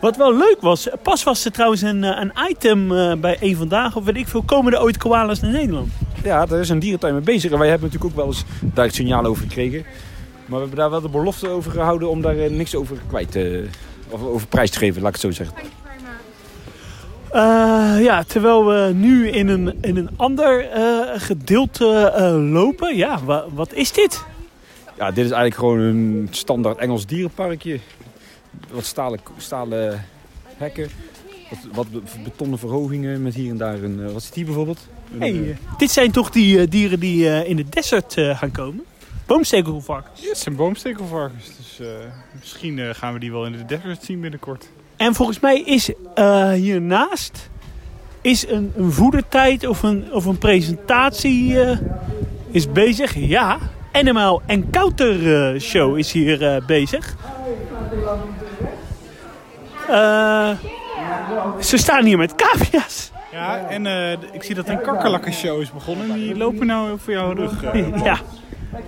Wat 0.00 0.16
wel 0.16 0.36
leuk 0.36 0.56
was, 0.60 0.88
pas 1.02 1.22
was 1.22 1.44
er 1.44 1.52
trouwens 1.52 1.82
een, 1.82 2.04
eh, 2.04 2.20
een 2.20 2.32
item 2.50 2.96
eh, 2.96 3.14
bij 3.14 3.36
een 3.40 3.56
vandaag, 3.56 3.96
of 3.96 4.04
weet 4.04 4.16
ik 4.16 4.28
veel, 4.28 4.42
komen 4.42 4.72
er 4.72 4.80
ooit 4.82 4.96
koala's 4.96 5.40
naar 5.40 5.50
Nederland? 5.50 5.92
Ja, 6.22 6.46
daar 6.46 6.60
is 6.60 6.68
een 6.68 6.78
dierentuin 6.78 7.14
mee 7.14 7.22
bezig. 7.22 7.50
En 7.52 7.58
wij 7.58 7.68
hebben 7.68 7.86
natuurlijk 7.88 8.12
ook 8.12 8.18
wel 8.24 8.26
eens 8.34 8.44
daar 8.60 8.84
het 8.84 8.94
signaal 8.94 9.24
over 9.24 9.42
gekregen. 9.42 9.82
Maar 10.46 10.54
we 10.54 10.58
hebben 10.58 10.76
daar 10.78 10.90
wel 10.90 11.00
de 11.00 11.08
belofte 11.08 11.48
over 11.48 11.70
gehouden 11.70 12.08
om 12.10 12.22
daar 12.22 12.36
eh, 12.38 12.50
niks 12.50 12.74
over 12.74 12.96
kwijt 13.08 13.30
te... 13.32 13.64
Of 14.08 14.22
over 14.22 14.46
prijs 14.46 14.70
te 14.70 14.78
geven, 14.78 15.02
laat 15.02 15.14
ik 15.16 15.22
het 15.22 15.34
zo 15.34 15.44
zeggen. 15.44 15.56
Eh, 17.30 18.04
ja, 18.04 18.22
terwijl 18.26 18.66
we 18.66 18.90
nu 18.94 19.28
in 19.28 19.48
een, 19.48 19.78
in 19.80 19.96
een 19.96 20.10
ander 20.16 20.70
eh, 20.70 20.82
gedeelte 21.16 22.12
eh, 22.16 22.50
lopen. 22.52 22.96
Ja, 22.96 23.18
wa- 23.24 23.44
wat 23.54 23.72
is 23.72 23.92
dit? 23.92 24.24
Ja, 24.98 25.06
dit 25.10 25.24
is 25.24 25.30
eigenlijk 25.30 25.54
gewoon 25.54 25.78
een 25.78 26.28
standaard 26.30 26.78
Engels 26.78 27.06
dierenparkje. 27.06 27.78
Wat 28.70 28.84
stalen, 28.84 29.20
stalen 29.36 30.04
hekken. 30.56 30.88
Wat, 31.50 31.58
wat 31.72 31.90
be- 31.90 32.20
betonnen 32.24 32.58
verhogingen 32.58 33.22
met 33.22 33.34
hier 33.34 33.50
en 33.50 33.56
daar 33.56 33.82
een... 33.82 33.98
eh, 34.00 34.06
Wat 34.12 34.20
is 34.20 34.26
het 34.26 34.34
hier 34.34 34.44
bijvoorbeeld? 34.44 34.86
Hey, 35.18 35.30
eh, 35.32 35.50
eh, 35.50 35.56
dit 35.78 35.90
zijn 35.90 36.10
toch 36.10 36.30
die 36.30 36.68
dieren 36.68 37.00
die 37.00 37.28
eh, 37.30 37.48
in 37.48 37.56
de 37.56 37.68
desert 37.68 38.16
eh, 38.16 38.38
gaan 38.38 38.50
komen? 38.50 38.84
Boomstekelvarkens. 39.26 40.20
Ja, 40.20 40.28
het 40.28 40.38
zijn 40.38 40.56
boomstekelvarkens. 40.56 41.44
Dus 41.56 41.80
eh, 41.80 41.86
misschien 42.40 42.78
eh, 42.78 42.88
gaan 42.94 43.12
we 43.12 43.18
die 43.18 43.32
wel 43.32 43.46
in 43.46 43.52
de 43.52 43.64
desert 43.64 44.04
zien 44.04 44.20
binnenkort. 44.20 44.68
En 44.96 45.14
volgens 45.14 45.40
mij 45.40 45.60
is 45.60 45.90
eh, 46.14 46.50
hiernaast 46.50 47.50
is 48.20 48.48
een, 48.48 48.72
een 48.76 48.92
voedertijd 48.92 49.66
of 49.66 49.82
een, 49.82 50.12
of 50.12 50.24
een 50.24 50.38
presentatie 50.38 51.60
eh, 51.60 51.78
is 52.50 52.72
bezig. 52.72 53.14
Ja, 53.14 53.58
Animal 53.92 54.42
Encounter 54.46 55.52
eh, 55.54 55.60
Show 55.60 55.98
is 55.98 56.12
hier 56.12 56.46
eh, 56.54 56.66
bezig. 56.66 57.16
Eh, 59.88 60.50
ze 61.60 61.76
staan 61.76 62.04
hier 62.04 62.18
met 62.18 62.34
cavia's. 62.34 63.10
Ja, 63.32 63.58
en 63.68 63.86
eh, 63.86 64.12
ik 64.32 64.42
zie 64.42 64.54
dat 64.54 64.68
een 64.68 64.80
kakkerlakkenshow 64.80 65.60
is 65.60 65.72
begonnen. 65.72 66.12
Die 66.12 66.36
lopen 66.36 66.66
nou 66.66 66.98
voor 67.04 67.12
jouw 67.12 67.32
rug. 67.32 67.62
eh. 67.62 68.02
Ja. 68.04 68.18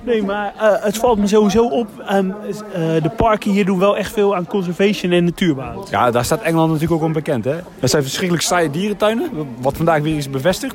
Nee, 0.05 0.23
maar 0.23 0.53
eh, 0.59 0.85
het 0.85 0.97
valt 0.99 1.19
me 1.19 1.27
sowieso 1.27 1.67
op. 1.67 1.89
ehm, 2.07 2.31
eh, 2.31 2.81
de 3.03 3.11
parken 3.17 3.51
hier 3.51 3.65
doen 3.65 3.79
wel 3.79 3.97
echt 3.97 4.13
veel 4.13 4.37
aan 4.37 4.47
conservation 4.47 5.13
en 5.13 5.25
natuurbehoud. 5.25 5.91
Ja, 5.91 6.11
daar 6.11 6.25
staat 6.25 6.43
Engeland 6.43 6.73
natuurlijk 6.73 7.01
ook 7.01 7.07
om 7.07 7.13
bekend. 7.13 7.45
Hè? 7.45 7.57
Dat 7.81 7.91
zijn 7.91 8.03
verschrikkelijk 8.03 8.45
saaie 8.47 8.71
dierentuinen. 8.71 9.31
Wat 9.61 9.77
vandaag 9.77 10.01
weer 10.01 10.17
is 10.17 10.31
bevestigd. 10.31 10.75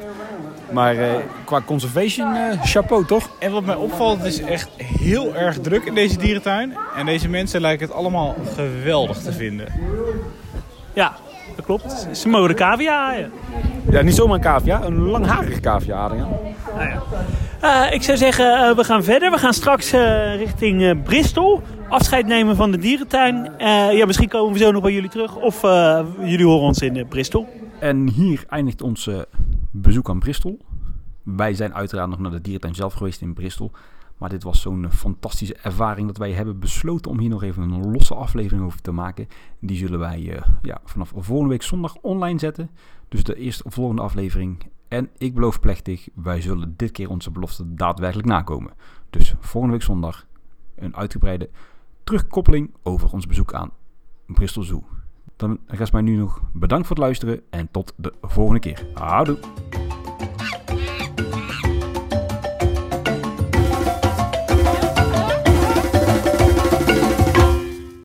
Maar 0.72 0.96
eh, 0.98 1.10
qua 1.46 1.62
conservation, 1.66 2.36
eh, 2.36 2.62
chapeau 2.64 3.06
toch? 3.06 3.30
En 3.40 3.52
wat 3.52 3.66
mij 3.66 3.76
opvalt, 3.76 4.18
het 4.18 4.28
is 4.28 4.42
echt 4.42 4.70
heel 4.78 5.36
erg 5.36 5.60
druk 5.60 5.84
in 5.84 5.94
deze 5.96 6.18
dierentuin. 6.18 6.74
En 6.96 7.06
deze 7.06 7.30
mensen 7.30 7.62
lijken 7.62 7.88
het 7.88 7.96
allemaal 7.96 8.36
geweldig 8.56 9.18
te 9.18 9.32
vinden. 9.34 9.66
Ja, 10.94 11.14
dat 11.56 11.66
klopt. 11.66 12.08
Cavia 12.56 12.94
haaien. 13.06 13.32
Ja, 13.90 14.02
niet 14.02 14.16
zomaar 14.16 14.36
een 14.36 14.42
cavia, 14.42 14.84
een 14.84 14.98
langharige 14.98 15.60
cavia, 15.60 16.04
Adriaan. 16.04 16.30
Nou 16.76 16.90
ja. 16.90 17.02
Eh, 17.86 17.94
ik 17.94 18.04
zou 18.04 18.18
zeggen, 18.18 18.70
eh, 18.70 18.76
we 18.76 18.84
gaan 18.84 19.04
verder. 19.04 19.32
We 19.32 19.38
gaan 19.38 19.54
straks 19.54 19.92
eh, 19.92 20.36
richting 20.36 20.82
eh, 20.84 20.92
Bristol. 21.04 21.62
Afscheid 21.90 22.26
nemen 22.28 22.56
van 22.56 22.72
de 22.72 22.78
dierentuin. 22.78 23.58
Eh, 23.58 23.98
ja, 23.98 24.06
misschien 24.06 24.30
komen 24.30 24.54
we 24.54 24.60
zo 24.60 24.72
nog 24.72 24.82
bij 24.82 24.94
jullie 24.94 25.10
terug. 25.10 25.36
Of 25.36 25.64
eh, 25.64 26.06
jullie 26.20 26.46
horen 26.46 26.66
ons 26.66 26.80
in 26.80 27.08
Bristol. 27.08 27.48
En 27.80 28.10
hier 28.10 28.44
eindigt 28.50 28.82
ons 28.82 29.10
bezoek 29.72 30.10
aan 30.10 30.20
Bristol. 30.20 30.60
Wij 31.24 31.54
zijn 31.54 31.74
uiteraard 31.74 32.10
nog 32.10 32.20
naar 32.20 32.32
de 32.32 32.42
dierentuin 32.42 32.76
zelf 32.76 32.94
geweest 32.94 33.22
in 33.22 33.34
Bristol. 33.34 33.72
Maar 34.18 34.30
dit 34.30 34.44
was 34.44 34.62
zo'n 34.62 34.86
eh, 34.86 34.92
fantastische 34.92 35.56
ervaring 35.56 36.08
dat 36.08 36.18
wij 36.18 36.32
hebben 36.32 36.60
besloten 36.60 37.12
om 37.12 37.20
hier 37.20 37.30
nog 37.30 37.44
even 37.44 37.64
een 37.64 37.92
losse 37.92 38.16
aflevering 38.16 38.64
over 38.66 38.82
te 38.82 38.92
maken. 38.92 39.28
Die 39.60 39.78
zullen 39.78 40.00
wij 40.00 40.36
eh, 40.36 40.42
ja, 40.62 40.82
vanaf 40.86 41.14
volgende 41.16 41.50
week 41.50 41.64
zondag 41.64 41.96
online 42.02 42.40
zetten. 42.40 42.70
Dus 43.10 43.24
de 43.24 43.36
eerste 43.36 43.64
volgende 43.68 44.02
aflevering. 44.02 44.72
En 44.88 45.10
ik 45.18 45.34
beloof 45.34 45.60
plechtig, 45.60 46.08
wij 46.14 46.42
zullen 46.42 46.74
dit 46.78 46.92
keer 46.92 47.10
onze 47.10 47.32
belofte 47.32 47.74
daadwerkelijk 47.74 48.28
nakomen. 48.28 48.74
Dus 49.10 49.36
volgende 49.40 49.76
week 49.76 49.86
zondag 49.86 50.26
een 50.76 50.96
uitgebreide 50.96 51.50
terugkoppeling 52.04 52.74
over 52.84 53.14
ons 53.14 53.28
bezoek 53.28 53.54
aan 53.54 53.72
Bristol 54.26 54.64
Zoo. 54.64 54.84
Dan 55.36 55.60
rest 55.68 55.94
mij 55.94 56.02
nu 56.02 56.16
nog 56.16 56.42
bedankt 56.54 56.88
voor 56.88 56.96
het 56.96 57.06
luisteren 57.06 57.42
en 57.50 57.72
tot 57.72 57.94
de 57.96 58.14
volgende 58.22 58.60
keer. 58.60 58.88
Houdoe! 58.94 59.40